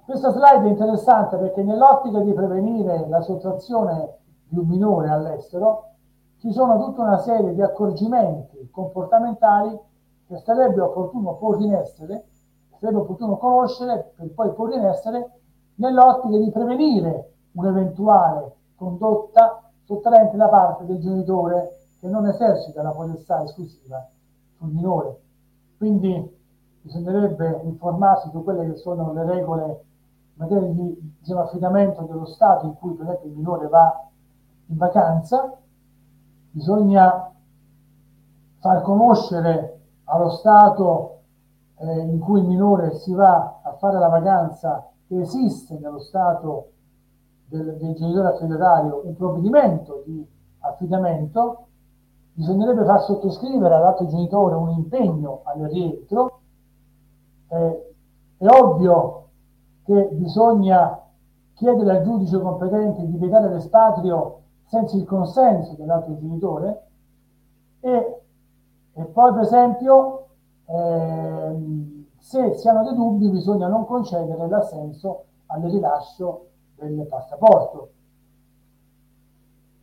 [0.03, 4.17] Questa slide è interessante perché nell'ottica di prevenire la sottrazione
[4.47, 5.89] di un minore all'estero
[6.37, 9.79] ci sono tutta una serie di accorgimenti comportamentali
[10.27, 12.27] che sarebbe opportuno porre in essere,
[12.79, 15.40] sarebbe opportuno conoscere per poi porre in essere
[15.81, 23.43] nell'ottica di prevenire un'eventuale condotta sottraente da parte del genitore che non esercita la potestà
[23.43, 24.07] esclusiva
[24.57, 25.19] sul minore.
[25.77, 26.39] Quindi
[26.81, 32.67] bisognerebbe informarsi su quelle che sono le regole in materia di diciamo, affidamento dello Stato
[32.67, 34.07] in cui per esempio il minore va
[34.67, 35.57] in vacanza,
[36.51, 37.31] bisogna
[38.59, 41.21] far conoscere allo Stato
[41.77, 46.69] eh, in cui il minore si va a fare la vacanza che esiste nello Stato
[47.47, 50.25] del, del genitore affidatario un provvedimento di
[50.59, 51.67] affidamento,
[52.31, 56.39] bisognerebbe far sottoscrivere all'altro genitore un impegno al rientro.
[57.49, 57.93] Eh,
[58.37, 59.27] è ovvio
[59.83, 60.97] che bisogna
[61.55, 66.87] chiedere al giudice competente di vietare l'espatrio senza il consenso dell'altro genitore
[67.81, 68.21] e
[68.93, 70.27] e poi, per esempio,
[70.65, 77.89] ehm, se si hanno dei dubbi, bisogna non concedere l'assenso al rilascio del passaporto.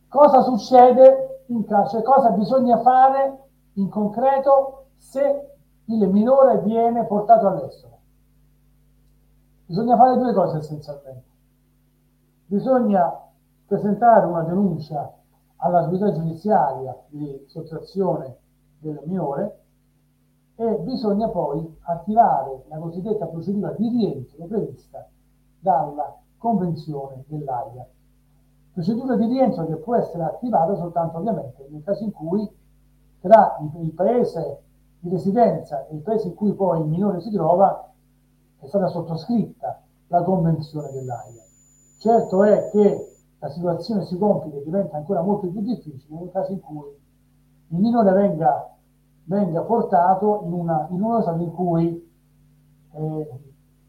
[0.07, 3.43] Cosa succede in caso, cioè cosa bisogna fare
[3.73, 5.49] in concreto se
[5.85, 7.97] il minore viene portato all'estero?
[9.65, 11.27] Bisogna fare due cose essenzialmente.
[12.45, 13.21] Bisogna
[13.67, 15.13] presentare una denuncia
[15.57, 18.37] all'autorità giudiziaria di sottrazione
[18.79, 19.58] del minore
[20.61, 25.07] e bisogna poi attivare la cosiddetta procedura di rientro prevista
[25.57, 27.87] dalla Convenzione dell'AIA.
[28.73, 32.49] Procedura di rientro che può essere attivata soltanto ovviamente nel caso in cui
[33.21, 34.61] tra il paese
[34.99, 37.89] di residenza e il paese in cui poi il minore si trova
[38.59, 41.41] è stata sottoscritta la Convenzione dell'AIA.
[41.99, 46.51] Certo è che la situazione si complica e diventa ancora molto più difficile nel caso
[46.51, 46.97] in cui
[47.69, 48.73] il minore venga,
[49.29, 52.11] venga portato in, una, in, uno stato in cui
[52.93, 53.29] eh,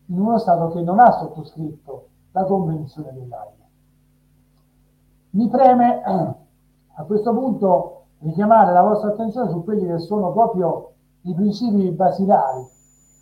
[0.06, 3.68] in uno stato che non ha sottoscritto la convenzione dell'AIA.
[5.30, 10.92] Mi preme a questo punto richiamare la vostra attenzione su quelli che sono proprio
[11.22, 12.66] i principi basilari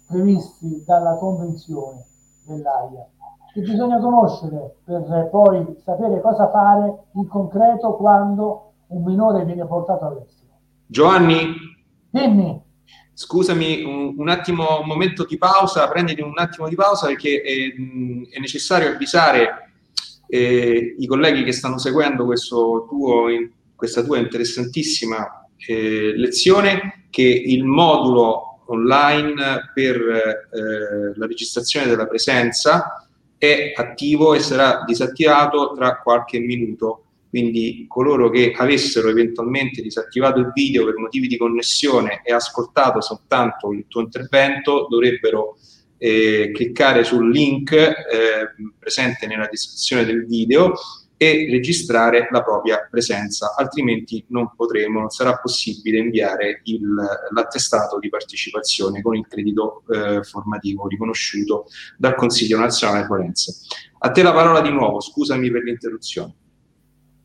[0.09, 2.05] previsti dalla convenzione
[2.47, 3.07] dell'AIA
[3.53, 10.05] che bisogna conoscere per poi sapere cosa fare in concreto quando un minore viene portato
[10.05, 10.53] all'estero.
[10.86, 11.68] Giovanni?
[12.19, 12.66] Dimmi.
[13.12, 18.39] Scusami un, attimo, un momento di pausa, prenditi un attimo di pausa perché è, è
[18.39, 19.73] necessario avvisare
[20.28, 22.24] eh, i colleghi che stanno seguendo
[22.89, 23.27] tuo,
[23.74, 33.09] questa tua interessantissima eh, lezione che il modulo online per eh, la registrazione della presenza
[33.36, 40.52] è attivo e sarà disattivato tra qualche minuto quindi coloro che avessero eventualmente disattivato il
[40.52, 45.56] video per motivi di connessione e ascoltato soltanto il tuo intervento dovrebbero
[45.98, 47.94] eh, cliccare sul link eh,
[48.78, 50.74] presente nella descrizione del video
[51.20, 56.94] e registrare la propria presenza, altrimenti non potremo, non sarà possibile inviare il,
[57.34, 63.56] l'attestato di partecipazione con il credito eh, formativo riconosciuto dal Consiglio nazionale forense.
[63.98, 66.34] A te la parola di nuovo, scusami per l'interruzione.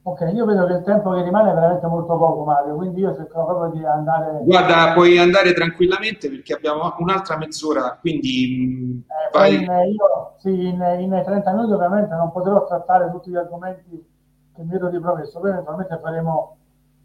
[0.06, 3.16] Ok, io vedo che il tempo che rimane è veramente molto poco, Mario, quindi io
[3.16, 4.40] cercherò proprio di andare...
[4.44, 9.02] Guarda, puoi andare tranquillamente perché abbiamo un'altra mezz'ora, quindi...
[9.08, 9.56] Eh, vai...
[9.56, 14.06] in, io, sì, in, in, 30 minuti ovviamente non potrò trattare tutti gli argomenti
[14.54, 16.58] che mi ero ripromesso, poi eventualmente faremo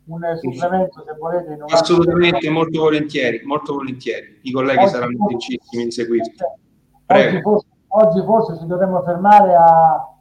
[0.06, 1.56] un supplemento se volete.
[1.68, 4.40] Assolutamente, molto volentieri, molto volentieri.
[4.42, 6.44] I colleghi oggi saranno felicissimi di seguirti.
[7.06, 10.17] Oggi forse, oggi forse, ci dovremmo fermare a,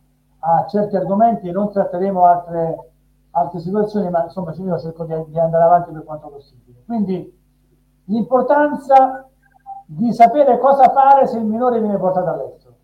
[0.49, 2.91] a certi argomenti e non tratteremo altre,
[3.31, 6.83] altre situazioni, ma insomma io cerco di, di andare avanti per quanto possibile.
[6.85, 7.37] Quindi
[8.05, 9.27] l'importanza
[9.85, 12.75] di sapere cosa fare se il minore viene portato all'estero.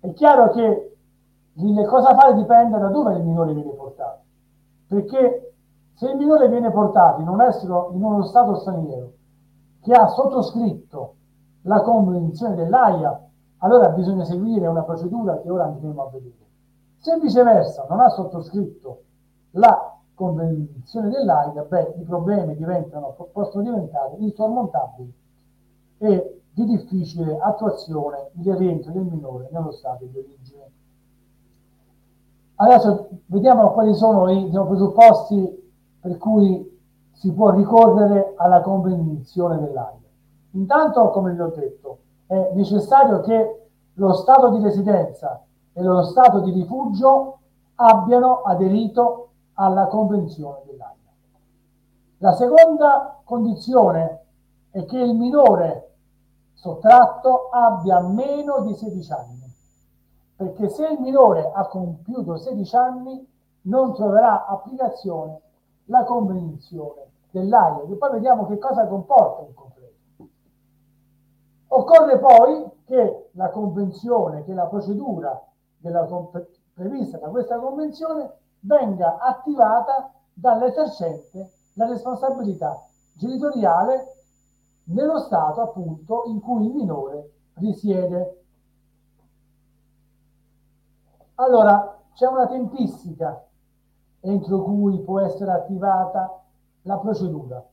[0.00, 0.96] È chiaro che
[1.54, 4.20] il cosa fare dipende da dove il minore viene portato,
[4.88, 5.54] perché
[5.94, 9.12] se il minore viene portato in, un estero, in uno Stato straniero
[9.82, 11.14] che ha sottoscritto
[11.62, 13.20] la convenzione dell'AIA,
[13.58, 16.47] allora bisogna seguire una procedura che ora andremo a vedere.
[17.00, 19.02] Se viceversa non ha sottoscritto
[19.52, 25.14] la convenzione dell'AIA, beh, i problemi diventano, possono diventare insormontabili
[25.98, 30.70] e di difficile attuazione il rientro del minore nello stato di origine.
[32.56, 35.70] Adesso vediamo quali sono i diciamo, presupposti
[36.00, 36.76] per cui
[37.12, 40.08] si può ricorrere alla convenzione dell'AIA.
[40.52, 45.44] Intanto, come vi ho detto, è necessario che lo Stato di residenza
[45.78, 47.38] e lo Stato di rifugio
[47.76, 50.96] abbiano aderito alla Convenzione dell'AIA.
[52.18, 54.24] La seconda condizione
[54.72, 55.94] è che il minore
[56.54, 59.54] sottratto abbia meno di 16 anni,
[60.34, 63.32] perché se il minore ha compiuto 16 anni
[63.62, 65.40] non troverà applicazione
[65.84, 69.94] la convenzione dell'AIA, che poi vediamo che cosa comporta in concreto.
[71.68, 75.40] Occorre poi che la convenzione, che la procedura
[75.78, 76.06] della,
[76.74, 82.80] prevista da questa convenzione venga attivata dall'esercente la responsabilità
[83.14, 84.14] genitoriale
[84.84, 88.42] nello Stato appunto in cui il minore risiede.
[91.36, 93.44] Allora, c'è una tempistica
[94.20, 96.42] entro cui può essere attivata
[96.82, 97.64] la procedura.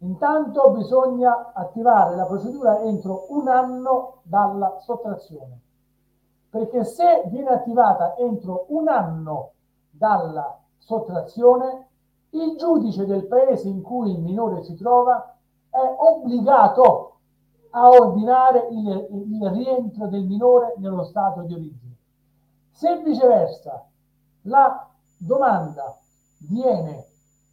[0.00, 5.60] Intanto bisogna attivare la procedura entro un anno dalla sottrazione,
[6.50, 9.52] perché se viene attivata entro un anno
[9.90, 11.86] dalla sottrazione,
[12.30, 15.34] il giudice del paese in cui il minore si trova
[15.68, 17.16] è obbligato
[17.70, 21.96] a ordinare il, il rientro del minore nello stato di origine.
[22.70, 23.84] Se viceversa
[24.42, 24.88] la
[25.18, 25.96] domanda
[26.48, 27.06] viene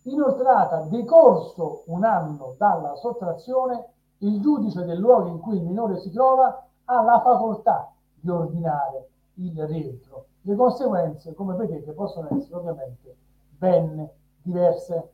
[0.04, 3.90] inoltrata decorso un anno dalla sottrazione,
[4.20, 7.95] il giudice del luogo in cui il minore si trova ha la facoltà
[8.26, 10.26] di ordinare il rientro.
[10.42, 13.16] Le conseguenze, come vedete, possono essere ovviamente
[13.58, 14.10] ben
[14.42, 15.12] diverse.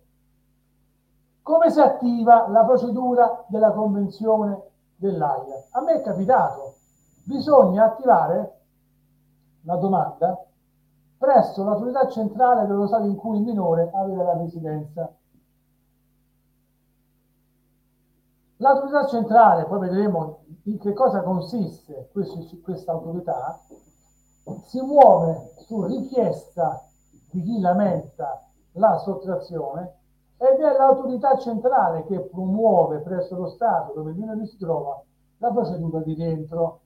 [1.42, 4.62] Come si attiva la procedura della convenzione
[4.96, 5.66] dell'AIA?
[5.72, 6.76] A me è capitato,
[7.26, 8.60] bisogna attivare
[9.64, 10.46] la domanda
[11.18, 15.14] presso l'autorità centrale dello Stato in cui il minore aveva la residenza.
[18.62, 23.60] L'autorità centrale, poi vedremo in che cosa consiste questa autorità,
[24.66, 26.86] si muove su richiesta
[27.32, 28.40] di chi lamenta
[28.74, 29.96] la sottrazione
[30.38, 35.02] ed è l'autorità centrale che promuove presso lo Stato dove il minore si trova
[35.40, 36.82] la procedura di rientro.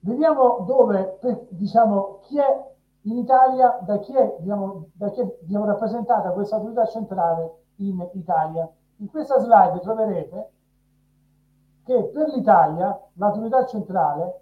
[0.00, 1.18] Vediamo dove,
[1.50, 6.56] diciamo, chi è in Italia, da chi è, diciamo, da chi è diciamo, rappresentata questa
[6.56, 8.66] autorità centrale in Italia.
[8.98, 10.50] In questa slide troverete
[11.84, 14.40] che per l'Italia l'autorità centrale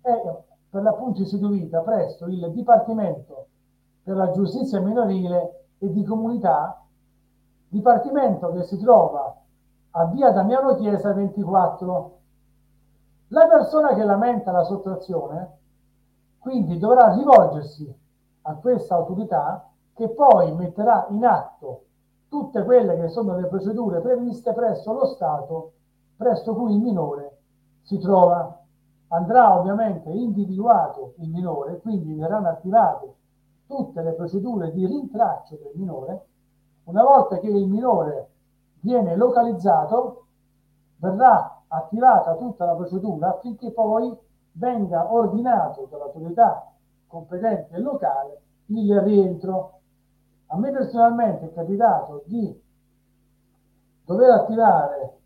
[0.00, 3.46] è per l'appunto istituita presso il Dipartimento
[4.02, 6.82] per la Giustizia Minorile e di Comunità,
[7.68, 9.36] Dipartimento che si trova
[9.90, 12.18] a via Damiano Chiesa 24
[13.28, 15.58] la persona che lamenta la sottrazione
[16.38, 17.94] quindi dovrà rivolgersi
[18.42, 21.84] a questa autorità che poi metterà in atto
[22.30, 25.72] tutte quelle che sono le procedure previste presso lo Stato
[26.16, 27.38] presso cui il minore
[27.82, 28.56] si trova.
[29.08, 33.14] Andrà ovviamente individuato il minore, quindi verranno attivate
[33.66, 36.26] tutte le procedure di rintraccio del minore.
[36.84, 38.28] Una volta che il minore
[38.80, 40.26] viene localizzato,
[40.98, 44.16] verrà attivata tutta la procedura affinché poi
[44.52, 46.70] venga ordinato dall'autorità
[47.08, 49.79] competente locale il rientro.
[50.52, 52.60] A me personalmente è capitato di
[54.04, 55.18] dover attivare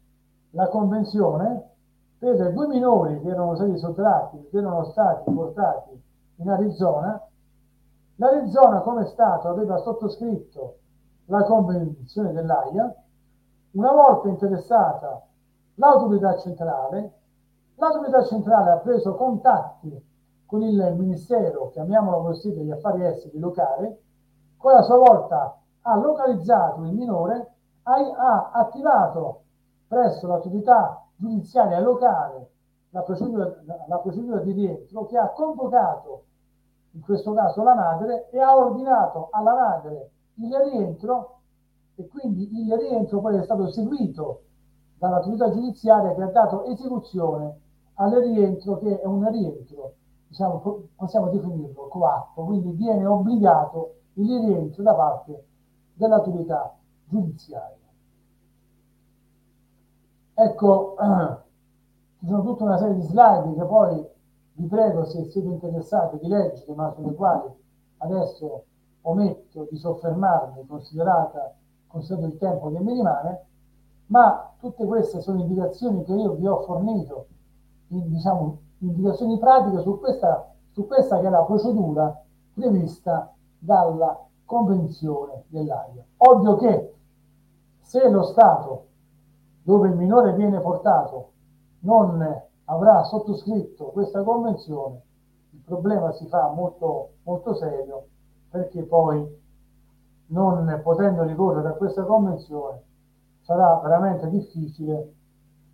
[0.51, 1.71] la convenzione
[2.19, 6.03] per due minori che erano stati sottratti, che erano stati portati
[6.37, 7.27] in Arizona.
[8.17, 10.79] L'Arizona come Stato aveva sottoscritto
[11.27, 12.95] la convenzione dell'AIA.
[13.73, 15.27] Una volta interessata
[15.77, 17.13] l'autorità centrale,
[17.77, 20.13] l'autorità centrale ha preso contatti
[20.45, 24.03] con il Ministero, chiamiamolo così, degli affari esteri locale,
[24.65, 29.43] poi a sua volta ha localizzato il minore, ha, ha attivato
[29.87, 32.49] presso l'autorità giudiziaria locale
[32.89, 33.55] la procedura,
[33.87, 36.25] la procedura di rientro che ha convocato
[36.93, 41.41] in questo caso la madre e ha ordinato alla madre il rientro
[41.97, 44.45] e quindi il rientro poi è stato seguito
[44.97, 47.61] dall'autorità giudiziaria che ha dato esecuzione
[47.97, 49.93] al rientro che è un rientro,
[50.27, 55.47] diciamo, possiamo definirlo coatto, quindi viene obbligato il rientro da parte
[55.95, 56.77] dell'autorità
[57.07, 57.77] giudiziaria.
[60.35, 60.97] Ecco,
[62.19, 64.07] ci sono tutta una serie di slide che poi
[64.55, 67.53] vi prego se siete interessati di leggere, ma sulle quali
[67.99, 68.65] adesso
[69.03, 71.55] ometto di soffermarmi, considerata,
[71.87, 73.47] considerato il tempo che mi rimane,
[74.07, 77.27] ma tutte queste sono indicazioni che io vi ho fornito,
[77.87, 82.23] diciamo, indicazioni pratiche su questa, su questa che è la procedura
[82.55, 83.34] prevista
[83.65, 86.05] dalla Convenzione dell'AIA.
[86.19, 86.95] Ovvio che
[87.81, 88.87] se lo Stato
[89.63, 91.31] dove il minore viene portato
[91.81, 95.01] non avrà sottoscritto questa convenzione,
[95.51, 98.09] il problema si fa molto, molto serio
[98.51, 99.43] perché poi
[100.27, 102.83] non potendo ricorrere a questa convenzione
[103.41, 105.15] sarà veramente difficile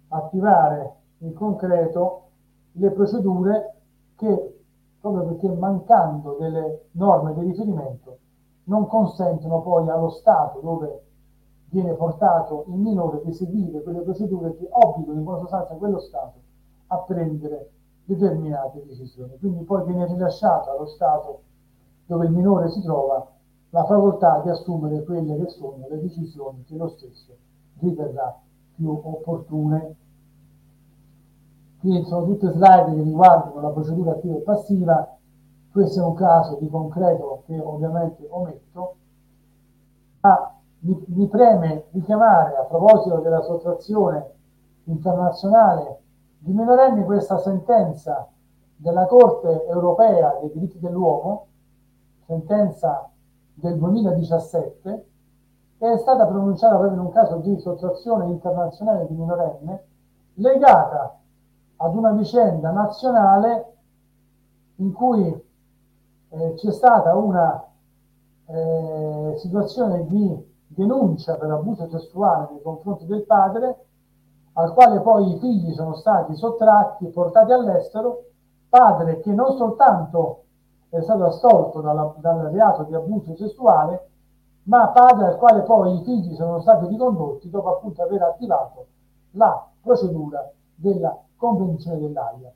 [0.08, 2.28] attivare in concreto
[2.72, 3.74] le procedure
[4.14, 4.59] che
[5.00, 8.18] proprio perché mancando delle norme di riferimento
[8.64, 11.04] non consentono poi allo Stato dove
[11.70, 16.38] viene portato il minore di seguire quelle procedure che obbligano in buona sostanza quello Stato
[16.88, 17.70] a prendere
[18.04, 19.38] determinate decisioni.
[19.38, 21.42] Quindi poi viene rilasciata allo Stato
[22.06, 23.24] dove il minore si trova
[23.70, 27.36] la facoltà di assumere quelle che sono le decisioni che lo stesso
[27.78, 28.36] riterrà
[28.74, 29.96] più opportune.
[31.80, 35.16] Qui sono tutte slide che riguardano la procedura attiva e passiva,
[35.72, 38.96] questo è un caso di concreto che ovviamente ometto,
[40.20, 44.30] ma mi, mi preme richiamare a proposito della sottrazione
[44.84, 46.00] internazionale
[46.36, 48.28] di minorenni questa sentenza
[48.76, 51.46] della Corte europea dei diritti dell'uomo,
[52.26, 53.08] sentenza
[53.54, 55.06] del 2017,
[55.78, 59.84] che è stata pronunciata proprio in un caso di sottrazione internazionale di minorenne,
[60.34, 61.19] legata
[61.82, 63.72] ad una vicenda nazionale
[64.76, 65.26] in cui
[66.28, 67.64] eh, c'è stata una
[68.46, 73.86] eh, situazione di denuncia per abuso sessuale nei confronti del padre,
[74.54, 78.24] al quale poi i figli sono stati sottratti e portati all'estero,
[78.68, 80.44] padre che non soltanto
[80.90, 84.08] è stato assolto dalla, dal reato di abuso sessuale,
[84.64, 88.86] ma padre al quale poi i figli sono stati ricondotti dopo appunto aver attivato
[89.32, 90.46] la procedura
[90.80, 92.52] della Convenzione dell'AIA.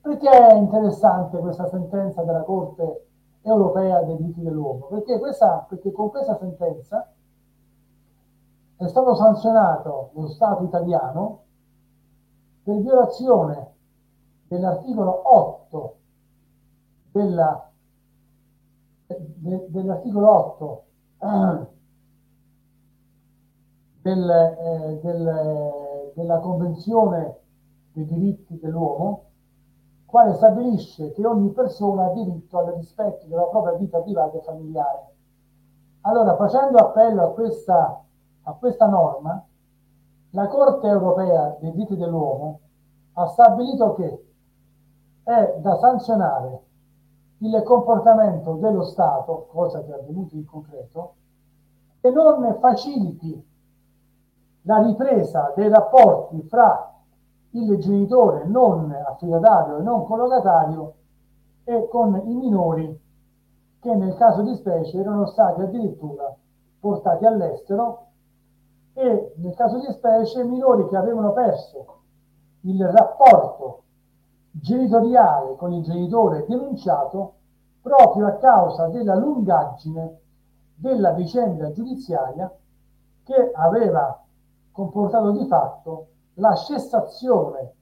[0.00, 3.06] Perché è interessante questa sentenza della Corte
[3.42, 4.86] europea dei diritti dell'uomo?
[4.86, 7.12] Perché, questa, perché con questa sentenza
[8.76, 11.42] è stato sanzionato lo Stato italiano
[12.62, 13.74] per violazione
[14.48, 15.96] dell'articolo 8
[17.12, 17.70] della,
[19.06, 20.84] de, dell'articolo 8
[21.18, 21.66] eh,
[24.02, 27.39] del, eh, del, della Convenzione
[27.92, 29.24] dei diritti dell'uomo,
[30.06, 35.14] quale stabilisce che ogni persona ha diritto al rispetto della propria vita privata e familiare.
[36.02, 38.04] Allora, facendo appello a questa
[38.50, 39.44] a questa norma,
[40.30, 42.60] la Corte europea dei diritti dell'uomo
[43.14, 44.24] ha stabilito che
[45.24, 46.62] è da sanzionare
[47.38, 51.14] il comportamento dello Stato, cosa che è avvenuta in concreto,
[52.00, 53.48] che non faciliti
[54.62, 56.99] la ripresa dei rapporti fra
[57.52, 60.94] il genitore non affidatario e non collocatario
[61.64, 63.00] e con i minori
[63.80, 66.34] che nel caso di specie erano stati addirittura
[66.78, 68.06] portati all'estero
[68.94, 71.98] e nel caso di specie minori che avevano perso
[72.62, 73.82] il rapporto
[74.50, 77.34] genitoriale con il genitore denunciato
[77.80, 80.18] proprio a causa della lungaggine
[80.74, 82.52] della vicenda giudiziaria
[83.24, 84.22] che aveva
[84.72, 87.72] comportato di fatto la cessazione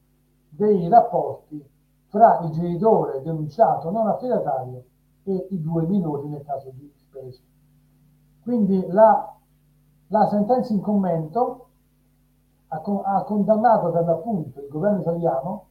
[0.49, 1.65] dei rapporti
[2.07, 4.85] fra il genitore denunciato non affidatario
[5.25, 7.43] e i due minori nel caso di specie.
[8.43, 9.39] Quindi la
[10.09, 11.67] la sentenza in commento
[12.69, 15.67] ha, ha condannato per l'appunto il governo italiano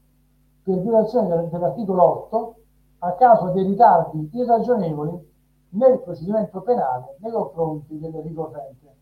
[0.63, 2.55] per violazione dell'articolo 8
[2.99, 5.35] a causa dei ritardi irragionevoli
[5.69, 8.95] nel procedimento penale nei confronti del ricorrente.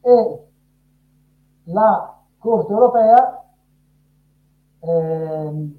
[0.00, 0.46] E
[1.68, 3.44] la Corte europea
[4.80, 5.74] eh, in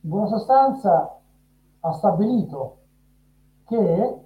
[0.00, 1.18] buona sostanza
[1.80, 2.76] ha stabilito
[3.64, 4.18] che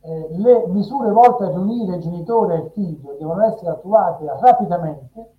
[0.00, 5.32] eh, le misure volte a riunire genitore e figlio devono essere attuate rapidamente,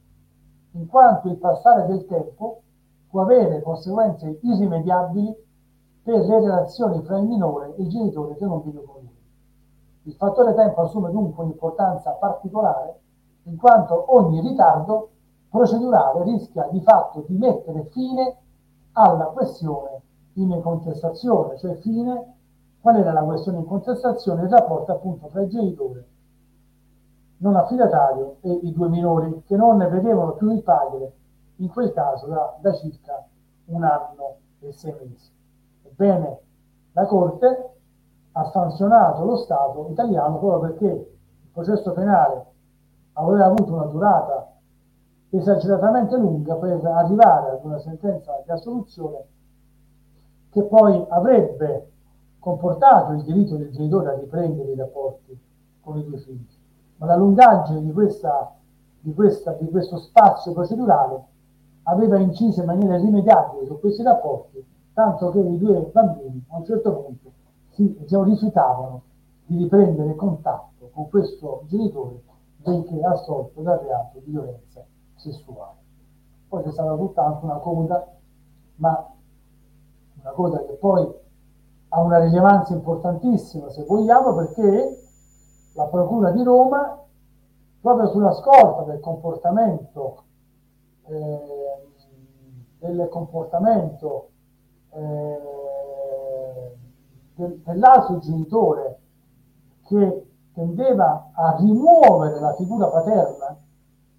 [0.72, 2.61] in quanto il passare del tempo
[3.10, 5.36] può avere conseguenze irrimediabili
[6.03, 9.18] per le relazioni fra il minore e il genitore che non vive con lui.
[10.03, 13.02] Il fattore tempo assume dunque un'importanza particolare
[13.50, 15.10] in quanto ogni ritardo
[15.50, 18.38] procedurale rischia di fatto di mettere fine
[18.94, 20.02] alla questione
[20.34, 22.36] in contestazione, cioè fine
[22.80, 26.08] qual era la questione in contestazione, il rapporto appunto tra il genitore
[27.40, 31.14] non affidatario e i due minori che non ne vedevano più il padre,
[31.58, 33.26] in quel caso da, da circa
[33.66, 35.32] un anno e sei mesi.
[35.84, 36.40] Ebbene,
[36.94, 37.74] la Corte
[38.34, 42.46] ha sanzionato lo Stato italiano proprio perché il processo penale
[43.14, 44.53] aveva avuto una durata
[45.30, 49.26] esageratamente lunga per arrivare ad una sentenza di assoluzione
[50.49, 51.91] che poi avrebbe
[52.40, 55.38] comportato il diritto del genitore a riprendere i rapporti
[55.81, 56.48] con i due figli.
[56.98, 58.56] Ma la lungaggine di, questa,
[58.99, 61.23] di, questa, di questo spazio procedurale
[61.84, 66.65] aveva inciso in maniera irrimediabile su questi rapporti, tanto che i due bambini a un
[66.65, 67.31] certo punto
[67.69, 69.02] si diciamo, rifiutavano
[69.45, 72.22] di riprendere contatto con questo genitore
[72.61, 75.77] benché assolto dal reato di violenza sessuale.
[76.48, 78.07] Poi c'è stata tutta anche una coda,
[78.76, 79.14] ma
[80.22, 81.07] una coda che poi
[81.90, 84.99] ha una rilevanza importantissima, se vogliamo, perché
[85.73, 87.02] la Procura di Roma,
[87.81, 90.23] proprio sulla scorta del comportamento,
[91.06, 91.88] eh,
[92.80, 94.30] del comportamento
[94.91, 95.40] eh,
[97.36, 98.99] del, dell'altro genitore
[99.86, 100.28] che
[100.60, 103.56] tendeva a rimuovere la figura paterna,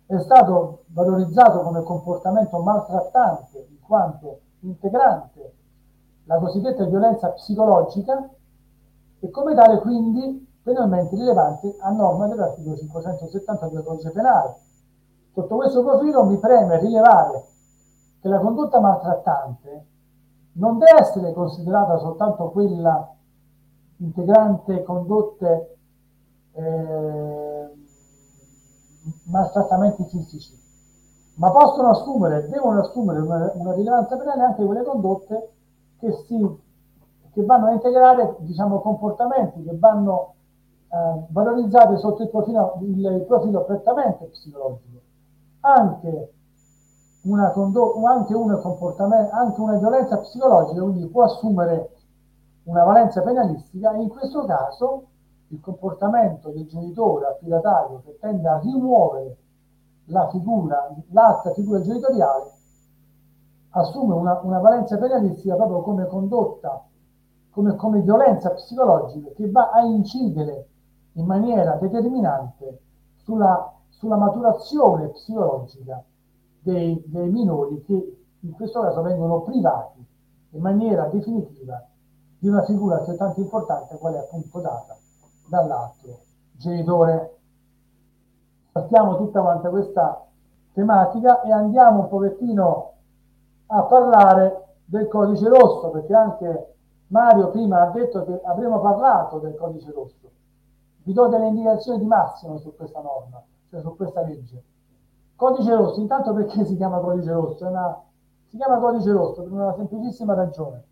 [0.07, 5.55] è stato valorizzato come comportamento maltrattante in quanto integrante
[6.25, 8.27] la cosiddetta violenza psicologica
[9.21, 14.55] e come tale quindi penalmente rilevante a norma dell'articolo 570 del codice penale.
[15.35, 17.45] Sotto questo profilo mi preme rilevare
[18.19, 19.87] che la condotta maltrattante
[20.55, 23.15] non deve essere considerata soltanto quella
[23.99, 25.75] integrante condotte
[26.53, 27.71] eh,
[29.25, 30.59] maltrattamenti fisici,
[31.37, 35.53] ma possono assumere, devono assumere una, una rilevanza penale anche quelle condotte
[35.99, 36.59] che, si,
[37.33, 40.35] che vanno a integrare diciamo, comportamenti che vanno
[40.89, 44.99] eh, valorizzati sotto il profilo, il, il profilo prettamente psicologico.
[45.61, 46.33] Anche
[47.23, 51.91] una, condo- anche, anche una violenza psicologica quindi può assumere
[52.65, 55.10] una valenza penalistica in questo caso
[55.53, 59.37] il comportamento del genitore affidatario che tende a rimuovere
[60.07, 62.53] la figura, l'alta figura genitoriale
[63.71, 66.85] assume una, una valenza penalistica proprio come condotta,
[67.51, 70.69] come, come violenza psicologica che va a incidere
[71.13, 72.81] in maniera determinante
[73.17, 76.03] sulla, sulla maturazione psicologica
[76.61, 80.05] dei, dei, minori che in questo caso vengono privati
[80.51, 81.85] in maniera definitiva
[82.39, 84.97] di una figura altrettanto importante quale è appunto data
[85.51, 86.21] dall'altro
[86.53, 87.39] genitore.
[88.73, 90.25] Partiamo tutta quanta questa
[90.73, 92.93] tematica e andiamo un pochettino
[93.67, 96.75] a parlare del codice rosso, perché anche
[97.09, 100.31] Mario prima ha detto che avremmo parlato del codice rosso.
[101.03, 104.63] Vi do delle indicazioni di massimo su questa norma, cioè su questa legge.
[105.35, 107.67] Codice rosso, intanto perché si chiama codice rosso?
[107.67, 108.01] Una,
[108.47, 110.85] si chiama codice rosso per una semplicissima ragione.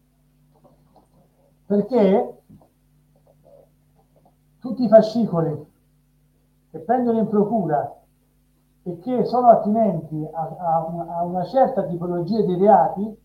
[1.67, 2.43] Perché
[4.69, 5.67] tutti i fascicoli
[6.71, 7.97] che prendono in procura
[8.83, 13.17] e che sono attinenti a, a, a una certa tipologia di reati,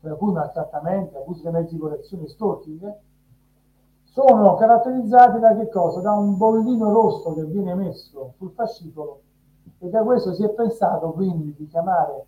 [0.00, 2.96] tra cui maltrattamenti, abusi dei mezzi di correzione stalking,
[4.02, 6.00] sono caratterizzati da che cosa?
[6.00, 9.20] Da un bollino rosso che viene messo sul fascicolo
[9.78, 12.26] e da questo si è pensato quindi di chiamare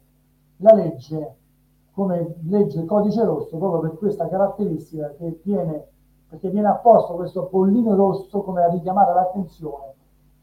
[0.58, 1.34] la legge
[1.92, 5.88] come legge codice rosso proprio per questa caratteristica che viene
[6.30, 9.94] perché viene apposto questo bollino rosso come a richiamare l'attenzione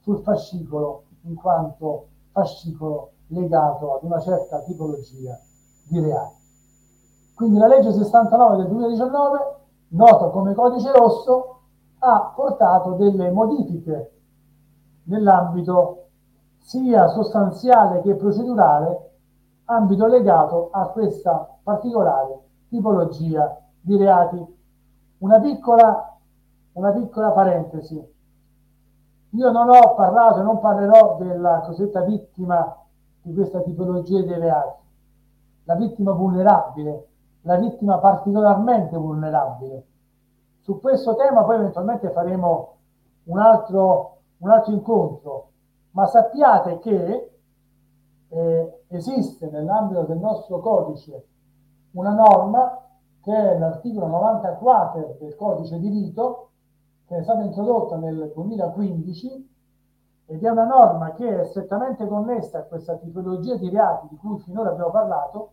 [0.02, 5.40] sul fascicolo in quanto fascicolo legato ad una certa tipologia
[5.88, 6.36] di reati.
[7.36, 9.56] Quindi la legge 69 del 2019,
[9.90, 11.60] nota come codice rosso,
[12.00, 14.12] ha portato delle modifiche
[15.04, 16.08] nell'ambito
[16.58, 19.12] sia sostanziale che procedurale,
[19.66, 24.56] ambito legato a questa particolare tipologia di reati.
[25.20, 26.18] Una piccola,
[26.74, 28.16] una piccola parentesi.
[29.32, 32.78] Io non ho parlato e non parlerò della cosiddetta vittima
[33.22, 34.84] di questa tipologia di reati,
[35.64, 37.08] la vittima vulnerabile,
[37.42, 39.86] la vittima particolarmente vulnerabile.
[40.62, 42.76] su questo tema poi eventualmente faremo
[43.26, 45.50] un altro, un altro incontro,
[45.92, 47.32] ma sappiate che
[48.30, 51.28] eh, esiste nell'ambito del nostro codice
[51.92, 52.87] una norma
[53.28, 56.52] che è l'articolo 94 del codice di rito
[57.08, 59.50] che è stata introdotta nel 2015
[60.28, 64.40] ed è una norma che è strettamente connessa a questa tipologia di reati di cui
[64.40, 65.52] finora abbiamo parlato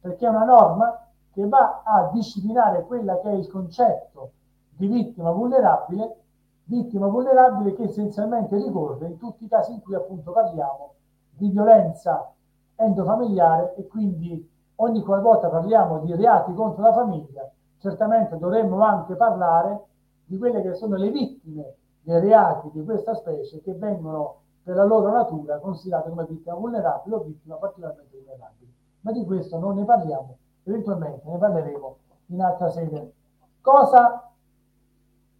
[0.00, 1.02] perché è una norma
[1.32, 4.32] che va a disciplinare quella che è il concetto
[4.76, 6.16] di vittima vulnerabile,
[6.64, 10.92] vittima vulnerabile che essenzialmente ricorre in tutti i casi in cui appunto parliamo
[11.30, 12.34] di violenza
[12.76, 19.84] endofamiliare e quindi ogni qualvolta parliamo di reati contro la famiglia, certamente dovremmo anche parlare
[20.24, 24.84] di quelle che sono le vittime dei reati di questa specie che vengono per la
[24.84, 28.72] loro natura considerate come vittima vulnerabile o vittima particolarmente vulnerabile.
[29.00, 31.96] Ma di questo non ne parliamo, eventualmente ne parleremo
[32.26, 33.12] in altra sede.
[33.60, 34.30] Cosa,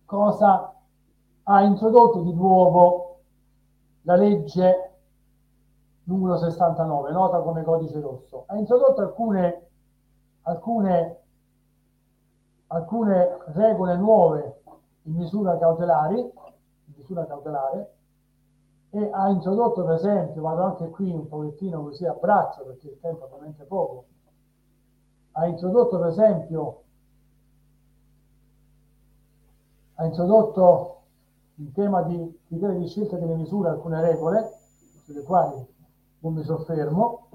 [0.05, 0.75] cosa
[1.45, 3.19] ha introdotto di nuovo
[4.03, 4.94] la legge
[6.05, 9.69] numero 69, nota come codice rosso, ha introdotto alcune,
[10.43, 11.21] alcune,
[12.69, 14.63] alcune regole nuove
[15.03, 17.93] in misura cautelari, in misura cautelare,
[18.91, 23.01] e ha introdotto per esempio, vado anche qui un pochettino così a braccio perché il
[23.01, 24.05] tempo è veramente poco,
[25.33, 26.83] ha introdotto per esempio,
[29.95, 30.91] ha introdotto
[31.57, 34.59] in tema di criteri di scelta delle misure alcune regole
[35.05, 35.73] sulle quali
[36.25, 37.29] non mi soffermo.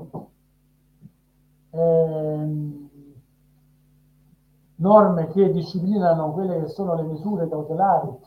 [1.70, 2.88] Eh,
[4.78, 8.18] norme che disciplinano quelle che sono le misure cautelari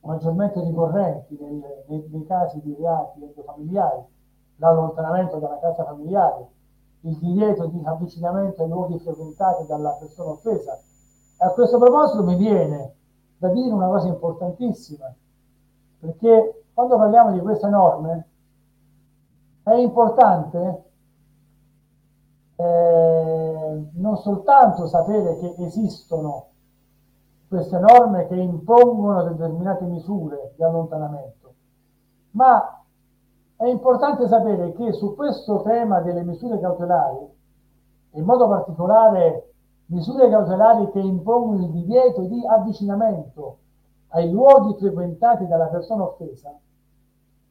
[0.00, 4.02] maggiormente ricorrenti nei, nei, nei casi di reati familiari,
[4.56, 6.48] l'allontanamento dalla casa familiare,
[7.02, 10.74] il divieto di avvicinamento ai luoghi frequentati dalla persona offesa.
[10.76, 12.94] E a questo proposito mi viene
[13.36, 15.12] da dire una cosa importantissima,
[15.98, 18.28] perché quando parliamo di queste norme
[19.70, 20.84] è importante
[22.56, 26.46] eh, non soltanto sapere che esistono
[27.48, 31.54] queste norme che impongono determinate misure di allontanamento,
[32.32, 32.82] ma
[33.56, 37.26] è importante sapere che su questo tema delle misure cautelari,
[38.12, 39.52] in modo particolare
[39.86, 43.58] misure cautelari che impongono il divieto di avvicinamento
[44.08, 46.54] ai luoghi frequentati dalla persona offesa,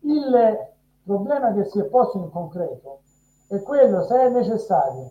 [0.02, 0.76] il
[1.08, 3.00] problema che si è posto in concreto
[3.48, 5.10] è quello se è necessario,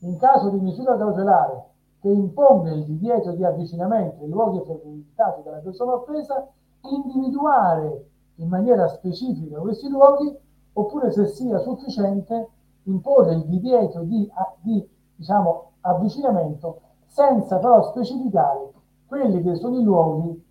[0.00, 1.64] in caso di misura cautelare
[2.00, 6.44] che imponga il divieto di avvicinamento ai luoghi frequentati dalla persona offesa,
[6.82, 8.06] individuare
[8.36, 10.36] in maniera specifica questi luoghi
[10.72, 12.48] oppure se sia sufficiente
[12.84, 14.28] imporre il divieto di,
[14.60, 18.72] di diciamo, avvicinamento senza però specificare
[19.06, 20.44] quelli che sono i luoghi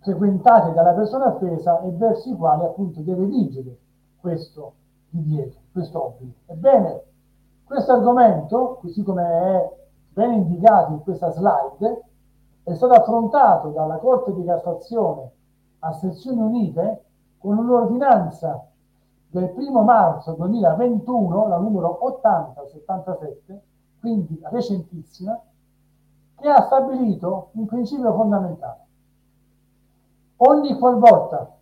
[0.00, 3.78] frequentati dalla persona offesa e verso i quali appunto deve vigere
[4.26, 4.72] questo
[5.08, 6.34] divieto, questo obbligo.
[6.46, 7.02] Ebbene,
[7.62, 9.72] questo argomento, così come è
[10.12, 12.02] ben indicato in questa slide,
[12.64, 15.30] è stato affrontato dalla Corte di Cassazione
[15.78, 17.04] a sezioni unite
[17.38, 18.66] con un'ordinanza
[19.28, 23.62] del primo marzo 2021, la numero 8077,
[24.00, 25.40] quindi recentissima,
[26.34, 28.86] che ha stabilito un principio fondamentale.
[30.38, 31.56] Ogni qualvolta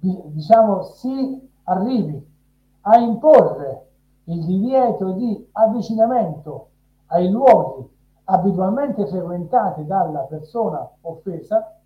[0.00, 2.34] diciamo, si arrivi
[2.82, 3.86] a imporre
[4.24, 6.68] il divieto di avvicinamento
[7.06, 7.88] ai luoghi
[8.24, 11.78] abitualmente frequentati dalla persona offesa,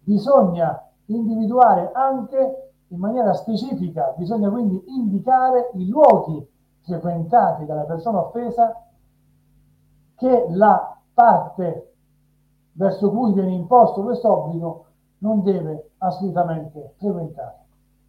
[0.00, 6.46] bisogna individuare anche in maniera specifica, bisogna quindi indicare i luoghi
[6.82, 8.84] frequentati dalla persona offesa
[10.14, 11.92] che la parte
[12.72, 14.84] verso cui viene imposto questo obbligo
[15.18, 17.63] non deve assolutamente frequentare.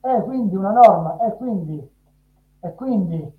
[0.06, 1.92] È quindi una norma, è quindi,
[2.60, 3.34] è quindi,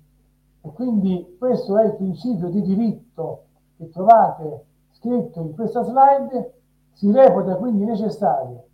[0.61, 3.43] e quindi questo è il principio di diritto
[3.77, 6.55] che trovate scritto in questa slide,
[6.91, 8.65] si reputa quindi necessario,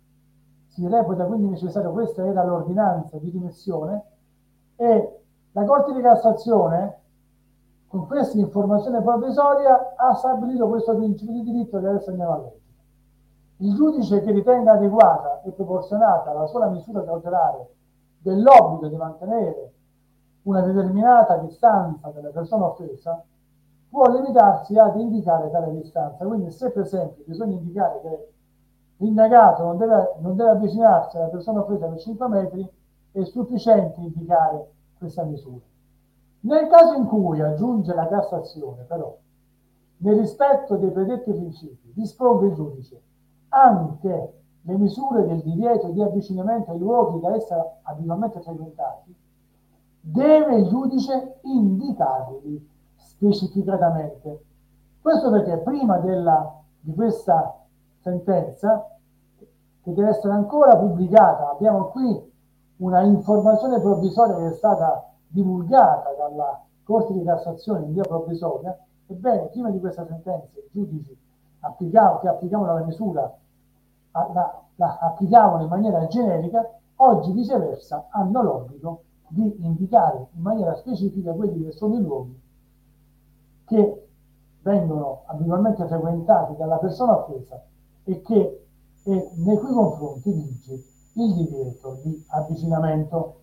[0.66, 4.02] si reputa quindi necessario, questa era l'ordinanza di dimissione,
[4.74, 5.20] e
[5.52, 6.98] la Corte di Cassazione
[7.86, 12.60] con questa informazione provvisoria ha stabilito questo principio di diritto che adesso andiamo a leggere.
[13.58, 17.68] Il giudice che ritenga adeguata e proporzionata la sola misura cautelare
[18.24, 19.72] dell'obbligo di mantenere
[20.42, 23.22] una determinata distanza dalla persona offesa,
[23.88, 26.24] può limitarsi ad indicare tale distanza.
[26.24, 28.28] Quindi se per esempio bisogna indicare che
[28.96, 32.72] l'indagato non deve, non deve avvicinarsi alla persona offesa per 5 metri,
[33.12, 35.64] è sufficiente indicare questa misura.
[36.40, 39.16] Nel caso in cui, aggiunge la Cassazione, però,
[39.98, 43.02] nel rispetto dei predetti principi, disponga il giudice
[43.48, 49.14] anche le misure del divieto di avvicinamento ai luoghi da essa abitualmente frequentati,
[50.00, 54.44] deve il giudice indicarli specificatamente.
[55.00, 57.58] Questo perché prima della, di questa
[58.00, 58.88] sentenza,
[59.82, 62.32] che deve essere ancora pubblicata, abbiamo qui
[62.78, 69.48] una informazione provvisoria che è stata divulgata dalla Corte di Cassazione in via provvisoria, ebbene,
[69.48, 71.16] prima di questa sentenza i giudici
[71.60, 73.34] applicavano, che applicavano la misura
[74.32, 81.32] la, la applicavano in maniera generica, oggi viceversa hanno l'obbligo di indicare in maniera specifica
[81.32, 82.40] quelli che sono i luoghi
[83.64, 84.08] che
[84.62, 87.62] vengono abitualmente frequentati dalla persona offesa
[88.04, 88.66] e, che,
[89.02, 90.84] e nei cui confronti vige
[91.14, 93.40] il divieto di avvicinamento.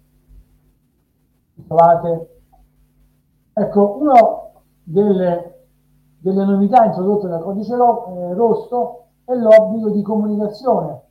[1.67, 2.41] Trovate?
[3.53, 4.13] Ecco, una
[4.83, 5.67] delle,
[6.19, 11.01] delle novità introdotte dal codice eh, rosso è l'obbligo di comunicazione,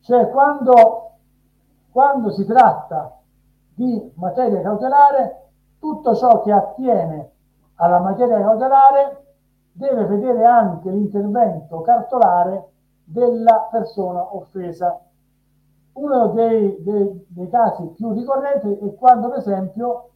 [0.00, 1.10] cioè quando,
[1.90, 3.18] quando si tratta
[3.74, 5.48] di materia cautelare,
[5.78, 7.30] tutto ciò che attiene
[7.76, 9.24] alla materia cautelare
[9.72, 12.70] deve vedere anche l'intervento cartolare
[13.04, 15.00] della persona offesa.
[15.94, 20.10] Uno dei, dei, dei casi più ricorrenti è quando, per esempio,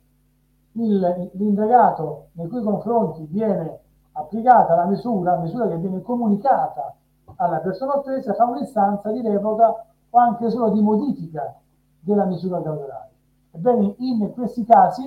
[0.72, 3.80] il, l'indagato nei cui confronti viene
[4.18, 6.94] applicata la misura, misura che viene comunicata
[7.36, 11.54] alla persona offesa, fa un'istanza di revoca o anche solo di modifica
[12.00, 13.10] della misura cautelare.
[13.52, 15.06] Ebbene, in questi casi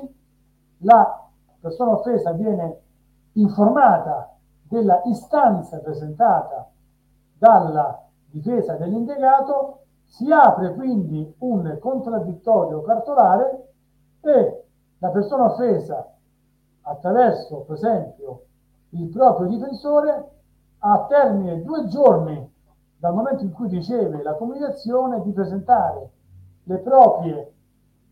[0.80, 1.28] la
[1.60, 2.80] persona offesa viene
[3.34, 6.70] informata della istanza presentata
[7.38, 13.74] dalla difesa dell'indagato, si apre quindi un contraddittorio cartolare
[14.22, 14.66] e
[15.00, 16.14] la persona offesa,
[16.82, 18.44] attraverso per esempio
[18.91, 20.30] il proprio difensore,
[20.80, 22.49] a termine due giorni
[22.97, 26.09] dal momento in cui riceve la comunicazione di presentare
[26.63, 27.53] le proprie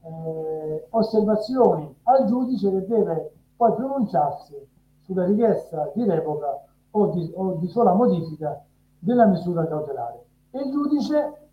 [0.02, 4.56] eh, osservazioni al giudice che deve poi pronunciarsi
[5.02, 8.64] sulla richiesta di revoca o di, o di sola modifica
[9.00, 10.26] della misura cautelare.
[10.52, 11.48] E il giudice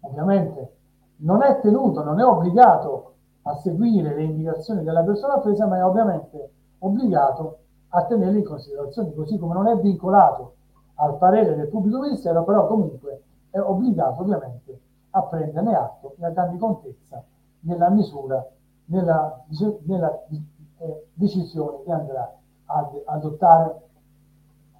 [0.00, 0.76] ovviamente
[1.18, 5.84] non è tenuto, non è obbligato a seguire le indicazioni della persona offesa, ma è
[5.84, 7.58] ovviamente obbligato
[7.90, 10.54] a tenerle in considerazione, così come non è vincolato
[10.94, 16.30] al parere del pubblico ministero, però comunque è obbligato ovviamente a prenderne atto e a
[16.30, 17.22] dargli contezza
[17.60, 18.44] nella misura,
[18.86, 19.44] nella,
[19.84, 22.36] nella eh, decisione che andrà
[22.66, 23.86] ad adottare.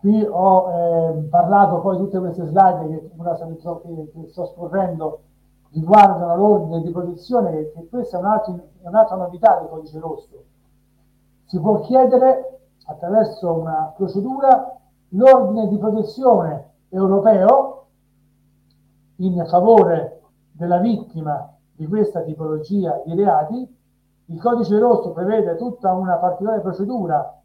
[0.01, 3.11] Qui ho eh, parlato poi di tutte queste slide che,
[3.83, 5.21] che, che sto scorrendo
[5.71, 10.45] riguardano l'ordine di protezione, che, questa è un'altra, un'altra novità del codice rosso.
[11.47, 12.58] Si può chiedere
[12.89, 14.77] attraverso una procedura
[15.11, 17.87] l'ordine di protezione europeo
[19.17, 20.21] in favore
[20.53, 23.77] della vittima di questa tipologia di reati.
[24.27, 27.41] Il codice rosso prevede tutta una particolare procedura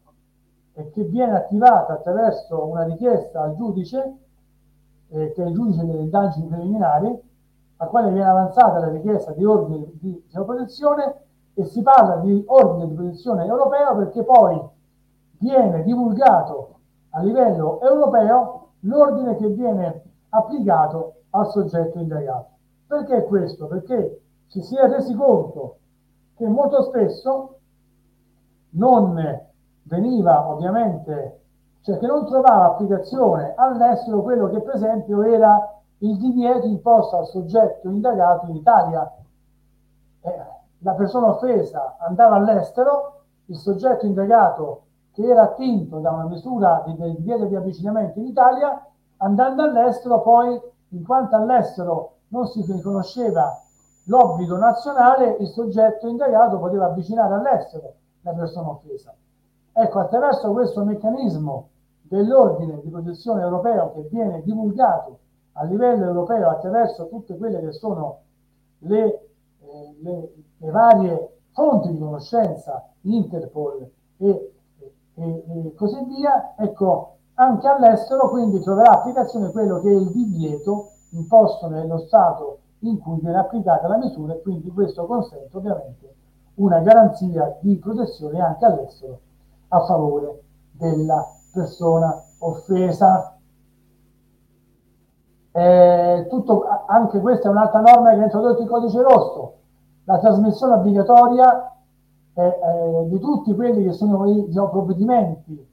[0.92, 4.16] che viene attivata attraverso una richiesta al giudice,
[5.08, 7.16] eh, che è il giudice delle indagini preliminari,
[7.76, 11.22] al quale viene avanzata la richiesta di ordine di protezione
[11.54, 14.60] e si parla di ordine di protezione europeo perché poi
[15.44, 16.78] viene divulgato
[17.10, 22.48] a livello europeo l'ordine che viene applicato al soggetto indagato.
[22.86, 23.66] Perché questo?
[23.66, 25.76] Perché ci si è resi conto
[26.36, 27.58] che molto spesso
[28.70, 29.42] non
[29.82, 31.42] veniva ovviamente,
[31.82, 37.26] cioè che non trovava applicazione all'estero quello che per esempio era il divieto imposto al
[37.26, 39.14] soggetto indagato in Italia.
[40.20, 40.46] Eh,
[40.78, 44.83] la persona offesa andava all'estero, il soggetto indagato
[45.14, 48.84] che era attinto da una misura di, divieto di avvicinamento in Italia,
[49.18, 53.60] andando all'estero poi, in quanto all'estero non si riconosceva
[54.06, 59.14] l'obbligo nazionale, il soggetto indagato poteva avvicinare all'estero la persona offesa.
[59.72, 61.68] Ecco, attraverso questo meccanismo
[62.02, 65.18] dell'ordine di protezione europeo che viene divulgato
[65.52, 68.18] a livello europeo attraverso tutte quelle che sono
[68.78, 69.04] le,
[69.60, 74.53] eh, le, le varie fonti di conoscenza, Interpol e
[75.14, 80.90] e, e così via, ecco, anche all'estero quindi troverà applicazione quello che è il divieto
[81.10, 86.14] imposto nello Stato in cui viene applicata la misura e quindi questo consente ovviamente
[86.56, 89.18] una garanzia di protezione anche all'estero
[89.68, 93.36] a favore della persona offesa.
[95.50, 99.54] Eh, tutto, anche questa è un'altra norma che ha introdotto il codice rosso,
[100.04, 101.73] la trasmissione obbligatoria
[102.34, 105.72] eh, eh, di tutti quelli che sono i diciamo, provvedimenti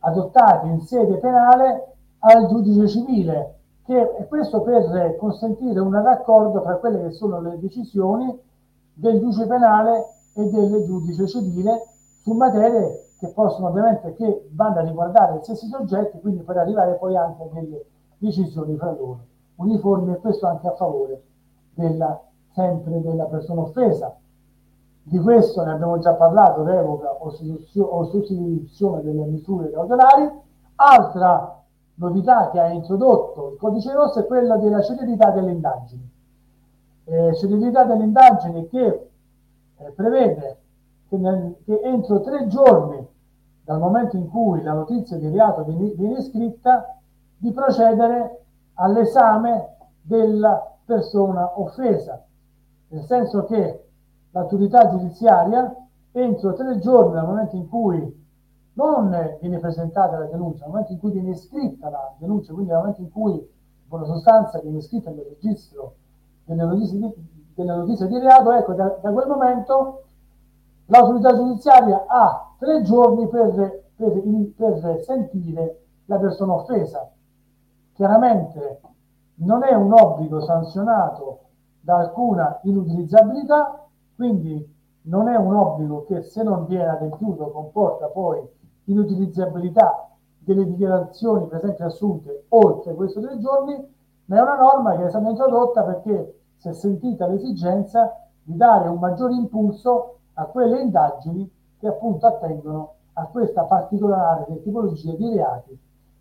[0.00, 3.54] adottati in sede penale al giudice civile
[3.84, 8.38] che è questo per consentire un raccordo tra quelle che sono le decisioni
[8.94, 10.04] del giudice penale
[10.34, 11.86] e del giudice civile
[12.22, 16.94] su materie che possono ovviamente che vanno a riguardare gli stessi soggetti, quindi per arrivare
[16.94, 17.84] poi anche a delle
[18.16, 19.18] decisioni fra loro
[19.56, 21.22] uniformi e questo anche a favore
[21.74, 22.18] della,
[22.54, 24.16] sempre della persona offesa.
[25.10, 30.30] Di questo ne abbiamo già parlato, revoca o sostituzione delle misure cautelari.
[30.76, 31.64] Altra
[31.94, 36.08] novità che ha introdotto il codice rosso è quella della celerità delle indagini.
[37.06, 39.10] Eh, celerità delle indagini che
[39.78, 40.58] eh, prevede
[41.08, 43.04] che, nel, che, entro tre giorni
[43.64, 47.00] dal momento in cui la notizia di reato viene, viene scritta,
[47.36, 52.22] di procedere all'esame della persona offesa,
[52.90, 53.89] nel senso che
[54.30, 55.74] l'autorità giudiziaria
[56.12, 58.18] entro tre giorni dal momento in cui
[58.74, 62.80] non viene presentata la denuncia, nel momento in cui viene iscritta la denuncia, quindi nel
[62.80, 63.42] momento in cui in
[63.86, 65.94] buona sostanza viene iscritta nel registro
[66.44, 67.14] delle notizie di,
[67.54, 70.04] delle notizie di reato, ecco, da, da, quel momento
[70.86, 74.22] l'autorità giudiziaria ha tre giorni per, per,
[74.56, 77.10] per sentire la persona offesa.
[77.92, 78.80] Chiaramente
[79.36, 81.40] non è un obbligo sanzionato
[81.80, 83.86] da alcuna inutilizzabilità,
[84.20, 84.62] quindi
[85.04, 88.46] non è un obbligo che se non viene adempiuto comporta poi
[88.84, 90.10] inutilizzabilità
[90.40, 93.82] delle dichiarazioni presenti assunte oltre questi tre giorni,
[94.26, 98.90] ma è una norma che è stata introdotta perché si è sentita l'esigenza di dare
[98.90, 105.78] un maggiore impulso a quelle indagini che appunto attengono a questa particolare tipologia di reati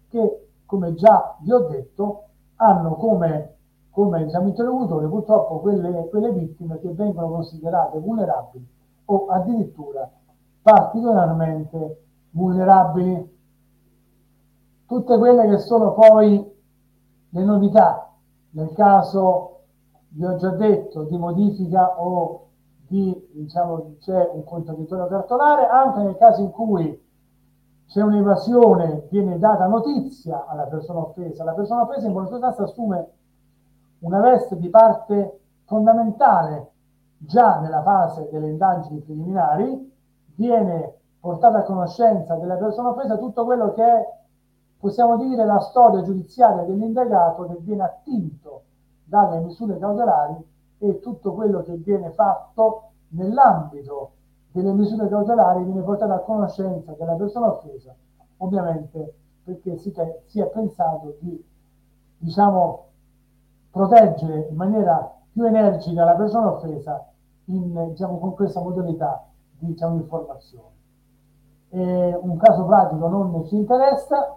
[0.07, 3.55] che, come già vi ho detto, hanno come,
[3.91, 8.67] come diciamo, interlocutore purtroppo quelle, quelle vittime che vengono considerate vulnerabili
[9.05, 10.09] o addirittura
[10.61, 13.37] particolarmente vulnerabili.
[14.85, 16.57] Tutte quelle che sono poi
[17.29, 18.11] le novità,
[18.51, 19.61] nel caso
[20.09, 22.47] vi ho già detto di modifica o
[22.87, 27.07] di diciamo c'è un contraddittorio cartolare, anche nel caso in cui
[27.85, 33.11] c'è un'evasione, viene data notizia alla persona offesa, la persona offesa in buona sostanza assume
[33.99, 36.71] una veste di parte fondamentale
[37.17, 39.97] già nella fase delle indagini preliminari,
[40.35, 44.13] viene portata a conoscenza della persona offesa tutto quello che è,
[44.79, 48.63] possiamo dire, la storia giudiziaria dell'indagato che viene attinto
[49.03, 50.35] dalle misure cautelari
[50.77, 54.11] e tutto quello che viene fatto nell'ambito
[54.51, 57.93] delle misure cautelari viene portato a conoscenza della persona offesa,
[58.37, 59.13] ovviamente
[59.43, 61.43] perché si, è pensato di,
[62.17, 62.88] diciamo,
[63.71, 67.07] proteggere in maniera più energica la persona offesa
[67.45, 69.25] in, diciamo, con questa modalità
[69.57, 70.67] di diciamo, informazione.
[71.69, 74.35] E un caso pratico non ci interessa.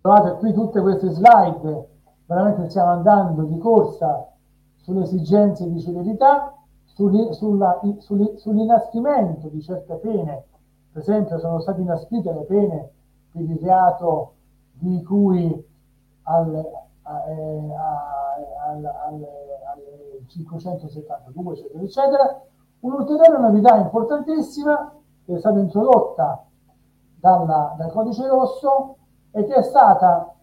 [0.00, 1.88] Trovate qui tutte queste slide,
[2.26, 4.28] veramente stiamo andando di corsa
[4.76, 6.54] sulle esigenze di celerità,
[6.84, 10.44] sull'inasprimento di certe pene.
[10.92, 12.90] Per esempio sono state inasprite le pene
[13.32, 14.34] per il reato
[14.72, 15.70] di cui
[16.24, 17.74] al, eh,
[18.66, 22.42] al, al, al 572, eccetera, eccetera.
[22.80, 24.92] Un'ulteriore novità importantissima
[25.24, 26.44] che è stata introdotta
[27.18, 28.96] dalla, dal codice rosso
[29.30, 30.34] e che è stata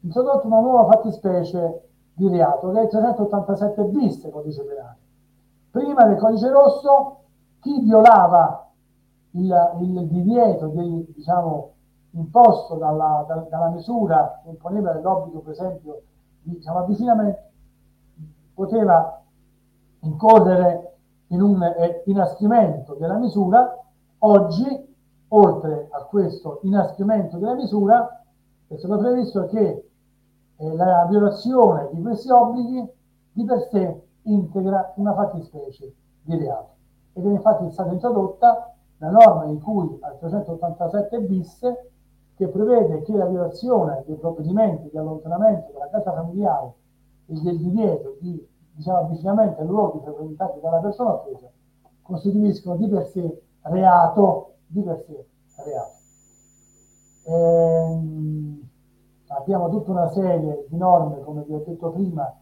[0.00, 4.98] introdotta una nuova fattispecie di reato che è il 387 bis codice penale.
[5.70, 7.20] Prima del codice rosso
[7.60, 8.70] chi violava
[9.32, 11.72] il, il divieto del, diciamo,
[12.16, 16.02] imposto dalla, da, dalla misura che imponeva l'obbligo per esempio
[16.42, 17.40] di diciamo, avvicinamento
[18.54, 19.22] poteva
[20.00, 20.96] incorrere
[21.28, 23.76] in un eh, inasprimento della misura,
[24.18, 24.94] oggi,
[25.28, 28.24] oltre a questo inasprimento della misura,
[28.66, 29.90] è stato previsto che
[30.56, 32.90] eh, la violazione di questi obblighi
[33.32, 36.74] di per sé integra una fattispecie di reato.
[37.12, 41.60] Ed è infatti stata introdotta la norma in cui al 387 bis
[42.36, 46.74] che prevede che la violazione dei provvedimenti di allontanamento dalla casa familiare
[47.26, 51.50] e del divieto di diciamo, avvicinamento ai luoghi frequentati dalla persona offesa
[52.02, 55.26] costituiscono di per sé reato, di per sé
[55.64, 55.94] reato.
[57.24, 58.68] Ehm,
[59.28, 62.32] abbiamo tutta una serie di norme, come vi ho detto prima,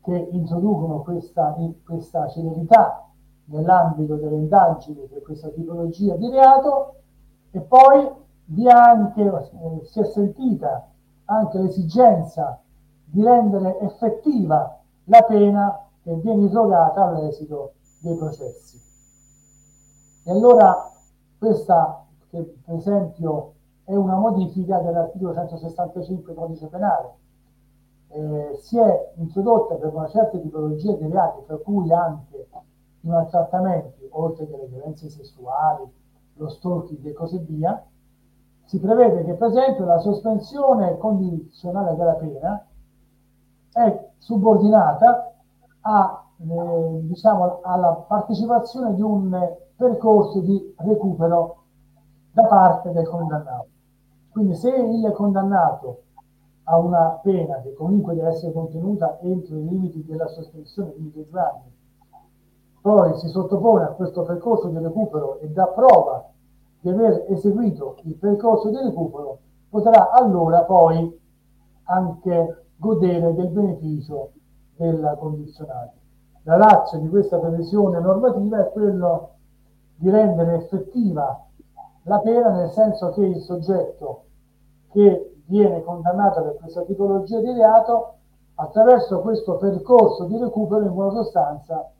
[0.00, 1.54] che introducono questa,
[1.84, 3.10] questa celerità
[3.46, 7.00] nell'ambito delle indagini per questa tipologia di reato
[7.50, 10.88] e poi vi anche, eh, si è sentita
[11.26, 12.60] anche l'esigenza
[13.04, 18.80] di rendere effettiva la pena che viene irrogata all'esito dei processi.
[20.24, 20.90] E allora
[21.38, 23.52] questa, che per esempio
[23.84, 27.12] è una modifica dell'articolo 165 codice penale.
[28.08, 32.48] Eh, si è introdotta per una certa tipologia di reati, tra cui anche
[33.00, 35.90] i maltrattamenti, oltre che le violenze sessuali,
[36.34, 37.84] lo stalking e così via,
[38.64, 42.66] si prevede che per esempio la sospensione condizionale della pena
[43.72, 45.34] è subordinata
[45.80, 49.36] a, eh, diciamo, alla partecipazione di un
[49.76, 51.62] percorso di recupero
[52.32, 53.68] da parte del condannato.
[54.30, 56.02] Quindi se il condannato
[56.64, 61.40] ha una pena che comunque deve essere contenuta entro i limiti della sospensione, quindi due
[61.40, 61.72] anni,
[62.80, 66.28] poi si sottopone a questo percorso di recupero e dà prova
[66.84, 69.38] di aver eseguito il percorso di recupero,
[69.70, 71.18] potrà allora poi
[71.84, 74.32] anche godere del beneficio
[74.76, 75.92] della condizionale.
[76.42, 79.30] La razza di questa previsione normativa è quello
[79.96, 81.46] di rendere effettiva
[82.02, 84.24] la pena nel senso che il soggetto
[84.90, 88.16] che viene condannato per questa tipologia di reato
[88.56, 91.90] attraverso questo percorso di recupero in buona sostanza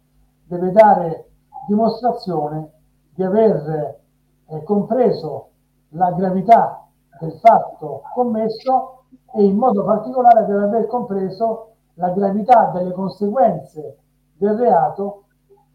[0.44, 1.31] deve dare
[1.69, 2.70] dimostrazione
[3.15, 4.02] di aver
[4.48, 5.50] eh, compreso
[5.90, 6.88] la gravità
[7.20, 9.04] del fatto commesso
[9.34, 13.98] e in modo particolare deve aver compreso la gravità delle conseguenze
[14.36, 15.24] del reato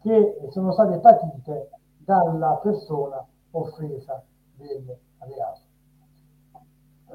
[0.02, 4.22] che sono state patite dalla persona offesa
[4.56, 5.60] del reato.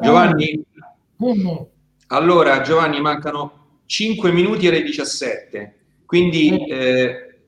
[0.01, 0.65] Giovanni?
[1.15, 1.69] Dimmi.
[2.07, 3.51] Allora, Giovanni, mancano
[3.85, 5.75] 5 minuti alle 17,
[6.05, 7.39] quindi eh,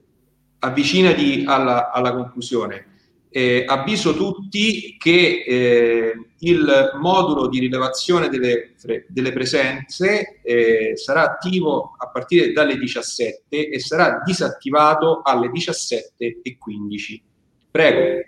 [0.60, 2.96] avvicinati alla, alla conclusione.
[3.38, 8.74] Eh, avviso tutti che eh, il modulo di rilevazione delle,
[9.08, 17.22] delle presenze eh, sarà attivo a partire dalle 17 e sarà disattivato alle 17.15.
[17.70, 18.24] Prego.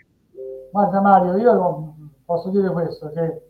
[0.71, 3.41] Guarda Mario, io posso dire questo, che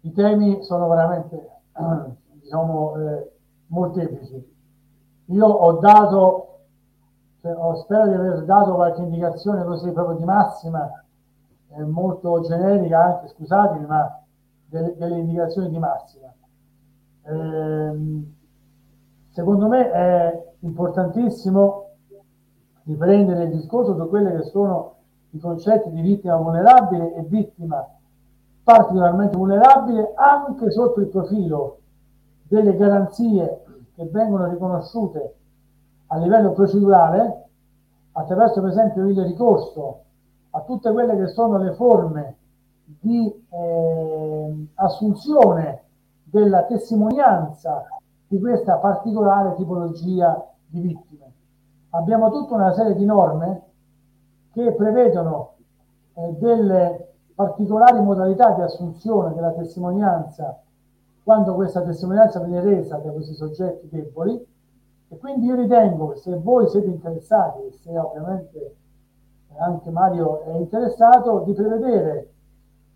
[0.00, 1.50] i temi sono veramente,
[2.40, 3.30] diciamo, eh,
[3.66, 4.42] molteplici.
[5.26, 6.51] Io ho dato
[7.74, 11.04] spero di aver dato qualche indicazione così proprio di massima,
[11.70, 14.22] eh, molto generica anche, scusatemi, ma
[14.66, 16.32] delle, delle indicazioni di massima.
[17.24, 18.24] Eh,
[19.30, 21.88] secondo me è importantissimo
[22.84, 24.96] riprendere il discorso su quelli che sono
[25.30, 27.86] i concetti di vittima vulnerabile e vittima
[28.62, 31.78] particolarmente vulnerabile anche sotto il profilo
[32.42, 33.64] delle garanzie
[33.94, 35.36] che vengono riconosciute
[36.12, 37.44] a livello procedurale
[38.12, 40.00] attraverso per esempio il ricorso
[40.50, 42.36] a tutte quelle che sono le forme
[42.84, 45.82] di eh, assunzione
[46.24, 47.86] della testimonianza
[48.28, 51.32] di questa particolare tipologia di vittime.
[51.90, 53.62] Abbiamo tutta una serie di norme
[54.52, 55.54] che prevedono
[56.14, 60.60] eh, delle particolari modalità di assunzione della testimonianza
[61.22, 64.50] quando questa testimonianza viene resa da questi soggetti deboli
[65.12, 68.76] e quindi io ritengo che se voi siete interessati, se ovviamente
[69.58, 72.32] anche Mario è interessato, di prevedere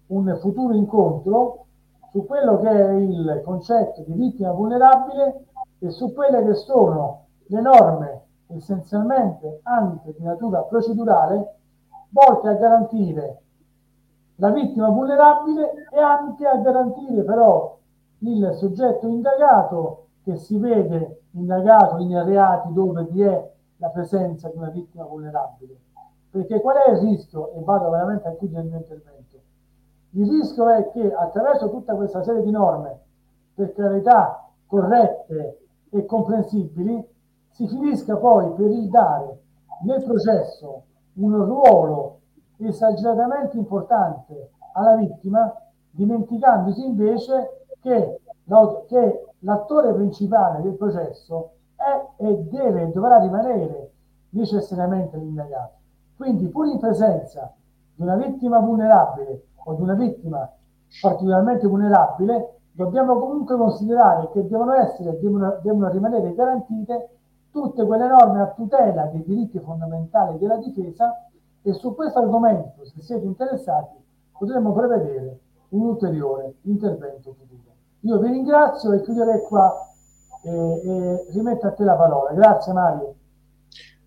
[0.06, 1.66] un futuro incontro
[2.10, 5.44] su quello che è il concetto di vittima vulnerabile
[5.78, 11.56] e su quelle che sono le norme essenzialmente anche di natura procedurale
[12.08, 13.42] volte a garantire
[14.36, 17.76] la vittima vulnerabile e anche a garantire però
[18.20, 24.56] il soggetto indagato che si vede indagato in reati dove vi è la presenza di
[24.56, 25.78] una vittima vulnerabile.
[26.30, 27.52] Perché qual è il rischio?
[27.52, 29.36] E vado veramente a chiudere il mio intervento.
[30.10, 32.98] Il rischio è che attraverso tutta questa serie di norme,
[33.54, 37.08] per carità corrette e comprensibili,
[37.50, 39.42] si finisca poi per il dare
[39.84, 40.82] nel processo
[41.14, 42.18] un ruolo
[42.56, 45.54] esageratamente importante alla vittima,
[45.90, 48.20] dimenticandosi invece che,
[48.88, 53.92] che l'attore principale del processo è e deve, dovrà rimanere
[54.30, 55.74] necessariamente l'indagato.
[56.16, 57.54] Quindi, pur in presenza
[57.94, 60.50] di una vittima vulnerabile o di una vittima
[61.00, 67.10] particolarmente vulnerabile, dobbiamo comunque considerare che devono essere, devono, devono rimanere garantite
[67.50, 71.28] tutte quelle norme a tutela dei diritti fondamentali della difesa
[71.62, 73.96] e su questo argomento, se siete interessati,
[74.36, 75.38] potremmo prevedere
[75.70, 77.65] un ulteriore intervento futuro.
[78.06, 79.72] Io vi ringrazio e chiuderei qua
[80.44, 82.32] e, e rimetto a te la parola.
[82.32, 83.14] Grazie Mario.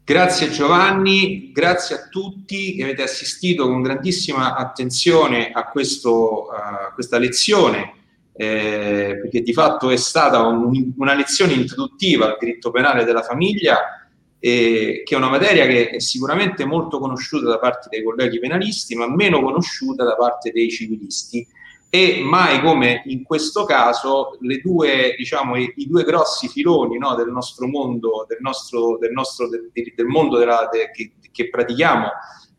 [0.05, 7.19] Grazie Giovanni, grazie a tutti che avete assistito con grandissima attenzione a, questo, a questa
[7.19, 7.93] lezione,
[8.33, 13.77] eh, perché di fatto è stata un, una lezione introduttiva al diritto penale della famiglia
[14.39, 18.95] eh, che è una materia che è sicuramente molto conosciuta da parte dei colleghi penalisti,
[18.95, 21.45] ma meno conosciuta da parte dei civilisti.
[21.91, 27.29] E mai come in questo caso due, diciamo, i, i due grossi filoni no, del
[27.29, 32.09] nostro mondo, del, nostro, del, nostro, del, del mondo della, de, che, che, pratichiamo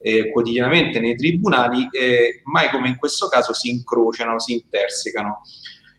[0.01, 5.43] eh, quotidianamente nei tribunali, eh, mai come in questo caso si incrociano, si intersecano.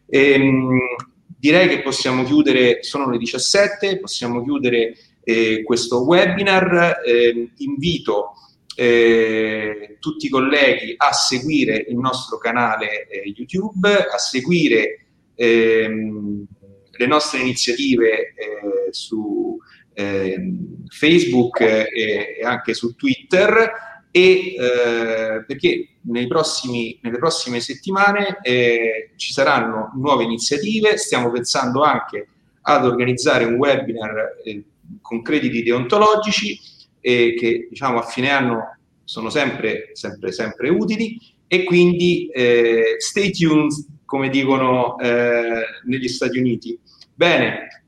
[0.08, 0.78] Ehm,
[1.26, 4.94] direi che possiamo chiudere, sono le 17, possiamo chiudere
[5.24, 7.02] eh, questo webinar.
[7.06, 8.34] Eh, invito
[8.76, 16.46] eh, tutti i colleghi a seguire il nostro canale eh, YouTube, a seguire ehm,
[16.92, 19.58] le nostre iniziative eh, su
[19.94, 23.90] ehm, Facebook e anche su Twitter.
[24.14, 25.92] E eh, perché
[26.28, 32.28] prossimi, nelle prossime settimane eh, ci saranno nuove iniziative, stiamo pensando anche
[32.64, 34.64] ad organizzare un webinar eh,
[35.02, 36.60] con crediti deontologici
[37.02, 43.32] e che diciamo a fine anno sono sempre, sempre, sempre utili e quindi eh, stay
[43.32, 43.74] tuned
[44.06, 46.80] come dicono eh, negli Stati Uniti.
[47.14, 47.84] Bene,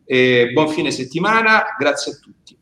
[0.51, 2.52] buon fine settimana, grazie a tutti.